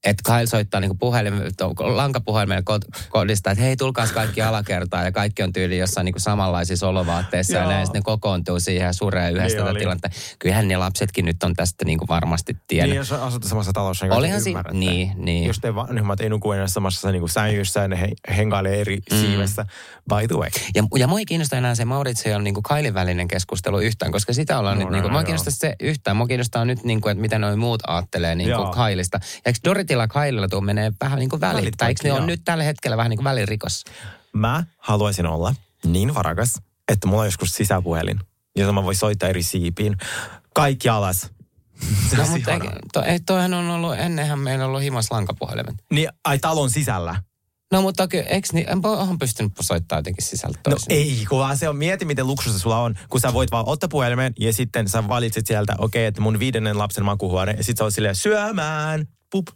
Että 0.04 0.32
Kyle 0.32 0.46
soittaa 0.46 0.80
niinku 0.80 0.96
puhelim, 1.00 1.34
to- 1.56 1.74
lankapuhelimelle 1.96 2.62
kod- 2.70 3.00
kodista, 3.08 3.50
että 3.50 3.64
hei 3.64 3.76
tulkaas 3.76 4.12
kaikki 4.12 4.42
alakertaan 4.42 5.04
ja 5.04 5.12
kaikki 5.12 5.42
on 5.42 5.52
tyyli 5.52 5.78
jossain 5.78 6.04
niinku 6.04 6.20
samanlaisissa 6.20 6.88
olovaatteissa 6.88 7.56
ja 7.56 7.66
näin 7.66 7.86
sitten 7.86 7.98
ne 7.98 8.02
kokoontuu 8.04 8.60
siihen 8.60 8.86
ja 8.86 8.92
suree 8.92 9.30
yhdessä 9.30 9.58
Niin 9.58 9.66
tätä 9.66 9.78
tilannetta. 9.78 10.10
Kyllähän 10.38 10.68
ne 10.68 10.76
lapsetkin 10.76 11.24
nyt 11.24 11.42
on 11.42 11.54
tästä 11.54 11.84
niinku 11.84 12.04
varmasti 12.08 12.56
tiennyt. 12.66 12.90
Niin, 12.90 12.96
jos 12.98 13.12
asutte 13.12 13.48
samassa 13.48 13.72
talossa, 13.72 14.06
niin 14.06 14.12
Olihan 14.12 14.40
si- 14.40 14.54
niin, 14.72 15.12
niin. 15.16 15.46
Jos 15.46 15.58
te 15.58 15.74
vanhemmat 15.74 16.20
ei 16.20 16.28
nuku 16.28 16.52
enää 16.52 16.66
samassa 16.68 17.10
niin 17.12 17.20
kuin 17.20 17.30
sängyssä 17.30 17.80
ja 17.80 17.88
ne 17.88 18.00
he, 18.00 18.08
hengailee 18.36 18.80
eri 18.80 18.96
mm. 18.96 19.16
siivessä. 19.16 19.66
By 20.08 20.28
the 20.28 20.36
way. 20.36 20.48
Ja, 20.74 20.84
ja 20.98 21.06
mua 21.06 21.18
ei 21.18 21.24
kiinnosta 21.26 21.56
enää 21.56 21.74
se 21.74 21.84
Mauritio 21.84 22.32
ja 22.32 22.38
niin 22.38 22.62
Kailin 22.62 22.94
välinen 22.94 23.28
keskustelu 23.28 23.78
yhtään, 23.78 24.12
koska 24.12 24.32
sitä 24.32 24.58
ollaan 24.58 24.78
No, 24.78 24.78
nyt, 24.78 24.88
no, 24.88 24.92
niin 24.92 25.02
kuin, 25.02 25.10
no, 25.10 25.12
mua 25.12 25.20
ei 25.20 25.22
joo. 25.22 25.26
kiinnosta 25.26 25.50
se 25.50 25.76
yhtään. 25.80 26.16
Mua 26.16 26.26
kiinnostaa 26.26 26.64
nyt, 26.64 26.84
niin 26.84 27.00
kuin, 27.00 27.10
että 27.12 27.22
mitä 27.22 27.38
noi 27.38 27.56
muut 27.56 27.82
ajattelee 27.86 28.34
niin 28.34 28.50
kuin 28.50 28.64
Joo. 28.64 28.72
Kailista. 28.72 29.18
Ja 29.22 29.40
eikö 29.46 29.58
Doritilla 29.64 29.93
ja 30.02 30.08
Kaililla 30.08 30.48
tuo 30.48 30.60
menee 30.60 30.92
vähän 31.00 31.18
niin 31.18 31.30
kuin 31.30 31.40
välit? 31.40 31.62
Välit 31.62 31.74
Tai 31.76 31.94
ne 32.02 32.08
joo. 32.08 32.26
nyt 32.26 32.40
tällä 32.44 32.64
hetkellä 32.64 32.96
vähän 32.96 33.10
niin 33.10 33.18
kuin 33.18 33.24
välirikos? 33.24 33.84
Mä 34.32 34.64
haluaisin 34.78 35.26
olla 35.26 35.54
niin 35.84 36.14
varakas, 36.14 36.60
että 36.92 37.06
mulla 37.06 37.20
on 37.20 37.26
joskus 37.26 37.50
sisäpuhelin, 37.50 38.20
jota 38.56 38.72
mä 38.72 38.84
voin 38.84 38.96
soittaa 38.96 39.28
eri 39.28 39.42
siipiin. 39.42 39.96
Kaikki 40.54 40.88
alas. 40.88 41.30
Se 42.10 42.16
No, 42.16 42.26
mutta 42.26 42.52
ei, 42.52 42.60
to, 42.92 43.02
ei, 43.02 43.20
toihan 43.20 43.54
on 43.54 43.70
ollut, 43.70 43.98
ennenhän 43.98 44.38
meillä 44.38 44.64
on 44.64 44.68
ollut 44.68 44.82
himas 44.82 45.10
lankapuhelimet. 45.10 45.74
Niin, 45.90 46.08
ai 46.24 46.38
talon 46.38 46.70
sisällä. 46.70 47.16
No 47.72 47.82
mutta 47.82 48.08
kyllä, 48.08 48.24
eikö 48.24 48.48
niin, 48.52 48.68
en 48.68 48.80
on 48.84 49.18
pystynyt 49.18 49.52
soittamaan 49.60 50.00
jotenkin 50.00 50.24
sisältä 50.24 50.58
No 50.66 50.70
toisin. 50.70 50.92
ei, 50.92 51.24
kun 51.28 51.38
vaan 51.38 51.58
se 51.58 51.68
on, 51.68 51.76
mieti 51.76 52.04
miten 52.04 52.26
luksusta 52.26 52.58
sulla 52.58 52.78
on, 52.78 52.94
kun 53.08 53.20
sä 53.20 53.32
voit 53.32 53.50
vaan 53.50 53.68
ottaa 53.68 53.88
puhelimen 53.88 54.32
ja 54.40 54.52
sitten 54.52 54.88
sä 54.88 55.08
valitset 55.08 55.46
sieltä, 55.46 55.74
okei, 55.78 55.84
okay, 55.84 56.08
että 56.08 56.20
mun 56.20 56.38
viidennen 56.38 56.78
lapsen 56.78 57.04
makuhuone, 57.04 57.54
ja 57.56 57.64
sit 57.64 57.76
sä 57.76 57.84
oot 57.84 57.94
silleen 57.94 58.14
syömään, 58.14 59.08
pup, 59.30 59.48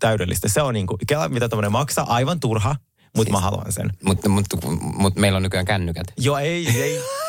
täydellistä. 0.00 0.48
Se 0.48 0.62
on 0.62 0.74
niinku, 0.74 0.98
kela, 1.06 1.28
mitä 1.28 1.48
tämmönen 1.48 1.72
maksaa, 1.72 2.06
aivan 2.14 2.40
turha, 2.40 2.76
mutta 3.16 3.32
mä 3.32 3.40
haluan 3.40 3.72
sen. 3.72 3.92
Mutta 4.04 4.28
mut, 4.28 4.46
mut, 4.64 4.80
mut 4.80 5.16
meillä 5.16 5.36
on 5.36 5.42
nykyään 5.42 5.66
kännykät. 5.66 6.06
Joo, 6.16 6.38
ei, 6.38 6.68
ei. 6.68 7.00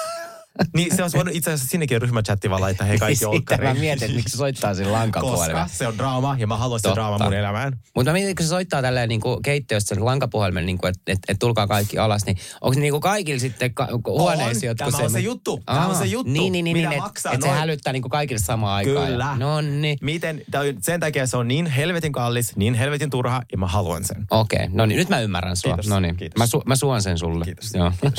niin 0.76 0.96
se 0.96 1.02
olisi 1.02 1.18
voinut 1.18 1.36
itse 1.36 1.52
asiassa 1.52 1.70
sinnekin 1.72 2.02
ryhmächatti 2.02 2.50
vaan 2.50 2.62
laittaa, 2.62 2.88
hei 2.88 2.98
kaikki 2.98 3.16
Sitä 3.20 3.30
olkkariin. 3.30 3.70
mä 3.70 3.80
mietin, 3.80 4.04
että 4.06 4.16
miksi 4.16 4.32
se 4.32 4.38
soittaa 4.38 4.74
sillä 4.74 4.88
Koska 4.90 5.00
lankapuhelimella. 5.02 5.68
se 5.72 5.88
on 5.88 5.98
draama 5.98 6.36
ja 6.40 6.48
mä 6.48 6.58
haluan 6.58 6.80
sitä 6.80 6.94
draamaa 6.94 7.24
mun 7.24 7.34
elämään. 7.34 7.74
Mutta 7.96 8.12
mä 8.12 8.14
mietin, 8.14 8.36
kun 8.36 8.46
se 8.46 8.50
soittaa 8.50 8.82
tälleen 8.82 9.10
niin 9.10 9.22
kuin 9.22 9.42
keittiössä 9.42 9.96
sen 9.96 10.06
lankapuhelimen, 10.06 10.66
niin 10.66 10.80
että 10.88 11.02
et, 11.12 11.20
et 11.28 11.40
tulkaa 11.40 11.68
kaikki 11.68 11.98
alas, 11.98 12.26
niin 12.26 12.38
onko 12.62 12.80
niin 12.80 12.92
kuin 12.94 13.02
kaikille 13.02 13.40
sitten 13.40 13.74
ka- 13.74 13.88
huoneisiin, 14.08 14.70
On. 14.70 14.72
jotka 14.72 14.92
Tämä 14.92 15.04
on 15.04 15.12
se 15.12 15.20
juttu. 15.20 15.62
Tämä 15.66 15.88
on 15.88 15.96
se 15.96 16.06
juttu, 16.06 16.32
Niin, 16.32 16.52
niin, 16.52 16.64
niin, 16.64 16.78
mitä 16.78 16.90
niin 16.90 17.02
maksaa 17.02 17.34
että 17.34 17.48
et 17.48 17.54
se 17.54 17.60
hälyttää 17.60 17.94
niin 17.94 18.02
kuin 18.02 18.12
kaikille 18.12 18.40
samaan 18.40 18.74
aikaan. 18.76 19.08
Kyllä. 19.08 19.36
No 19.38 19.62
niin. 19.62 19.98
Miten, 20.02 20.42
sen 20.82 21.00
takia 21.00 21.28
se 21.28 21.38
on 21.38 21.48
niin 21.48 21.66
helvetin 21.66 22.12
kallis, 22.12 22.56
niin 22.56 22.74
helvetin 22.74 23.10
turha 23.10 23.42
ja 23.52 23.58
mä 23.58 23.68
haluan 23.68 24.04
sen. 24.06 24.26
Okei, 24.32 24.68
no 24.72 24.86
niin, 24.86 24.98
nyt 24.98 25.10
mä 25.10 25.20
ymmärrän 25.20 25.56
sua. 25.56 25.74
Kiitos, 25.74 25.88
No 25.90 26.00
niin, 26.00 26.18
kiitos. 26.18 26.38
mä, 26.38 26.46
su, 26.48 26.64
mä 26.66 26.76
suon 26.76 27.02
sen 27.02 27.18
sulle. 27.18 27.46
Kiitos. 27.46 27.74
Joo. 27.74 27.92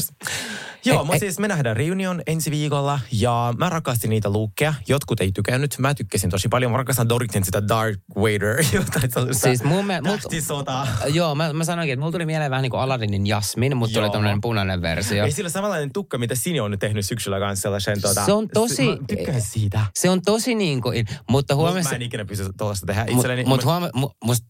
Joo, 0.85 1.05
mutta 1.05 1.19
siis 1.19 1.38
me 1.38 1.49
nähdään 1.49 1.77
reunion 1.77 2.23
ensi 2.27 2.51
viikolla 2.51 3.01
ja 3.12 3.55
mä 3.59 3.69
rakastin 3.71 4.11
niitä 4.11 4.31
luukkeja. 4.31 4.75
Jotkut 4.88 5.21
ei 5.21 5.33
tykännyt. 5.33 5.79
Mä 5.79 5.95
tykkäsin 5.95 6.31
tosi 6.31 6.49
paljon. 6.49 6.73
Mä 6.73 6.79
rakastan 6.79 7.09
Doritin 7.09 7.45
sitä 7.45 7.69
Dark 7.69 8.01
Vader. 8.16 8.64
jotain 8.73 9.11
sellaista 9.12 9.43
Siis 9.43 9.64
mun 9.64 9.87
me- 9.87 10.01
mut-. 10.01 11.14
Joo, 11.14 11.35
mä, 11.35 11.53
mä 11.53 11.64
sanoinkin, 11.64 11.93
että 11.93 12.01
mulla 12.01 12.12
tuli 12.12 12.27
mieleen 12.27 12.51
vähän 12.51 12.62
niin 12.62 12.71
kuin 12.71 12.81
Aladinin 12.81 13.27
Jasmin, 13.27 13.77
mutta 13.77 14.01
tuli 14.01 14.11
tämmöinen 14.11 14.40
punainen 14.40 14.83
versio. 14.83 15.25
Ei 15.25 15.33
sillä 15.33 15.51
samanlainen 15.51 15.93
tukka, 15.93 16.19
mitä 16.19 16.35
Sini 16.35 16.61
on 16.61 16.71
nyt 16.71 16.81
tehnyt 16.81 17.07
syksyllä 17.07 17.38
kanssa 17.38 17.62
sellaisen. 17.62 18.01
Tota, 18.01 18.25
Se 18.25 18.33
on 18.33 18.49
tosi- 18.55 18.87
Mä 18.88 18.97
tykkään 19.09 19.40
siitä. 19.43 19.81
Se 19.95 20.11
on 20.11 20.23
tosi 20.23 20.55
niin 20.55 20.83
kuin, 20.83 21.07
mutta 21.31 21.55
Mut 21.55 21.62
huomasi... 21.62 21.88
Mä 21.90 21.97
en 21.97 22.03
ikinä 22.03 22.25
pysty 22.25 22.45
tuollaista 22.59 22.87
tehdä 22.87 23.01
Mutta 23.01 23.12
itselleni. 23.16 23.45
mut 23.45 23.64
Mä- 23.64 23.71
huoma, 23.71 23.90
mu, 23.95 24.11
musta 24.25 24.47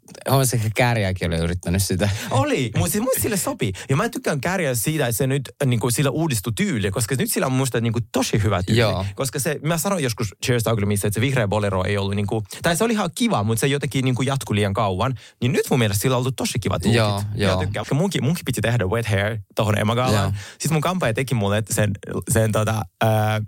kääriäkin 0.76 1.28
oli 1.32 1.40
yrittänyt 1.40 1.82
sitä. 1.82 2.08
Oli, 2.30 2.70
mutta 2.76 2.92
siis 2.92 3.04
musta 3.04 3.20
sille 3.22 3.36
sopii. 3.36 3.72
Ja 3.88 3.96
mä 3.96 4.08
tykkään 4.08 4.40
kärjää 4.40 4.74
siitä, 4.74 5.06
että 5.06 5.16
se 5.16 5.26
nyt 5.26 5.42
niin 5.66 5.80
kuin, 5.80 5.92
sillä 5.92 6.10
uudistui 6.20 6.52
tyyli, 6.56 6.90
koska 6.90 7.14
nyt 7.18 7.30
sillä 7.32 7.46
on 7.46 7.52
musta 7.52 7.80
niin 7.80 7.92
kuin, 7.92 8.04
tosi 8.12 8.42
hyvä 8.42 8.62
tyyli. 8.62 8.80
Joo. 8.80 9.06
Koska 9.14 9.38
se, 9.38 9.58
mä 9.62 9.78
sanoin 9.78 10.04
joskus 10.04 10.34
Cheers 10.46 10.66
Ugly, 10.66 10.92
että 10.94 11.10
se 11.10 11.20
vihreä 11.20 11.48
bolero 11.48 11.84
ei 11.84 11.98
ollut, 11.98 12.14
niin 12.14 12.26
kuin, 12.26 12.44
tai 12.62 12.76
se 12.76 12.84
oli 12.84 12.92
ihan 12.92 13.10
kiva, 13.14 13.42
mutta 13.42 13.60
se 13.60 13.66
jotenkin 13.66 14.04
niin 14.04 14.14
kuin, 14.14 14.26
jatkui 14.26 14.56
liian 14.56 14.74
kauan. 14.74 15.14
Niin 15.40 15.52
nyt 15.52 15.66
mun 15.70 15.78
mielestä 15.78 16.02
sillä 16.02 16.16
on 16.16 16.20
ollut 16.20 16.36
tosi 16.36 16.58
kiva 16.58 16.78
tuukit. 16.78 16.96
Joo, 16.96 17.22
joo. 17.34 17.60
Tykkään. 17.60 17.86
Munkin, 17.92 18.24
munkin 18.24 18.44
piti 18.44 18.60
tehdä 18.60 18.86
wet 18.86 19.06
hair 19.06 19.38
tohon 19.54 19.78
emagalaan. 19.78 20.36
Sitten 20.50 20.72
mun 20.72 20.80
kampaaja 20.80 21.14
teki 21.14 21.34
mulle 21.34 21.62
sen, 21.70 21.90
sen 22.28 22.52
tota, 22.52 22.82
ää, 23.00 23.40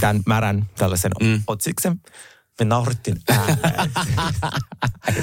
tämän 0.00 0.22
märän 0.26 0.66
tällaisen 0.76 1.12
mm. 1.20 1.42
otsiksen. 1.46 2.00
Me 2.58 2.64
naurittiin 2.64 3.16
ääneen. 3.28 3.90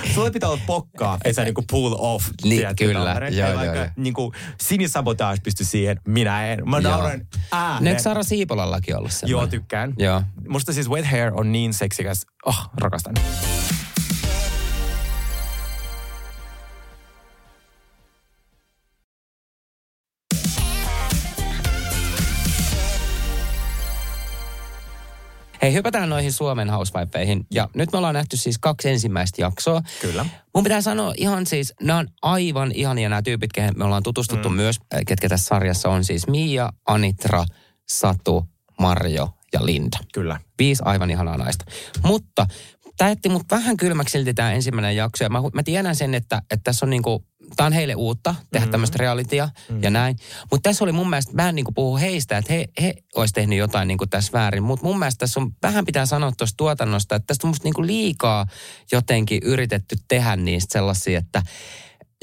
Sulla 0.14 0.32
pitää 0.32 0.50
olla 0.50 0.62
pokkaa, 0.66 1.18
ei 1.26 1.34
sä 1.34 1.44
niinku 1.44 1.64
pull 1.72 1.96
off. 1.98 2.26
Niin, 2.44 2.58
tiedätkö, 2.58 2.86
kyllä. 2.86 3.30
Joo, 3.32 3.48
joo, 3.50 3.58
vaikka 3.58 3.76
joo. 3.78 3.88
Niinku, 3.96 4.34
sinisabotage 4.62 5.42
pysty 5.44 5.64
siihen, 5.64 6.02
minä 6.08 6.46
en. 6.48 6.70
Mä 6.70 6.78
Joo. 6.78 6.92
nauran 6.92 7.22
ääneen. 7.52 7.88
eikö 7.88 8.02
Sara 8.02 8.24
Siipolallakin 8.24 8.98
ollut 8.98 9.12
Joo, 9.12 9.20
semmoinen? 9.20 9.50
tykkään. 9.50 9.94
Joo. 9.98 10.22
Musta 10.48 10.74
siis 10.74 10.90
wet 10.90 11.06
hair 11.06 11.32
on 11.34 11.52
niin 11.52 11.74
seksikäs. 11.74 12.26
Oh, 12.46 12.70
rakastan. 12.82 13.14
Hei, 25.66 25.74
hypätään 25.74 26.10
noihin 26.10 26.32
Suomen 26.32 26.70
housewifeihin. 26.70 27.46
Ja 27.52 27.70
nyt 27.76 27.92
me 27.92 27.98
ollaan 27.98 28.14
nähty 28.14 28.38
siis 28.38 28.58
kaksi 28.58 28.90
ensimmäistä 28.90 29.42
jaksoa. 29.42 29.82
Kyllä. 30.02 30.26
Mun 30.56 30.64
pitää 30.64 30.82
sanoa 30.82 31.14
ihan 31.18 31.46
siis, 31.46 31.74
nämä 31.82 32.00
on 32.00 32.08
aivan 32.22 32.72
ihania 32.72 33.10
nämä 33.10 33.22
tyypit, 33.22 33.54
kehen 33.54 33.74
me 33.78 33.84
ollaan 33.84 34.04
tutustuttu 34.04 34.50
mm. 34.50 34.56
myös, 34.56 34.80
äh, 34.94 35.00
ketkä 35.08 35.30
tässä 35.30 35.46
sarjassa 35.46 35.90
on 35.90 36.04
siis 36.04 36.28
Mia, 36.28 36.70
Anitra, 36.88 37.46
Satu, 37.90 38.46
Marjo 38.80 39.30
ja 39.54 39.66
Linda. 39.66 39.98
Kyllä. 40.14 40.40
Viisi 40.60 40.84
aivan 40.86 41.12
ihanaa 41.12 41.38
naista. 41.38 41.66
Mutta 42.04 42.48
tämä 42.98 43.10
jätti 43.10 43.30
mut 43.30 43.44
vähän 43.52 43.78
kylmäksi 43.78 44.12
silti 44.12 44.34
tämä 44.34 44.54
ensimmäinen 44.54 44.96
jakso. 44.96 45.24
Ja 45.24 45.30
mä, 45.30 45.42
mä 45.54 45.64
tiedän 45.64 45.96
sen, 45.96 46.14
että, 46.14 46.42
että 46.52 46.64
tässä 46.64 46.86
on 46.86 46.90
niinku, 46.90 47.26
tämä 47.56 47.68
on 47.68 47.74
heille 47.74 47.96
uutta, 47.96 48.36
tehdä 48.52 48.66
mm-hmm. 48.66 48.72
tämmöistä 48.72 48.98
realitya 49.00 49.46
mm-hmm. 49.46 49.84
ja 49.84 49.90
näin. 49.90 50.16
Mutta 50.52 50.70
tässä 50.70 50.84
oli 50.84 50.92
mun 50.92 51.10
mielestä, 51.10 51.34
mä 51.34 51.50
en 51.50 51.56
niin 51.56 51.66
puhu 51.76 51.98
heistä, 51.98 52.38
että 52.38 52.54
he, 52.54 52.68
he 52.82 52.94
olisi 53.16 53.34
tehnyt 53.34 53.60
jotain 53.60 53.88
niin 53.88 53.98
tässä 54.10 54.34
väärin. 54.34 54.64
Mutta 54.64 54.86
mun 54.86 55.00
mielestä 55.00 55.20
tässä 55.20 55.40
on, 55.40 55.52
vähän 55.64 55.86
pitää 55.86 56.06
sanoa 56.06 56.32
tuosta 56.38 56.58
tuotannosta, 56.58 57.16
että 57.16 57.28
tästä 57.28 57.48
on 57.48 57.50
musta 57.50 57.70
niin 57.70 57.88
liikaa 57.88 58.46
jotenkin 58.92 59.40
yritetty 59.44 59.96
tehdä 60.08 60.36
niistä 60.36 60.74
sellaisia, 60.74 61.20
että 61.20 61.44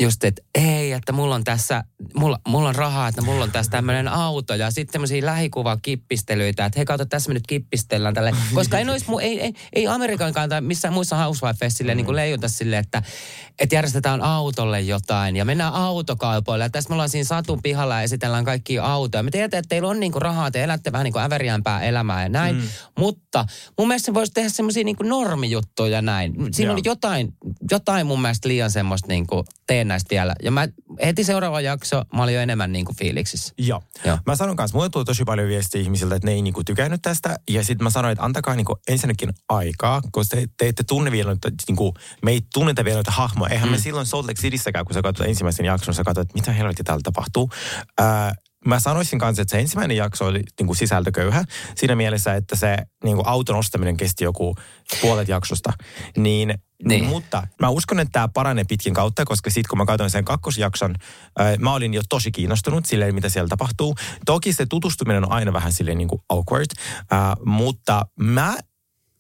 just, 0.00 0.24
että 0.24 0.42
ei, 0.54 0.92
että 0.92 1.12
mulla 1.12 1.34
on 1.34 1.44
tässä, 1.44 1.84
mulla, 2.14 2.38
mulla 2.48 2.68
on 2.68 2.74
rahaa, 2.74 3.08
että 3.08 3.22
mulla 3.22 3.44
on 3.44 3.52
tässä 3.52 3.70
tämmöinen 3.70 4.08
auto 4.08 4.54
ja 4.54 4.70
sitten 4.70 4.92
tämmöisiä 4.92 5.26
lähikuvakippistelyitä, 5.26 6.64
että 6.64 6.78
hei 6.78 6.84
kautta 6.84 7.06
tässä 7.06 7.28
me 7.28 7.34
nyt 7.34 7.46
kippistellään 7.46 8.14
tälle. 8.14 8.32
Koska 8.54 8.78
ei, 8.78 8.84
nois, 8.84 9.04
ei, 9.20 9.40
ei, 9.40 9.52
ei 9.72 9.86
Amerikankaan 9.86 10.48
tai 10.48 10.60
missään 10.60 10.94
muissa 10.94 11.16
housewifeissa 11.16 11.76
silleen 11.76 11.96
niin 11.96 12.04
kuin 12.04 12.16
leijuta 12.16 12.48
silleen, 12.48 12.80
että, 12.80 13.02
että 13.58 13.74
järjestetään 13.74 14.22
autolle 14.22 14.80
jotain 14.80 15.36
ja 15.36 15.44
mennään 15.44 15.72
autokaupoille. 15.72 16.64
Ja 16.64 16.70
tässä 16.70 16.88
me 16.88 16.94
ollaan 16.94 17.08
siinä 17.08 17.24
satun 17.24 17.62
pihalla 17.62 17.94
ja 17.94 18.02
esitellään 18.02 18.44
kaikki 18.44 18.78
autoja. 18.78 19.22
Me 19.22 19.30
tiedämme, 19.30 19.58
että 19.58 19.68
teillä 19.68 19.88
on 19.88 20.00
niin 20.00 20.12
kuin 20.12 20.22
rahaa, 20.22 20.50
te 20.50 20.62
elätte 20.62 20.92
vähän 20.92 21.04
niin 21.04 21.12
kuin 21.12 21.22
äveriämpää 21.22 21.82
elämää 21.82 22.22
ja 22.22 22.28
näin. 22.28 22.56
Mm. 22.56 22.62
Mutta 22.98 23.46
mun 23.78 23.88
mielestä 23.88 24.06
se 24.06 24.14
voisi 24.14 24.32
tehdä 24.32 24.48
semmoisia 24.48 24.84
niin 24.84 24.96
normijuttuja 25.02 25.92
ja 25.92 26.02
näin. 26.02 26.34
Siinä 26.52 26.68
Joo. 26.68 26.74
oli 26.74 26.82
jotain, 26.84 27.34
jotain 27.70 28.06
mun 28.06 28.22
mielestä 28.22 28.48
liian 28.48 28.70
semmoista 28.70 29.08
niin 29.08 29.26
kuin 29.26 29.44
teen 29.82 29.88
näistä 29.88 30.10
vielä. 30.10 30.34
Ja 30.42 30.50
mä 30.50 30.68
heti 31.04 31.24
seuraava 31.24 31.60
jakso, 31.60 32.02
mä 32.14 32.22
olin 32.22 32.34
jo 32.34 32.40
enemmän 32.40 32.72
niin 32.72 32.84
kuin 32.84 32.96
fiiliksissä. 32.96 33.54
Joo. 33.58 33.82
Joo. 34.04 34.18
Mä 34.26 34.36
sanon 34.36 34.56
kanssa, 34.56 34.76
mulle 34.76 34.90
tuli 34.90 35.04
tosi 35.04 35.24
paljon 35.24 35.48
viestiä 35.48 35.80
ihmisiltä, 35.80 36.14
että 36.14 36.28
ne 36.28 36.32
ei 36.32 36.42
niin 36.42 36.54
kuin 36.54 36.64
tykännyt 36.64 37.02
tästä. 37.02 37.36
Ja 37.50 37.64
sitten 37.64 37.84
mä 37.84 37.90
sanoin, 37.90 38.12
että 38.12 38.24
antakaa 38.24 38.54
niin 38.54 38.64
kuin 38.64 38.76
ensinnäkin 38.88 39.30
aikaa, 39.48 40.02
koska 40.12 40.36
te, 40.36 40.46
te 40.58 40.68
ette 40.68 40.84
tunne 40.84 41.10
vielä, 41.10 41.32
että 41.32 41.50
niin 41.68 41.76
kuin, 41.76 41.92
me 42.22 42.30
ei 42.30 42.40
tunneta 42.54 42.84
vielä 42.84 42.96
näitä 42.96 43.10
hahmoja. 43.10 43.52
Eihän 43.52 43.68
mm. 43.68 43.72
me 43.72 43.78
silloin 43.78 44.06
Salt 44.06 44.26
Lake 44.26 44.42
Cityssäkään, 44.42 44.84
kun 44.84 44.94
sä 44.94 45.02
katsot 45.02 45.26
ensimmäisen 45.26 45.66
jakson, 45.66 45.94
sä 45.94 46.04
katsot, 46.04 46.22
että 46.22 46.34
mitä 46.34 46.52
helvetti 46.52 46.84
täällä 46.84 47.02
tapahtuu. 47.04 47.50
Ää, 47.98 48.34
mä 48.66 48.80
sanoisin 48.80 49.18
kanssa, 49.18 49.42
että 49.42 49.50
se 49.50 49.60
ensimmäinen 49.60 49.96
jakso 49.96 50.26
oli 50.26 50.42
niin 50.58 50.66
kuin 50.66 50.76
sisältököyhä 50.76 51.44
siinä 51.76 51.96
mielessä, 51.96 52.34
että 52.34 52.56
se 52.56 52.76
niin 53.04 53.16
kuin 53.16 53.26
auton 53.26 53.56
ostaminen 53.56 53.96
kesti 53.96 54.24
joku 54.24 54.54
puolet 55.00 55.28
jaksosta. 55.28 55.72
Niin, 56.16 56.54
niin. 56.84 57.04
Mutta 57.04 57.46
mä 57.60 57.68
uskon, 57.68 58.00
että 58.00 58.12
tämä 58.12 58.28
paranee 58.28 58.64
pitkin 58.64 58.94
kautta, 58.94 59.24
koska 59.24 59.50
sitten 59.50 59.68
kun 59.68 59.78
mä 59.78 59.86
katsoin 59.86 60.10
sen 60.10 60.24
kakkosjakson, 60.24 60.94
äh, 61.40 61.58
mä 61.58 61.74
olin 61.74 61.94
jo 61.94 62.02
tosi 62.08 62.30
kiinnostunut 62.32 62.86
silleen, 62.86 63.14
mitä 63.14 63.28
siellä 63.28 63.48
tapahtuu. 63.48 63.94
Toki 64.26 64.52
se 64.52 64.66
tutustuminen 64.66 65.24
on 65.24 65.32
aina 65.32 65.52
vähän 65.52 65.72
silleen 65.72 65.98
niin 65.98 66.08
kuin 66.08 66.22
awkward, 66.28 66.66
äh, 67.12 67.20
mutta 67.44 68.06
mä, 68.20 68.56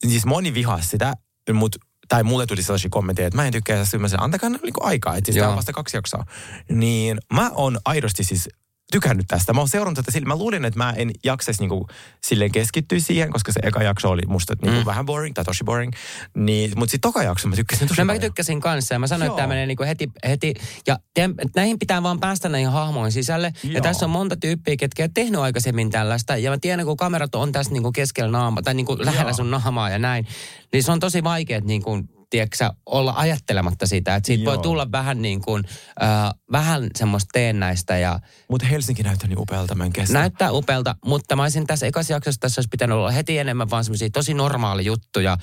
siis 0.08 0.26
moni 0.26 0.54
vihaa 0.54 0.80
sitä, 0.80 1.14
mutta 1.52 1.78
tai 2.08 2.22
mulle 2.22 2.46
tuli 2.46 2.62
sellaisia 2.62 2.90
kommentteja, 2.90 3.26
että 3.26 3.36
mä 3.36 3.46
en 3.46 3.52
tykkää 3.52 3.84
sen, 3.84 4.00
antakaa 4.18 4.50
niin 4.50 4.60
aikaa, 4.80 5.16
että 5.16 5.32
siis 5.32 5.40
tämä 5.40 5.50
on 5.50 5.56
vasta 5.56 5.72
kaksi 5.72 5.96
jaksoa. 5.96 6.24
Niin 6.70 7.18
mä 7.32 7.50
oon 7.54 7.78
aidosti 7.84 8.24
siis 8.24 8.48
tykännyt 8.92 9.26
tästä. 9.28 9.52
Mä 9.52 9.60
oon 9.60 9.68
seurannut 9.68 9.96
tätä 9.96 10.10
sillä. 10.10 10.28
Mä 10.28 10.36
luulin, 10.36 10.64
että 10.64 10.78
mä 10.78 10.94
en 10.96 11.10
jaksaisi 11.24 11.62
niinku 11.62 11.86
silleen 12.24 12.52
keskittyä 12.52 13.00
siihen, 13.00 13.32
koska 13.32 13.52
se 13.52 13.60
eka 13.62 13.82
jakso 13.82 14.10
oli 14.10 14.22
musta 14.26 14.54
niinku 14.62 14.80
mm. 14.80 14.86
vähän 14.86 15.06
boring 15.06 15.34
tai 15.34 15.44
tosi 15.44 15.64
boring. 15.64 15.92
Niin, 16.34 16.72
mutta 16.76 16.90
sitten 16.90 17.08
toka 17.08 17.22
jakso 17.22 17.48
mä 17.48 17.56
tykkäsin 17.56 17.88
tosi 17.88 18.00
no, 18.00 18.04
mä 18.04 18.18
tykkäsin 18.18 18.60
kanssa 18.60 18.94
ja 18.94 18.98
mä 18.98 19.06
sanoin, 19.06 19.26
Joo. 19.26 19.34
että 19.34 19.42
tämä 19.42 19.48
menee 19.48 19.66
niinku 19.66 19.82
heti, 19.82 20.10
heti. 20.28 20.54
Ja 20.86 20.98
te, 21.14 21.30
näihin 21.56 21.78
pitää 21.78 22.02
vaan 22.02 22.20
päästä 22.20 22.48
näihin 22.48 22.70
hahmoihin 22.70 23.12
sisälle. 23.12 23.52
Joo. 23.62 23.72
Ja 23.72 23.80
tässä 23.80 24.06
on 24.06 24.10
monta 24.10 24.36
tyyppiä, 24.36 24.76
ketkä 24.76 25.04
on 25.04 25.14
tehnyt 25.14 25.40
aikaisemmin 25.40 25.90
tällaista. 25.90 26.36
Ja 26.36 26.50
mä 26.50 26.58
tiedän, 26.58 26.86
kun 26.86 26.96
kamerat 26.96 27.34
on 27.34 27.52
tässä 27.52 27.72
niinku 27.72 27.92
keskellä 27.92 28.30
naama 28.30 28.62
tai 28.62 28.74
niinku 28.74 28.96
lähellä 29.00 29.32
sun 29.32 29.50
naamaa 29.50 29.90
ja 29.90 29.98
näin. 29.98 30.26
Niin 30.72 30.82
se 30.82 30.92
on 30.92 31.00
tosi 31.00 31.24
vaikea, 31.24 31.60
niinku 31.60 31.98
tiedätkö, 32.32 32.70
olla 32.86 33.14
ajattelematta 33.16 33.86
sitä. 33.86 34.14
Että 34.14 34.26
siitä 34.26 34.44
Joo. 34.44 34.54
voi 34.54 34.62
tulla 34.62 34.92
vähän 34.92 35.22
niin 35.22 35.42
kuin, 35.42 35.64
äh, 36.02 36.30
vähän 36.52 36.86
semmoista 36.98 37.28
teennäistä. 37.32 37.98
Ja 37.98 38.18
mutta 38.48 38.66
Helsinki 38.66 39.02
näyttää 39.02 39.28
niin 39.28 39.38
upealta 39.38 39.74
mä 39.74 39.90
kesä. 39.90 40.12
Näyttää 40.12 40.52
upealta, 40.52 40.96
mutta 41.04 41.36
mä 41.36 41.42
olisin 41.42 41.66
tässä 41.66 41.86
ekassa 41.86 42.12
jaksossa, 42.12 42.40
tässä 42.40 42.58
olisi 42.58 42.68
pitänyt 42.68 42.96
olla 42.96 43.10
heti 43.10 43.38
enemmän 43.38 43.70
vaan 43.70 43.84
semmoisia 43.84 44.08
tosi 44.12 44.34
normaali 44.34 44.84
juttuja 44.84 45.38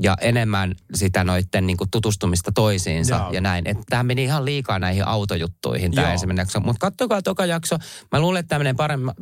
ja 0.00 0.16
enemmän 0.20 0.74
sitä 0.94 1.24
noitten 1.24 1.66
niin 1.66 1.76
kuin 1.76 1.90
tutustumista 1.90 2.52
toisiinsa 2.52 3.14
Joo. 3.14 3.32
ja 3.32 3.40
näin. 3.40 3.68
Että 3.68 3.82
tämä 3.88 4.02
meni 4.02 4.24
ihan 4.24 4.44
liikaa 4.44 4.78
näihin 4.78 5.08
autojuttuihin 5.08 5.92
tämä 5.92 6.12
ensimmäinen 6.12 6.42
jakso. 6.42 6.60
Mutta 6.60 6.80
kattokaa 6.80 7.22
toka 7.22 7.46
jakso. 7.46 7.76
Mä 8.12 8.20
luulen, 8.20 8.40
että 8.40 8.48
tämä 8.48 8.58
menee 8.58 8.74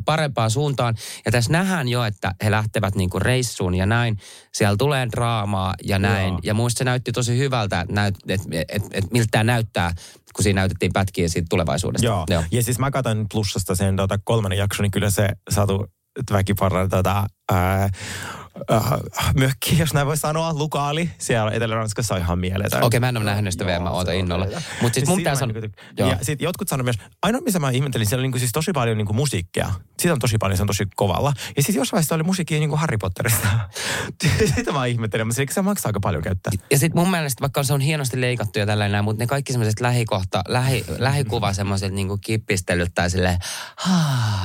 parempaan 0.04 0.50
suuntaan. 0.50 0.94
Ja 1.24 1.32
tässä 1.32 1.52
nähdään 1.52 1.88
jo, 1.88 2.04
että 2.04 2.34
he 2.44 2.50
lähtevät 2.50 2.94
niin 2.94 3.10
kuin 3.10 3.22
reissuun 3.22 3.74
ja 3.74 3.86
näin. 3.86 4.18
Siellä 4.54 4.76
tulee 4.76 5.08
draamaa 5.12 5.74
ja 5.84 5.98
näin. 5.98 6.28
Joo. 6.28 6.40
Ja 6.42 6.54
muista 6.54 6.78
se 6.78 6.84
näytti 6.84 7.12
tosi 7.12 7.38
hyvältä, 7.38 7.80
että, 7.80 8.06
että, 8.06 8.22
että, 8.34 8.64
että, 8.68 8.88
että 8.92 9.10
miltä 9.12 9.28
tämä 9.30 9.44
näyttää 9.44 9.94
kun 10.34 10.42
siinä 10.42 10.60
näytettiin 10.60 10.92
pätkiä 10.92 11.28
siitä 11.28 11.46
tulevaisuudesta. 11.50 12.06
Joo. 12.06 12.26
Joo. 12.30 12.44
Ja 12.50 12.62
siis 12.62 12.78
mä 12.78 12.90
katson 12.90 13.26
plussasta 13.32 13.74
sen 13.74 13.96
tota, 13.96 14.18
kolmannen 14.24 14.58
jakson, 14.58 14.84
niin 14.84 14.90
kyllä 14.90 15.10
se 15.10 15.28
saatu 15.50 15.86
väkiparran 16.32 16.88
tota, 16.88 17.26
ää, 17.52 17.88
äh, 18.70 19.34
mökki, 19.34 19.78
jos 19.78 19.94
näin 19.94 20.06
voi 20.06 20.16
sanoa, 20.16 20.52
Lukaali. 20.54 21.10
Siellä 21.18 21.50
Etelä-Ranskassa 21.50 22.14
on 22.14 22.20
ihan 22.20 22.38
mieletön. 22.38 22.78
Okei, 22.78 22.86
okay, 22.86 23.00
mä 23.00 23.08
en 23.08 23.16
ole 23.16 23.24
nähnyt 23.24 23.52
sitä 23.52 23.66
vielä, 23.66 23.80
mä 23.80 23.90
ootan 23.90 24.14
innolla. 24.14 24.46
Mutta 24.82 24.94
siis 24.94 25.08
mun 25.08 25.16
pitää 25.16 25.34
sanoa... 25.34 25.60
Niin 25.60 25.72
ja 25.96 26.18
sitten 26.22 26.44
jotkut 26.44 26.68
sanoivat 26.68 26.96
myös, 26.96 27.10
ainoa 27.22 27.40
missä 27.40 27.58
mä 27.58 27.70
ihmettelin, 27.70 28.06
siellä 28.06 28.24
on 28.24 28.30
niin 28.30 28.40
siis 28.40 28.52
tosi 28.52 28.72
paljon 28.72 28.98
niin 28.98 29.16
musiikkia. 29.16 29.72
Siitä 29.98 30.12
on 30.12 30.18
tosi 30.18 30.38
paljon, 30.38 30.56
se 30.56 30.62
on 30.62 30.66
tosi 30.66 30.84
kovalla. 30.96 31.32
Ja 31.56 31.62
sitten 31.62 31.80
jossain 31.80 31.96
vaiheessa 31.96 32.14
oli 32.14 32.22
musiikkia 32.22 32.58
niin 32.58 32.68
kuin 32.68 32.80
Harry 32.80 32.98
Potterista. 32.98 33.48
Sitä 34.56 34.72
mä 34.72 34.86
ihmettelin, 34.86 35.26
mutta 35.26 35.42
se 35.54 35.62
maksaa 35.62 35.88
aika 35.88 36.00
paljon 36.00 36.22
käyttää. 36.22 36.52
Ja 36.70 36.78
sitten 36.78 37.02
mun 37.02 37.10
mielestä, 37.10 37.40
vaikka 37.40 37.62
se 37.62 37.74
on 37.74 37.80
hienosti 37.80 38.20
leikattu 38.20 38.58
ja 38.58 38.66
tällainen, 38.66 39.04
mutta 39.04 39.22
ne 39.22 39.26
kaikki 39.26 39.52
semmoiset 39.52 39.80
lähikohta, 39.80 40.42
lähi, 40.48 40.84
lähikuva 40.98 41.52
semmoiset 41.52 41.92
niin 41.92 42.20
kipistelyt 42.20 42.94
tai 42.94 43.10
silleen, 43.10 43.38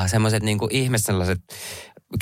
semmoiset 0.07 0.43
niin 0.43 0.57
ihme 0.69 0.97
sellaiset 0.97 1.39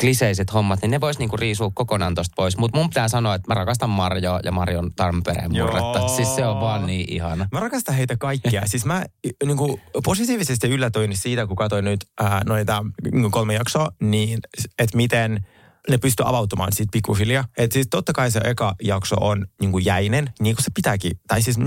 kliseiset 0.02 0.54
hommat, 0.54 0.82
niin 0.82 0.92
ne 0.92 1.02
vois 1.02 1.20
niinku 1.20 1.38
riisua 1.38 1.72
kokonaan 1.74 2.16
tosta 2.16 2.34
pois. 2.36 2.58
Mutta 2.58 2.78
mun 2.78 2.90
pitää 2.90 3.08
sanoa, 3.08 3.36
että 3.36 3.52
mä 3.52 3.54
rakastan 3.54 3.90
Marjoa 3.90 4.40
ja 4.44 4.52
Marion 4.52 4.92
Tampereen 4.96 5.52
murretta. 5.52 6.08
Siis 6.08 6.36
se 6.36 6.46
on 6.46 6.60
vaan 6.62 6.86
niin 6.86 7.14
ihana. 7.14 7.48
Mä 7.52 7.60
rakastan 7.60 7.96
heitä 7.96 8.18
kaikkia. 8.18 8.62
siis 8.72 8.86
mä 8.86 9.06
niinku, 9.46 9.80
positiivisesti 10.04 10.68
yllätyin 10.68 11.18
siitä, 11.18 11.48
kun 11.48 11.56
katsoin 11.56 11.86
nyt 11.86 12.06
ää, 12.20 12.42
noita 12.46 12.86
niinku 13.12 13.30
kolme 13.30 13.54
jaksoa, 13.54 13.92
niin 14.00 14.40
että 14.80 14.98
miten– 14.98 15.40
ne 15.90 15.98
pystyy 15.98 16.30
avautumaan 16.30 16.74
siitä 16.74 16.92
pikkuhiljaa. 16.92 17.48
Että 17.58 17.74
siis 17.74 17.88
totta 17.90 18.14
kai 18.14 18.32
se 18.32 18.40
eka 18.44 18.76
jakso 18.84 19.16
on 19.22 19.46
niin 19.62 19.72
kuin 19.72 19.86
jäinen, 19.86 20.30
niin 20.40 20.56
kuin 20.56 20.64
se 20.64 20.72
pitääkin. 20.76 21.20
Tai 21.28 21.42
siis 21.42 21.58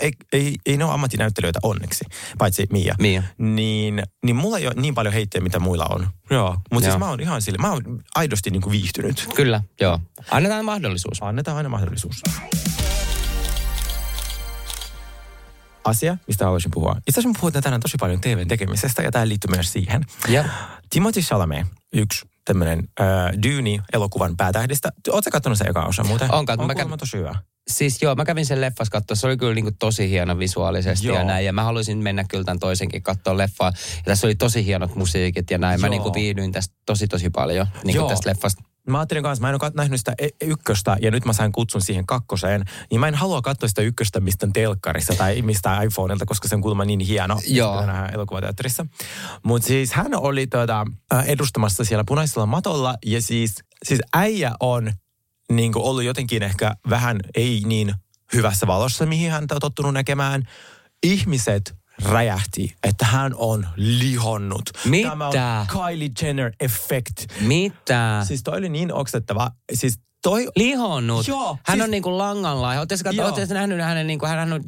ei, 0.00 0.12
ei, 0.32 0.54
ei 0.66 0.76
ne 0.76 0.84
ole 0.84 0.92
ammattinäyttelijöitä 0.92 1.58
onneksi, 1.62 2.04
paitsi 2.38 2.66
Mia. 2.72 2.94
Mia. 2.98 3.22
Niin, 3.38 4.02
niin 4.24 4.36
mulla 4.36 4.58
ei 4.58 4.66
ole 4.66 4.74
niin 4.76 4.94
paljon 4.94 5.14
heittiä, 5.14 5.40
mitä 5.40 5.58
muilla 5.58 5.86
on. 5.90 6.08
Joo. 6.30 6.56
Mutta 6.72 6.88
siis 6.88 6.98
mä 6.98 7.10
oon 7.10 7.20
ihan 7.20 7.42
sille, 7.42 7.58
mä 7.58 7.72
oon 7.72 7.82
aidosti 8.14 8.50
niin 8.50 8.62
kuin 8.62 8.72
viihtynyt. 8.72 9.28
Kyllä, 9.34 9.62
joo. 9.80 10.00
Annetaan 10.30 10.64
mahdollisuus. 10.64 11.22
Annetaan 11.22 11.56
aina 11.56 11.68
mahdollisuus. 11.68 12.22
asia, 15.84 16.16
mistä 16.26 16.44
haluaisin 16.44 16.70
puhua. 16.70 16.96
Itse 17.06 17.20
asiassa 17.20 17.28
me 17.28 17.40
puhutaan 17.40 17.62
tänään 17.62 17.80
tosi 17.80 17.96
paljon 18.00 18.20
TVn 18.20 18.48
tekemisestä 18.48 19.02
ja 19.02 19.12
tämä 19.12 19.28
liittyy 19.28 19.50
myös 19.50 19.72
siihen. 19.72 20.02
Ja. 20.28 20.44
Timothy 20.90 21.20
Chalamet, 21.20 21.66
yksi 21.92 22.26
tämmöinen 22.46 22.88
äh, 23.00 23.06
Dyyni-elokuvan 23.42 24.36
päätähdistä. 24.36 24.92
Oletko 25.10 25.30
katsonut 25.30 25.58
sen 25.58 25.70
eka 25.70 25.84
osa 25.84 26.04
muuten? 26.04 26.34
On, 26.34 26.46
katson. 26.46 26.66
Mä 26.66 26.74
kävin, 26.74 26.98
tosi 26.98 27.16
hyvä. 27.16 27.34
Siis 27.70 28.02
joo, 28.02 28.14
mä 28.14 28.24
kävin 28.24 28.46
sen 28.46 28.60
leffas 28.60 28.90
katsoa. 28.90 29.16
Se 29.16 29.26
oli 29.26 29.36
kyllä 29.36 29.54
niin 29.54 29.64
kuin 29.64 29.76
tosi 29.78 30.10
hieno 30.10 30.38
visuaalisesti 30.38 31.06
joo. 31.06 31.16
ja 31.16 31.24
näin. 31.24 31.46
Ja 31.46 31.52
mä 31.52 31.64
haluaisin 31.64 31.98
mennä 31.98 32.24
kyllä 32.28 32.44
tämän 32.44 32.58
toisenkin 32.58 33.02
katsoa 33.02 33.36
leffaa. 33.36 33.72
Ja 33.96 34.02
tässä 34.04 34.26
oli 34.26 34.34
tosi 34.34 34.66
hienot 34.66 34.94
musiikit 34.94 35.50
ja 35.50 35.58
näin. 35.58 35.80
Joo. 35.80 35.80
Mä 35.80 35.88
niin 35.88 36.02
kuin 36.02 36.14
viihdyin 36.14 36.52
tästä 36.52 36.74
tosi 36.86 37.08
tosi 37.08 37.30
paljon 37.30 37.66
niin 37.84 37.96
kuin 37.96 38.08
tästä 38.08 38.30
leffasta 38.30 38.62
mä 38.86 38.98
ajattelin 38.98 39.22
kanssa, 39.22 39.42
mä 39.42 39.48
en 39.48 39.54
ole 39.62 39.72
nähnyt 39.74 40.00
sitä 40.00 40.14
e- 40.18 40.28
ykköstä 40.44 40.96
ja 41.00 41.10
nyt 41.10 41.24
mä 41.24 41.32
sain 41.32 41.52
kutsun 41.52 41.82
siihen 41.82 42.06
kakkoseen, 42.06 42.64
niin 42.90 43.00
mä 43.00 43.08
en 43.08 43.14
halua 43.14 43.42
katsoa 43.42 43.68
sitä 43.68 43.82
ykköstä 43.82 44.20
mistä 44.20 44.48
telkkarissa 44.52 45.14
tai 45.14 45.42
mistä 45.42 45.82
iPhoneilta, 45.82 46.26
koska 46.26 46.48
se 46.48 46.54
on 46.54 46.60
kuulemma 46.60 46.84
niin 46.84 47.00
hieno. 47.00 47.40
Joo. 47.46 47.84
elokuvateatterissa. 48.12 48.86
Mutta 49.42 49.68
siis 49.68 49.92
hän 49.92 50.14
oli 50.14 50.46
tuota, 50.46 50.86
edustamassa 51.26 51.84
siellä 51.84 52.04
punaisella 52.06 52.46
matolla 52.46 52.94
ja 53.06 53.22
siis, 53.22 53.54
siis 53.84 54.00
äijä 54.14 54.52
on 54.60 54.92
niin 55.52 55.72
ollut 55.76 56.04
jotenkin 56.04 56.42
ehkä 56.42 56.76
vähän 56.90 57.20
ei 57.34 57.62
niin 57.66 57.94
hyvässä 58.32 58.66
valossa, 58.66 59.06
mihin 59.06 59.30
hän 59.30 59.44
on 59.50 59.60
tottunut 59.60 59.94
näkemään. 59.94 60.42
Ihmiset 61.02 61.74
räjähti, 62.04 62.76
että 62.82 63.04
hän 63.04 63.34
on 63.36 63.66
lihonnut. 63.76 64.70
Mitä? 64.84 65.08
Tämä 65.32 65.60
on 65.60 65.66
Kylie 65.66 66.10
Jenner 66.22 66.52
effect. 66.60 67.32
Mitä? 67.40 68.20
Siis 68.24 68.42
toi 68.42 68.58
oli 68.58 68.68
niin 68.68 68.92
oksettava. 68.92 69.50
Siis 69.74 69.98
toi... 70.22 70.48
Lihonnut? 70.56 71.28
Joo. 71.28 71.58
Hän 71.66 71.76
siis... 71.76 71.84
on 71.84 71.90
niinku 71.90 72.18
langalla. 72.18 72.70
Oletteko 72.70 73.10
nähnyt 73.54 73.80
hänen, 73.80 74.06
niinku, 74.06 74.26
hän 74.26 74.52
on 74.52 74.62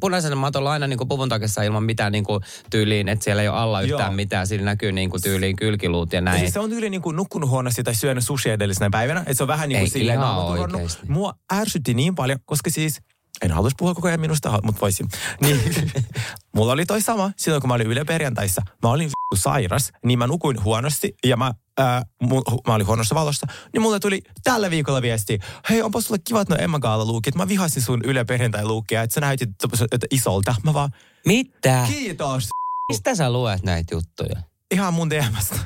punaisen 0.00 0.38
matolla 0.38 0.72
aina 0.72 0.86
niinku 0.86 1.06
puvun 1.06 1.28
takissa 1.28 1.62
ilman 1.62 1.82
mitään 1.82 2.12
niinku 2.12 2.40
tyyliin, 2.70 3.08
että 3.08 3.24
siellä 3.24 3.42
ei 3.42 3.48
ole 3.48 3.58
alla 3.58 3.80
yhtään 3.80 4.00
Joo. 4.00 4.12
mitään. 4.12 4.46
Siinä 4.46 4.64
näkyy 4.64 4.92
niinku 4.92 5.18
tyyliin 5.18 5.56
kylkiluut 5.56 6.12
ja 6.12 6.20
näin. 6.20 6.34
Ja 6.34 6.40
siis 6.40 6.52
se 6.52 6.60
on 6.60 6.70
tyyliin 6.70 6.90
niinku 6.90 7.12
nukkunut 7.12 7.50
huonosti 7.50 7.82
tai 7.82 7.94
syönyt 7.94 8.24
sushi 8.24 8.50
edellisenä 8.50 8.90
päivänä. 8.90 9.20
Että 9.20 9.34
se 9.34 9.42
on 9.42 9.48
vähän 9.48 9.68
niinku 9.68 9.84
ei, 9.84 9.90
silleen 9.90 10.18
ihan 10.18 10.70
Mua 11.08 11.34
ärsytti 11.52 11.94
niin 11.94 12.14
paljon, 12.14 12.38
koska 12.44 12.70
siis 12.70 13.00
en 13.42 13.50
halus 13.50 13.72
puhua 13.78 13.94
koko 13.94 14.08
ajan 14.08 14.20
minusta, 14.20 14.58
mutta 14.62 14.80
voisin. 14.80 15.08
Niin, 15.40 15.60
mulla 16.56 16.72
oli 16.72 16.86
toi 16.86 17.00
sama 17.00 17.30
silloin, 17.36 17.60
kun 17.60 17.68
mä 17.68 17.74
olin 17.74 17.86
Yle 17.86 18.04
perjantaissa. 18.04 18.62
Mä 18.82 18.90
olin 18.90 19.04
vittu 19.06 19.36
sairas, 19.36 19.92
niin 20.04 20.18
mä 20.18 20.26
nukuin 20.26 20.64
huonosti 20.64 21.14
ja 21.24 21.36
mä, 21.36 21.52
ää, 21.78 22.02
mu, 22.22 22.42
mä 22.66 22.74
olin 22.74 22.86
huonossa 22.86 23.14
valossa. 23.14 23.46
Niin 23.72 23.82
mulle 23.82 24.00
tuli 24.00 24.22
tällä 24.44 24.70
viikolla 24.70 25.02
viesti, 25.02 25.38
hei 25.70 25.82
onpa 25.82 26.00
sulle 26.00 26.18
kivat 26.24 26.48
noin 26.48 26.62
Emma 26.62 26.78
Gaala 26.78 27.04
luukit. 27.04 27.34
Mä 27.34 27.48
vihasin 27.48 27.82
sun 27.82 28.00
Yle 28.04 28.24
perjantai 28.24 28.64
luukkia, 28.64 29.02
että 29.02 29.14
sä 29.14 29.20
näytit 29.20 29.50
että 29.92 30.06
isolta. 30.10 30.54
Mä 30.62 30.74
vaan, 30.74 30.90
Mitä? 31.26 31.86
kiitos. 31.88 32.48
Mistä 32.92 33.14
sä 33.14 33.32
luet 33.32 33.62
näitä 33.62 33.94
juttuja? 33.94 34.42
Ihan 34.70 34.94
mun 34.94 35.10
DMstä. 35.10 35.56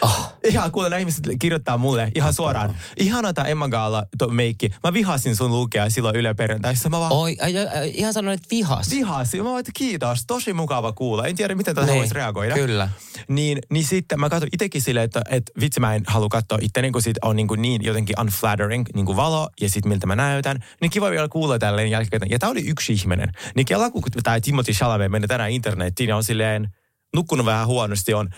Oh. 0.00 0.32
Ihan 0.44 0.72
kuule, 0.72 0.88
nämä 0.88 1.00
ihmiset 1.00 1.24
kirjoittaa 1.40 1.78
mulle 1.78 2.12
ihan 2.14 2.34
suoraan. 2.34 2.76
Ihana 2.96 3.32
tää 3.32 3.44
Emma 3.44 3.68
Gaala 3.68 4.04
to 4.18 4.28
meikki. 4.28 4.70
Mä 4.84 4.92
vihasin 4.92 5.36
sun 5.36 5.50
lukea 5.50 5.90
silloin 5.90 6.16
Yle 6.16 6.34
perjantaissa. 6.34 6.88
Mä 6.88 7.00
vaan, 7.00 7.12
Oi, 7.12 7.36
ai, 7.40 7.58
ai, 7.58 7.90
ihan 7.94 8.12
sanoin, 8.12 8.34
että 8.34 8.48
vihas. 8.50 8.90
vihasin. 8.90 9.42
Mä 9.42 9.48
vaan, 9.48 9.60
että 9.60 9.72
kiitos. 9.74 10.24
Tosi 10.26 10.52
mukava 10.52 10.92
kuulla. 10.92 11.26
En 11.26 11.36
tiedä, 11.36 11.54
miten 11.54 11.74
tätä 11.74 11.86
Niin, 11.86 11.98
voisi 11.98 12.14
reagoida. 12.14 12.54
Kyllä. 12.54 12.88
Niin, 13.28 13.58
niin 13.70 13.84
sitten 13.84 14.20
mä 14.20 14.28
katsoin 14.28 14.50
itsekin 14.52 14.82
silleen, 14.82 15.04
että, 15.04 15.22
että 15.30 15.52
vitsi 15.60 15.80
mä 15.80 15.94
en 15.94 16.02
halua 16.06 16.28
katsoa 16.28 16.58
itteni, 16.62 16.90
kun 16.90 17.02
sit 17.02 17.16
on 17.22 17.36
niin, 17.36 17.48
kuin 17.48 17.62
niin 17.62 17.84
jotenkin 17.84 18.20
unflattering 18.20 18.84
niin 18.94 19.06
kuin 19.06 19.16
valo 19.16 19.50
ja 19.60 19.68
sitten 19.68 19.88
miltä 19.92 20.06
mä 20.06 20.16
näytän. 20.16 20.64
Niin 20.80 20.90
kiva 20.90 21.10
vielä 21.10 21.28
kuulla 21.28 21.58
tälleen 21.58 21.90
jälkikäteen. 21.90 22.30
Ja 22.30 22.38
tää 22.38 22.48
oli 22.50 22.66
yksi 22.66 22.92
ihminen. 22.92 23.32
Niin 23.54 23.66
kela, 23.66 23.90
kun 23.90 24.02
tämä 24.22 24.40
Timothy 24.40 24.72
Chalamet 24.72 25.10
meni 25.10 25.26
tänään 25.26 25.50
internettiin 25.50 26.08
ja 26.08 26.16
on 26.16 26.24
silleen 26.24 26.68
nukkunut 27.14 27.46
vähän 27.46 27.66
huonosti, 27.66 28.14
on 28.14 28.28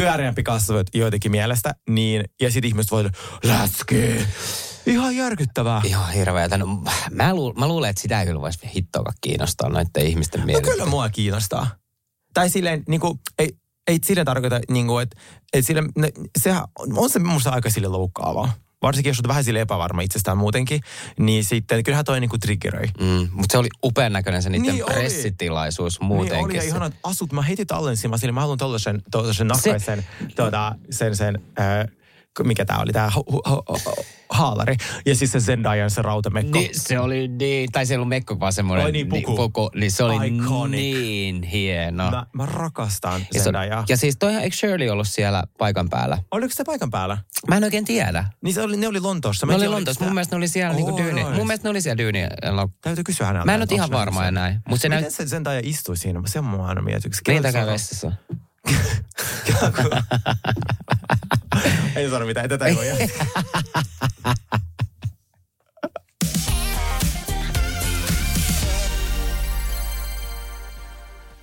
pyöreämpi 0.00 0.42
kasvot 0.42 0.86
joitakin 0.94 1.30
mielestä, 1.30 1.74
niin, 1.90 2.24
ja 2.40 2.50
sitten 2.50 2.68
ihmiset 2.68 2.90
voi 2.90 3.10
läski. 3.42 4.26
Ihan 4.86 5.16
järkyttävää. 5.16 5.80
Ihan 5.84 6.12
hirveätä. 6.12 6.58
No, 6.58 6.82
mä, 7.10 7.34
lu, 7.34 7.52
mä 7.52 7.68
luulen, 7.68 7.90
että 7.90 8.02
sitä 8.02 8.20
ei 8.20 8.26
kyllä 8.26 8.40
voisi 8.40 8.58
hittoakaan 8.74 9.16
kiinnostaa 9.20 9.68
noiden 9.68 10.06
ihmisten 10.06 10.40
No 10.40 10.46
mielestä. 10.46 10.70
kyllä 10.70 10.86
mua 10.86 11.08
kiinnostaa. 11.08 11.66
Tai 12.34 12.50
silleen, 12.50 12.82
niin 12.88 13.00
kuin, 13.00 13.20
ei, 13.38 13.50
ei 13.86 13.98
sille 14.04 14.24
tarkoita, 14.24 14.60
niin 14.70 14.86
kuin, 14.86 15.02
että, 15.02 15.16
että 15.52 15.66
sille, 15.66 15.82
ne, 15.96 16.12
sehän 16.38 16.64
on, 16.78 16.98
on 16.98 17.10
se 17.10 17.18
musta 17.18 17.50
aika 17.50 17.70
sille 17.70 17.88
loukkaavaa. 17.88 18.52
Varsinkin 18.82 19.10
jos 19.10 19.18
olet 19.18 19.28
vähän 19.28 19.44
sille 19.44 19.60
epävarma 19.60 20.00
itsestään 20.02 20.38
muutenkin, 20.38 20.80
niin 21.18 21.44
sitten 21.44 21.84
kyllähän 21.84 22.04
toi 22.04 22.20
niin 22.20 22.30
kuin 22.30 22.40
triggeröi. 22.40 22.86
Mm, 23.00 23.28
mutta 23.32 23.52
se 23.52 23.58
oli 23.58 23.68
upean 23.84 24.12
näköinen 24.12 24.42
se 24.42 24.50
niiden 24.50 24.74
Niin 24.74 24.84
oli. 24.84 24.92
pressitilaisuus 24.92 26.00
muutenkin. 26.00 26.34
Niin 26.36 26.44
oli 26.44 26.54
ja 26.56 26.60
se- 26.62 26.66
ihanat 26.68 26.92
asut. 27.02 27.32
Mä 27.32 27.42
heti 27.42 27.66
tallensin, 27.66 28.10
mä 28.10 28.18
sille, 28.18 28.32
mä 28.32 28.40
haluan 28.40 28.58
tollasen, 28.58 29.02
tollasen 29.10 29.48
nakkaisen, 29.48 30.06
tuota, 30.36 30.74
sen, 30.90 31.16
sen, 31.16 31.42
äh, 31.60 31.86
mikä 32.44 32.64
tää 32.64 32.78
oli, 32.78 32.92
hu, 33.16 33.42
haalari. 34.30 34.76
Ja 35.06 35.14
siis 35.14 35.32
se 35.32 35.40
Zendayan 35.40 35.90
se 35.90 36.02
rautamekko. 36.02 36.58
Niin, 36.58 36.70
se 36.72 36.98
oli 36.98 37.28
niin, 37.28 37.72
tai 37.72 37.86
se 37.86 37.94
ei 37.94 37.96
ollut 37.96 38.08
mekko, 38.08 38.40
vaan 38.40 38.52
semmoinen 38.52 38.86
Oi 38.86 38.92
niin, 38.92 39.08
puku. 39.08 39.36
puku, 39.36 39.70
niin 39.74 39.92
se 39.92 40.04
oli 40.04 40.28
Iconic. 40.28 40.80
niin 40.80 41.42
hieno. 41.42 42.10
Mä, 42.10 42.26
mä 42.32 42.46
rakastan 42.46 43.20
ja, 43.20 43.40
se, 43.40 43.44
Zendaya. 43.44 43.84
ja 43.88 43.96
siis 43.96 44.16
toihan, 44.18 44.42
eikö 44.42 44.56
Shirley 44.56 44.88
ollut 44.88 45.08
siellä 45.08 45.44
paikan 45.58 45.88
päällä? 45.88 46.18
Oliko 46.30 46.54
se 46.54 46.64
paikan 46.64 46.90
päällä? 46.90 47.18
Mä 47.48 47.56
en 47.56 47.64
oikein 47.64 47.84
tiedä. 47.84 48.24
Niin 48.42 48.54
se 48.54 48.62
oli, 48.62 48.76
ne 48.76 48.88
oli 48.88 49.00
Lontoossa. 49.00 49.46
Mä 49.46 49.52
Ne 49.52 49.56
oli 49.56 49.68
Lontoossa. 49.68 50.04
Mun 50.04 50.14
mielestä 50.14 50.36
ne 50.36 50.38
oli 50.38 50.48
siellä 50.48 50.70
Oh, 50.70 50.76
niinku 50.76 50.96
dyyni. 50.96 51.24
Mun 51.24 51.46
mielestä 51.46 51.66
ne 51.68 51.70
oli 51.70 51.80
siellä 51.80 51.98
dyyni. 51.98 52.20
Täytyy 52.80 53.04
kysyä 53.04 53.26
häneltä. 53.26 53.46
Mä 53.46 53.54
en 53.54 53.60
ole 53.60 53.68
ihan 53.70 53.90
varma 53.90 54.26
enää. 54.26 54.60
Mutta 54.68 54.82
se 54.82 54.88
Miten 54.88 55.02
näyt... 55.02 55.14
se 55.14 55.24
Zendaya 55.26 55.60
istui 55.64 55.96
siinä? 55.96 56.22
Se 56.26 56.38
on 56.38 56.44
mua 56.44 56.66
aina 56.66 56.82
mietyksi. 56.82 57.20
Niin 57.28 57.42
käy 57.52 57.66
vessassa. 57.66 58.12
ei 61.96 62.10
sano 62.10 62.26
mitään, 62.26 62.48
tätä 62.48 62.66
ei 62.66 62.76
voi. 62.76 62.86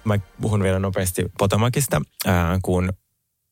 Mä 0.03 0.17
puhun 0.41 0.63
vielä 0.63 0.79
nopeasti 0.79 1.25
Potomacista, 1.37 2.01
ää, 2.25 2.59
kun 2.63 2.89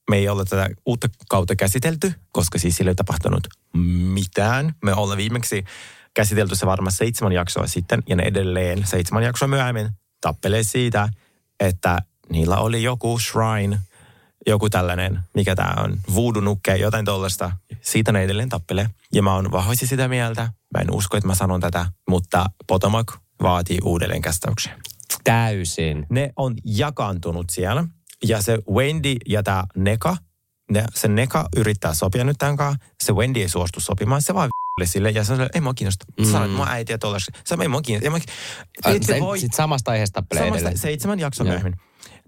me 0.09 0.17
ei 0.17 0.29
ole 0.29 0.45
tätä 0.45 0.69
uutta 0.85 1.07
kautta 1.29 1.55
käsitelty, 1.55 2.13
koska 2.31 2.59
siis 2.59 2.77
sillä 2.77 2.91
ei 2.91 2.95
tapahtunut 2.95 3.47
mitään. 4.13 4.75
Me 4.83 4.93
ollaan 4.93 5.17
viimeksi 5.17 5.63
käsitelty 6.13 6.55
se 6.55 6.65
varmaan 6.65 6.91
seitsemän 6.91 7.31
jaksoa 7.31 7.67
sitten, 7.67 8.03
ja 8.07 8.15
ne 8.15 8.23
edelleen 8.23 8.87
seitsemän 8.87 9.23
jaksoa 9.23 9.47
myöhemmin 9.47 9.89
tappelee 10.21 10.63
siitä, 10.63 11.09
että 11.59 11.99
niillä 12.33 12.57
oli 12.57 12.83
joku 12.83 13.19
shrine, 13.19 13.79
joku 14.47 14.69
tällainen, 14.69 15.19
mikä 15.33 15.55
tämä 15.55 15.73
on, 15.83 15.97
voodoo-nukke, 16.15 16.75
jotain 16.75 17.05
tollasta. 17.05 17.51
Siitä 17.81 18.11
ne 18.11 18.23
edelleen 18.23 18.49
tappelee. 18.49 18.89
Ja 19.13 19.23
mä 19.23 19.33
oon 19.33 19.51
vahvasti 19.51 19.87
sitä 19.87 20.07
mieltä, 20.07 20.41
mä 20.43 20.81
en 20.81 20.91
usko, 20.93 21.17
että 21.17 21.27
mä 21.27 21.35
sanon 21.35 21.61
tätä, 21.61 21.85
mutta 22.09 22.45
Potomac 22.67 23.13
vaatii 23.41 23.77
uudelleen 23.83 24.21
kästäyksen 24.21 24.73
Täysin. 25.23 26.05
ne 26.09 26.33
on 26.35 26.55
jakaantunut 26.65 27.49
siellä. 27.49 27.83
Ja 28.27 28.41
se 28.41 28.57
Wendy 28.73 29.15
ja 29.27 29.43
tämä 29.43 29.63
Neka, 29.75 30.17
ne, 30.71 30.83
se 30.93 31.07
Neka 31.07 31.49
yrittää 31.55 31.93
sopia 31.93 32.23
nyt 32.23 32.37
tämän 32.39 32.57
kanssa. 32.57 32.85
Se 33.03 33.13
Wendy 33.13 33.39
ei 33.39 33.49
suostu 33.49 33.79
sopimaan, 33.79 34.21
se 34.21 34.33
vaan 34.33 34.49
v***li 34.49 34.87
sille. 34.93 35.09
Ja 35.09 35.23
on, 35.29 35.49
ei 35.55 35.61
mua 35.61 35.73
kiinnosta. 35.73 36.05
Mm. 36.19 36.25
Sanoit, 36.25 36.51
mua 36.51 36.67
äitiä 36.69 36.97
tuollaista. 36.97 37.39
Se 37.45 37.55
ei 37.61 37.67
mua 37.67 37.81
kiinnosta. 37.81 38.05
Ei 38.05 38.09
mua... 38.09 39.05
Se- 39.05 39.19
voi, 39.19 39.39
Sit 39.39 39.53
samasta 39.53 39.91
aiheesta 39.91 40.21
tappelee 40.21 40.75
seitsemän 40.75 41.19
jakson 41.19 41.47
myöhemmin. 41.47 41.75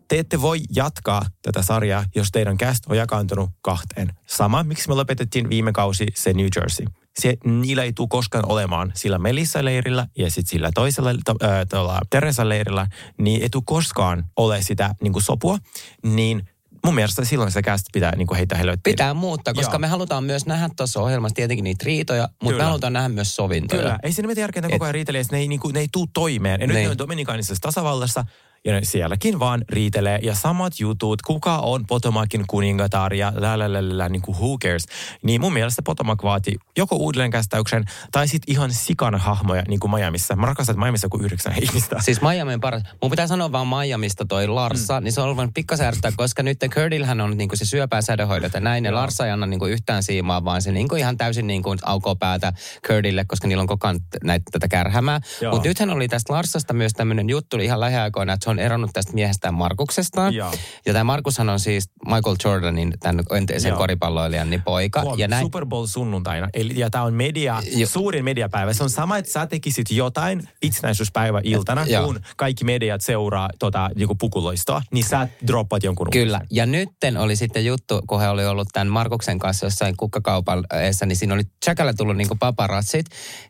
Te 0.08 0.20
ette 0.20 0.42
voi 0.42 0.60
jatkaa 0.76 1.22
tätä 1.42 1.62
sarjaa, 1.62 2.04
jos 2.16 2.28
teidän 2.32 2.58
cast 2.58 2.84
on 2.90 2.98
jakaantunut 2.98 3.50
kahteen. 3.62 4.14
Sama, 4.26 4.64
miksi 4.64 4.90
me 4.90 4.96
lopetettiin 4.96 5.50
viime 5.50 5.72
kausi 5.72 6.06
se 6.16 6.34
New 6.34 6.48
Jersey. 6.56 6.86
Se, 7.20 7.38
niillä 7.46 7.84
ei 7.84 7.94
tule 7.94 8.08
koskaan 8.08 8.52
olemaan 8.52 8.92
sillä 8.96 9.18
Melissa-leirillä 9.18 10.08
ja 10.18 10.32
sitten 10.32 10.50
sillä 10.50 10.72
toisella 10.74 11.12
to, 11.26 11.36
äh, 11.44 11.50
tuolla 11.70 12.00
Teresa-leirillä, 12.10 12.88
niin 13.18 13.42
ei 13.42 13.50
tule 13.50 13.64
koskaan 13.66 14.24
ole 14.38 14.62
sitä 14.62 14.96
niin 15.02 15.14
kuin 15.14 15.24
sopua. 15.24 15.58
Niin 16.04 16.50
mun 16.86 16.96
mielestä 16.96 17.26
silloin 17.26 17.52
se 17.52 17.62
cast 17.62 17.86
pitää 17.94 18.16
niin 18.16 18.28
kuin 18.28 18.36
heittää 18.36 18.58
helvettiin. 18.58 18.94
Pitää 18.94 19.14
muuttaa, 19.14 19.54
koska 19.54 19.74
Joo. 19.74 19.80
me 19.80 19.88
halutaan 19.88 20.24
myös 20.24 20.46
nähdä 20.46 20.70
tuossa 20.78 21.02
ohjelmassa 21.02 21.36
tietenkin 21.36 21.64
niitä 21.64 21.84
riitoja, 21.86 22.30
mutta 22.32 22.46
Kyllä. 22.46 22.58
me 22.64 22.64
halutaan 22.64 22.94
nähdä 22.94 23.10
myös 23.10 23.36
sovintoja. 23.36 23.82
Kyllä, 23.82 24.00
ei 24.04 24.12
siinä 24.12 24.28
mitään 24.28 24.44
järkeä, 24.44 24.62
koko 24.62 24.86
ajan 24.86 24.94
riitelee, 24.94 25.22
että 25.22 25.36
ne 25.36 25.40
ei, 25.40 25.48
niinku, 25.48 25.72
ne 25.72 25.80
ei 25.80 25.88
tuu 25.92 26.08
toimeen. 26.14 26.62
Ja 26.62 26.68
nyt 26.68 26.76
Niin. 26.76 26.84
ne 26.86 26.92
on 26.92 26.98
Dominikaanisessa 26.98 27.62
tasavallassa, 27.62 28.26
ja 28.66 28.74
ne 28.74 28.80
sielläkin 28.84 29.40
vaan 29.40 29.66
riitelee. 29.70 30.20
Ja 30.24 30.36
samat 30.36 30.80
jutut, 30.80 31.22
kuka 31.22 31.58
on 31.58 31.86
Potomacin 31.88 32.44
kuningatar 32.48 33.14
ja 33.14 33.34
la, 33.36 34.10
niin 34.10 34.22
kuin 34.22 34.38
who 34.38 34.58
cares. 34.58 34.86
Niin 35.24 35.42
mun 35.42 35.54
mielestä 35.54 35.82
Potomac 35.82 36.24
vaati 36.24 36.56
joko 36.78 36.96
uudelleenkästäyksen 36.96 37.86
tai 38.12 38.28
sitten 38.28 38.54
ihan 38.54 38.74
sikan 38.74 39.16
hahmoja, 39.16 39.64
niin 39.68 39.80
kuin 39.80 39.92
Miamiissa. 39.92 40.36
Mä 40.36 40.46
rakastan, 40.46 40.74
että 40.74 40.84
Miamiissa 40.84 41.10
kuin 41.10 41.26
yhdeksän 41.26 41.54
ihmistä. 41.64 41.96
Siis 42.00 42.22
Miami 42.22 42.54
on 42.54 42.62
paras. 42.62 42.84
Mun 43.02 43.12
pitää 43.12 43.28
sanoa 43.28 43.52
vaan 43.52 43.68
Miamista 43.68 44.26
toi 44.26 44.48
Larsa, 44.48 45.00
mm. 45.00 45.04
niin 45.04 45.12
se 45.12 45.22
on 45.22 45.30
ollut 45.30 45.54
pikkasen 45.54 45.88
ärsyttää, 45.88 46.12
koska 46.16 46.44
nyt 46.44 46.60
Curtilhän 46.70 47.22
on 47.22 47.38
niinku 47.38 47.56
se 47.56 47.66
syöpää 47.66 48.02
sädehoidot 48.02 48.54
ja 48.54 48.60
näin. 48.60 48.86
Ja. 48.86 48.94
Larsa 48.96 49.26
ei 49.26 49.32
anna 49.32 49.46
niinku 49.46 49.66
yhtään 49.66 50.04
siimaa, 50.04 50.46
vaan 50.46 50.62
se 50.62 50.72
niinku 50.72 50.96
ihan 50.96 51.18
täysin 51.18 51.48
niinku 51.48 51.76
aukoo 51.84 52.16
päätä 52.16 52.54
Curtille, 52.88 53.26
koska 53.26 53.48
niillä 53.48 53.62
on 53.62 53.68
koko 53.68 53.88
ajan 53.88 54.00
näitä, 54.24 54.44
tätä 54.52 54.68
kärhämää. 54.68 55.20
Mutta 55.52 55.68
nythän 55.68 55.90
oli 55.90 56.08
tästä 56.08 56.34
Larsasta 56.34 56.74
myös 56.74 56.94
tämmöinen 56.94 57.30
juttu 57.30 57.58
ihan 57.58 57.80
lähiaikoina, 57.80 58.34
että 58.34 58.44
se 58.44 58.50
on 58.50 58.55
eronnut 58.60 58.90
tästä 58.94 59.14
miehestään 59.14 59.54
Markuksestaan. 59.54 60.34
Joo. 60.34 60.52
Ja 60.86 60.94
tämä 60.94 61.04
Markushan 61.04 61.50
on 61.50 61.60
siis 61.60 61.90
Michael 62.06 62.36
Jordanin, 62.44 62.94
tämän 63.00 63.24
entisen 63.38 63.70
Joo. 63.70 63.78
koripalloilijan, 63.78 64.50
niin 64.50 64.62
poika. 64.62 65.02
Huom, 65.02 65.20
ja 65.20 65.28
näin, 65.28 65.46
Super 65.46 65.66
Bowl 65.66 65.86
sunnuntaina. 65.86 66.50
Eli, 66.54 66.80
ja 66.80 66.90
tämä 66.90 67.04
on 67.04 67.14
media, 67.14 67.62
Jo. 67.76 67.88
suurin 67.88 68.24
mediapäivä. 68.24 68.74
Se 68.74 68.84
on 68.84 68.90
sama, 68.90 69.18
että 69.18 69.32
sä 69.32 69.48
tekisit 69.48 69.92
jotain 69.92 70.48
itsenäisyyspäivä 70.62 71.42
iltana, 71.44 71.86
Joo. 71.86 72.06
kun 72.06 72.20
kaikki 72.38 72.64
mediat 72.66 73.02
seuraa 73.02 73.50
tota, 73.60 73.90
niinku 73.96 74.16
pukuloistoa, 74.16 74.82
niin 74.92 75.06
sä 75.06 75.28
droppat 75.48 75.84
jonkun 75.84 76.08
Kyllä. 76.12 76.42
Ja 76.52 76.66
nytten 76.66 77.18
oli 77.18 77.36
sitten 77.36 77.66
juttu, 77.66 78.02
kun 78.08 78.22
he 78.22 78.30
oli 78.30 78.46
ollut 78.46 78.68
tämän 78.74 78.88
Markuksen 78.88 79.40
kanssa 79.40 79.66
jossain 79.66 79.98
kukkakaupan 79.98 80.64
eessä, 80.82 81.06
niin 81.06 81.16
siinä 81.16 81.34
oli 81.34 81.44
Chakalle 81.66 81.94
tullut 81.94 82.18
niin 82.18 82.28
paparatsit 82.40 83.06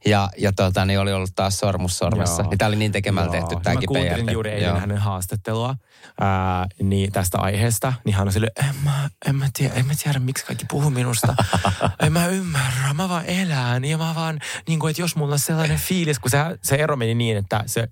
ja, 0.06 0.30
ja 0.38 0.54
tota, 0.54 0.86
niin 0.86 1.00
oli 1.00 1.14
ollut 1.14 1.30
taas 1.36 1.60
sormus 1.60 1.98
sormessa. 1.98 2.42
Joo. 2.42 2.50
Niin 2.50 2.58
tämä 2.58 2.68
oli 2.68 2.76
niin 2.76 2.92
tekemällä 2.92 3.32
tehty 3.32 3.54
Joo. 3.54 3.62
tämäkin 3.64 3.90
Mä 3.94 4.00
kuuntelin 4.00 4.26
PR. 4.26 4.32
juuri 4.32 4.50
eilen 4.52 4.90
Joo. 4.90 4.95
Hänen 4.96 5.02
haastattelua 5.02 5.76
ää, 6.20 6.68
niin 6.82 7.12
tästä 7.12 7.38
aiheesta. 7.38 7.94
Niin 8.06 8.16
hän 8.16 8.28
on 8.28 8.34
sille, 8.34 8.52
en 8.60 8.76
mä, 8.84 9.10
en 9.26 9.36
mä, 9.36 9.50
tiedä, 9.54 9.74
en 9.74 9.86
mä 9.86 9.94
tiedä, 10.04 10.20
miksi 10.20 10.46
kaikki 10.46 10.66
puhuu 10.70 10.90
minusta. 10.90 11.36
en 12.06 12.14
mä 12.14 12.28
ymmärrä, 12.28 12.94
mä 12.94 13.10
vaan 13.10 13.26
elän. 13.26 13.86
Ja 13.86 13.98
mä 13.98 14.16
vaan, 14.16 14.40
niin 14.68 14.80
kuin, 14.80 14.90
että 14.90 15.02
jos 15.02 15.16
mulla 15.16 15.34
on 15.34 15.40
sellainen 15.40 15.78
fiilis, 15.78 16.20
kun 16.20 16.32
se, 16.32 16.38
se 16.64 16.76
ero 16.76 16.96
meni 16.96 17.16
niin, 17.16 17.38
että 17.38 17.64
se 17.66 17.88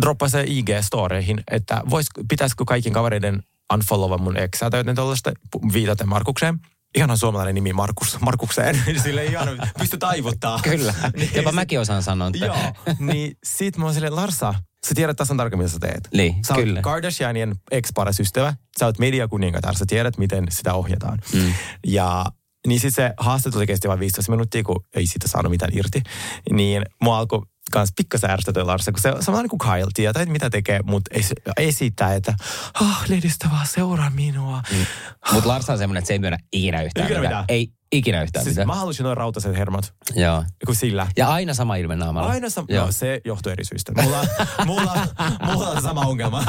droppasi 0.00 0.32
se 0.32 0.44
IG-storeihin, 0.44 1.42
että 1.50 1.82
vois, 1.90 2.06
pitäisikö 2.28 2.64
kaikkien 2.64 2.92
kavereiden 2.92 3.42
unfollowa 3.72 4.18
mun 4.18 4.36
eksää 4.36 4.70
tai 4.70 4.80
jotain 4.80 4.96
tuollaista 4.96 5.32
viitaten 5.72 6.08
Markukseen. 6.08 6.58
Ihanan 6.96 7.18
suomalainen 7.18 7.54
nimi 7.54 7.72
Markus, 7.72 8.20
Markukseen. 8.20 8.82
Sille 9.02 9.24
ihan 9.24 9.48
pysty 9.78 9.98
taivuttaa. 9.98 10.60
Kyllä. 10.62 10.94
Niin 11.16 11.30
Jopa 11.34 11.52
mäkin 11.52 11.80
osaan 11.80 12.02
sanoa. 12.02 12.30
Joo, 12.34 12.56
niin 12.98 13.36
sit 13.44 13.76
mä 13.76 13.84
oon 13.84 13.94
silleen, 13.94 14.16
Larsa, 14.16 14.54
sä 14.86 14.94
tiedät 14.94 15.16
tasan 15.16 15.36
tarkemmin, 15.36 15.64
mitä 15.64 15.72
sä 15.72 15.78
teet. 15.78 16.08
Niin, 16.14 16.44
sä 16.46 16.54
oot 16.54 16.64
kyllä. 16.64 16.80
Kardashianien 16.80 17.54
ex-paras 17.70 18.20
ystävä, 18.20 18.54
sä 18.78 18.86
oot 18.86 18.98
mediakuningatar, 18.98 19.74
sä 19.74 19.84
tiedät, 19.88 20.18
miten 20.18 20.46
sitä 20.50 20.74
ohjataan. 20.74 21.18
Mm. 21.34 21.52
Ja 21.86 22.26
niin 22.66 22.80
sitten 22.80 23.08
se 23.08 23.14
haastattelu 23.16 23.66
kesti 23.66 23.88
vain 23.88 24.00
15 24.00 24.32
minuuttia, 24.32 24.62
kun 24.62 24.84
ei 24.96 25.06
siitä 25.06 25.28
saanut 25.28 25.50
mitään 25.50 25.78
irti. 25.78 26.02
Niin 26.50 26.82
mua 27.02 27.18
alkoi 27.18 27.42
kans 27.70 27.92
pikkasen 27.96 28.30
ärsytä 28.30 28.66
Larsa, 28.66 28.92
kun 28.92 29.00
se, 29.00 29.30
on 29.30 29.38
niin 29.38 29.48
kuin 29.48 29.58
Kyle, 29.58 29.90
tietää, 29.94 30.22
että 30.22 30.32
mitä 30.32 30.50
tekee, 30.50 30.80
mutta 30.82 31.10
ei, 31.14 31.22
esittää, 31.66 32.14
että 32.14 32.34
oh, 32.80 33.04
lehdistä 33.08 33.48
vaan 33.50 33.66
seuraa 33.66 34.10
minua. 34.10 34.62
Mm. 34.72 34.86
Mutta 35.32 35.48
Lars 35.48 35.70
on 35.70 35.78
semmoinen, 35.78 35.98
että 35.98 36.08
se 36.08 36.14
ei 36.14 36.18
myönnä 36.18 36.38
ikinä 36.52 36.82
yhtään 36.82 37.06
Ikinä 37.06 37.20
mitään. 37.20 37.42
mitään. 37.42 37.44
Ei 37.48 37.72
ikinä 37.92 38.22
yhtään 38.22 38.44
Siis 38.44 38.54
mitään. 38.54 38.66
mä 38.66 38.74
halusin 38.74 39.04
noin 39.04 39.16
rautaiset 39.16 39.56
hermot, 39.56 39.94
Joo. 40.14 40.44
kun 40.66 40.74
sillä. 40.74 41.06
Ja 41.16 41.28
aina 41.28 41.54
sama 41.54 41.76
ilme 41.76 41.96
naamalla. 41.96 42.30
Aina 42.30 42.48
sam- 42.48 42.64
Joo. 42.68 42.86
no, 42.86 42.92
se 42.92 43.20
johtuu 43.24 43.52
eri 43.52 43.64
syistä. 43.64 43.92
Mulla, 44.02 44.24
mulla, 44.66 45.06
mulla 45.44 45.68
on 45.70 45.82
sama 45.82 46.00
ongelma. 46.00 46.44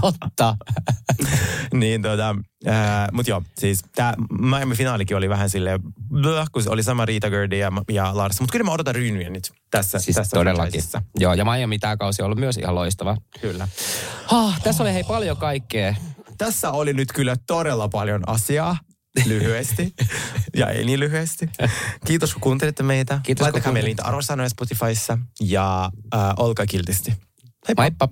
Totta. 0.00 0.56
niin 1.74 2.02
tota, 2.02 2.36
ää, 2.66 3.08
mut 3.12 3.28
joo, 3.28 3.42
siis 3.58 3.82
tää 3.94 4.14
Miami-finaalikin 4.40 5.16
oli 5.16 5.28
vähän 5.28 5.50
silleen, 5.50 5.80
kun 6.52 6.62
oli 6.68 6.82
sama 6.82 7.04
Rita 7.04 7.30
Gerdi 7.30 7.58
ja, 7.58 7.72
ja 7.90 8.16
Lars. 8.16 8.40
Mutta 8.40 8.52
kyllä 8.52 8.64
mä 8.64 8.72
odotan 8.72 8.94
Rynniä 8.94 9.30
nyt 9.30 9.52
tässä, 9.70 9.98
Siis 9.98 10.14
tässä 10.14 10.36
todellakin. 10.36 10.72
franchisessa. 10.72 11.02
Joo, 11.18 11.34
ja 11.34 11.44
Miami 11.44 11.78
tämä 11.78 11.96
kausi 11.96 12.22
on 12.22 12.26
ollut 12.26 12.38
myös 12.38 12.56
ihan 12.56 12.74
loistava. 12.74 13.16
Kyllä. 13.40 13.68
Oh, 14.32 14.60
tässä 14.62 14.82
oli 14.82 14.92
hei 14.94 15.04
paljon 15.04 15.36
kaikkea. 15.36 15.94
Tässä 16.38 16.70
oli 16.70 16.92
nyt 16.92 17.12
kyllä 17.12 17.36
todella 17.46 17.88
paljon 17.88 18.28
asiaa. 18.28 18.76
Lyhyesti. 19.26 19.94
ja 20.56 20.68
ei 20.68 20.84
niin 20.84 21.00
lyhyesti. 21.00 21.48
Kiitos 22.06 22.32
kun 22.32 22.40
kuuntelitte 22.40 22.82
meitä. 22.82 23.20
Kiitos, 23.22 23.40
kun 23.40 23.44
Laittakaa 23.44 23.72
meille 23.72 23.88
niitä 23.88 24.04
arvosanoja 24.04 24.48
Spotifyssa 24.48 25.18
ja 25.40 25.90
äh, 26.14 26.20
olkaa 26.36 26.66
kiltisti. 26.66 27.12
Heippa. 27.68 27.82
Moippa. 27.82 28.08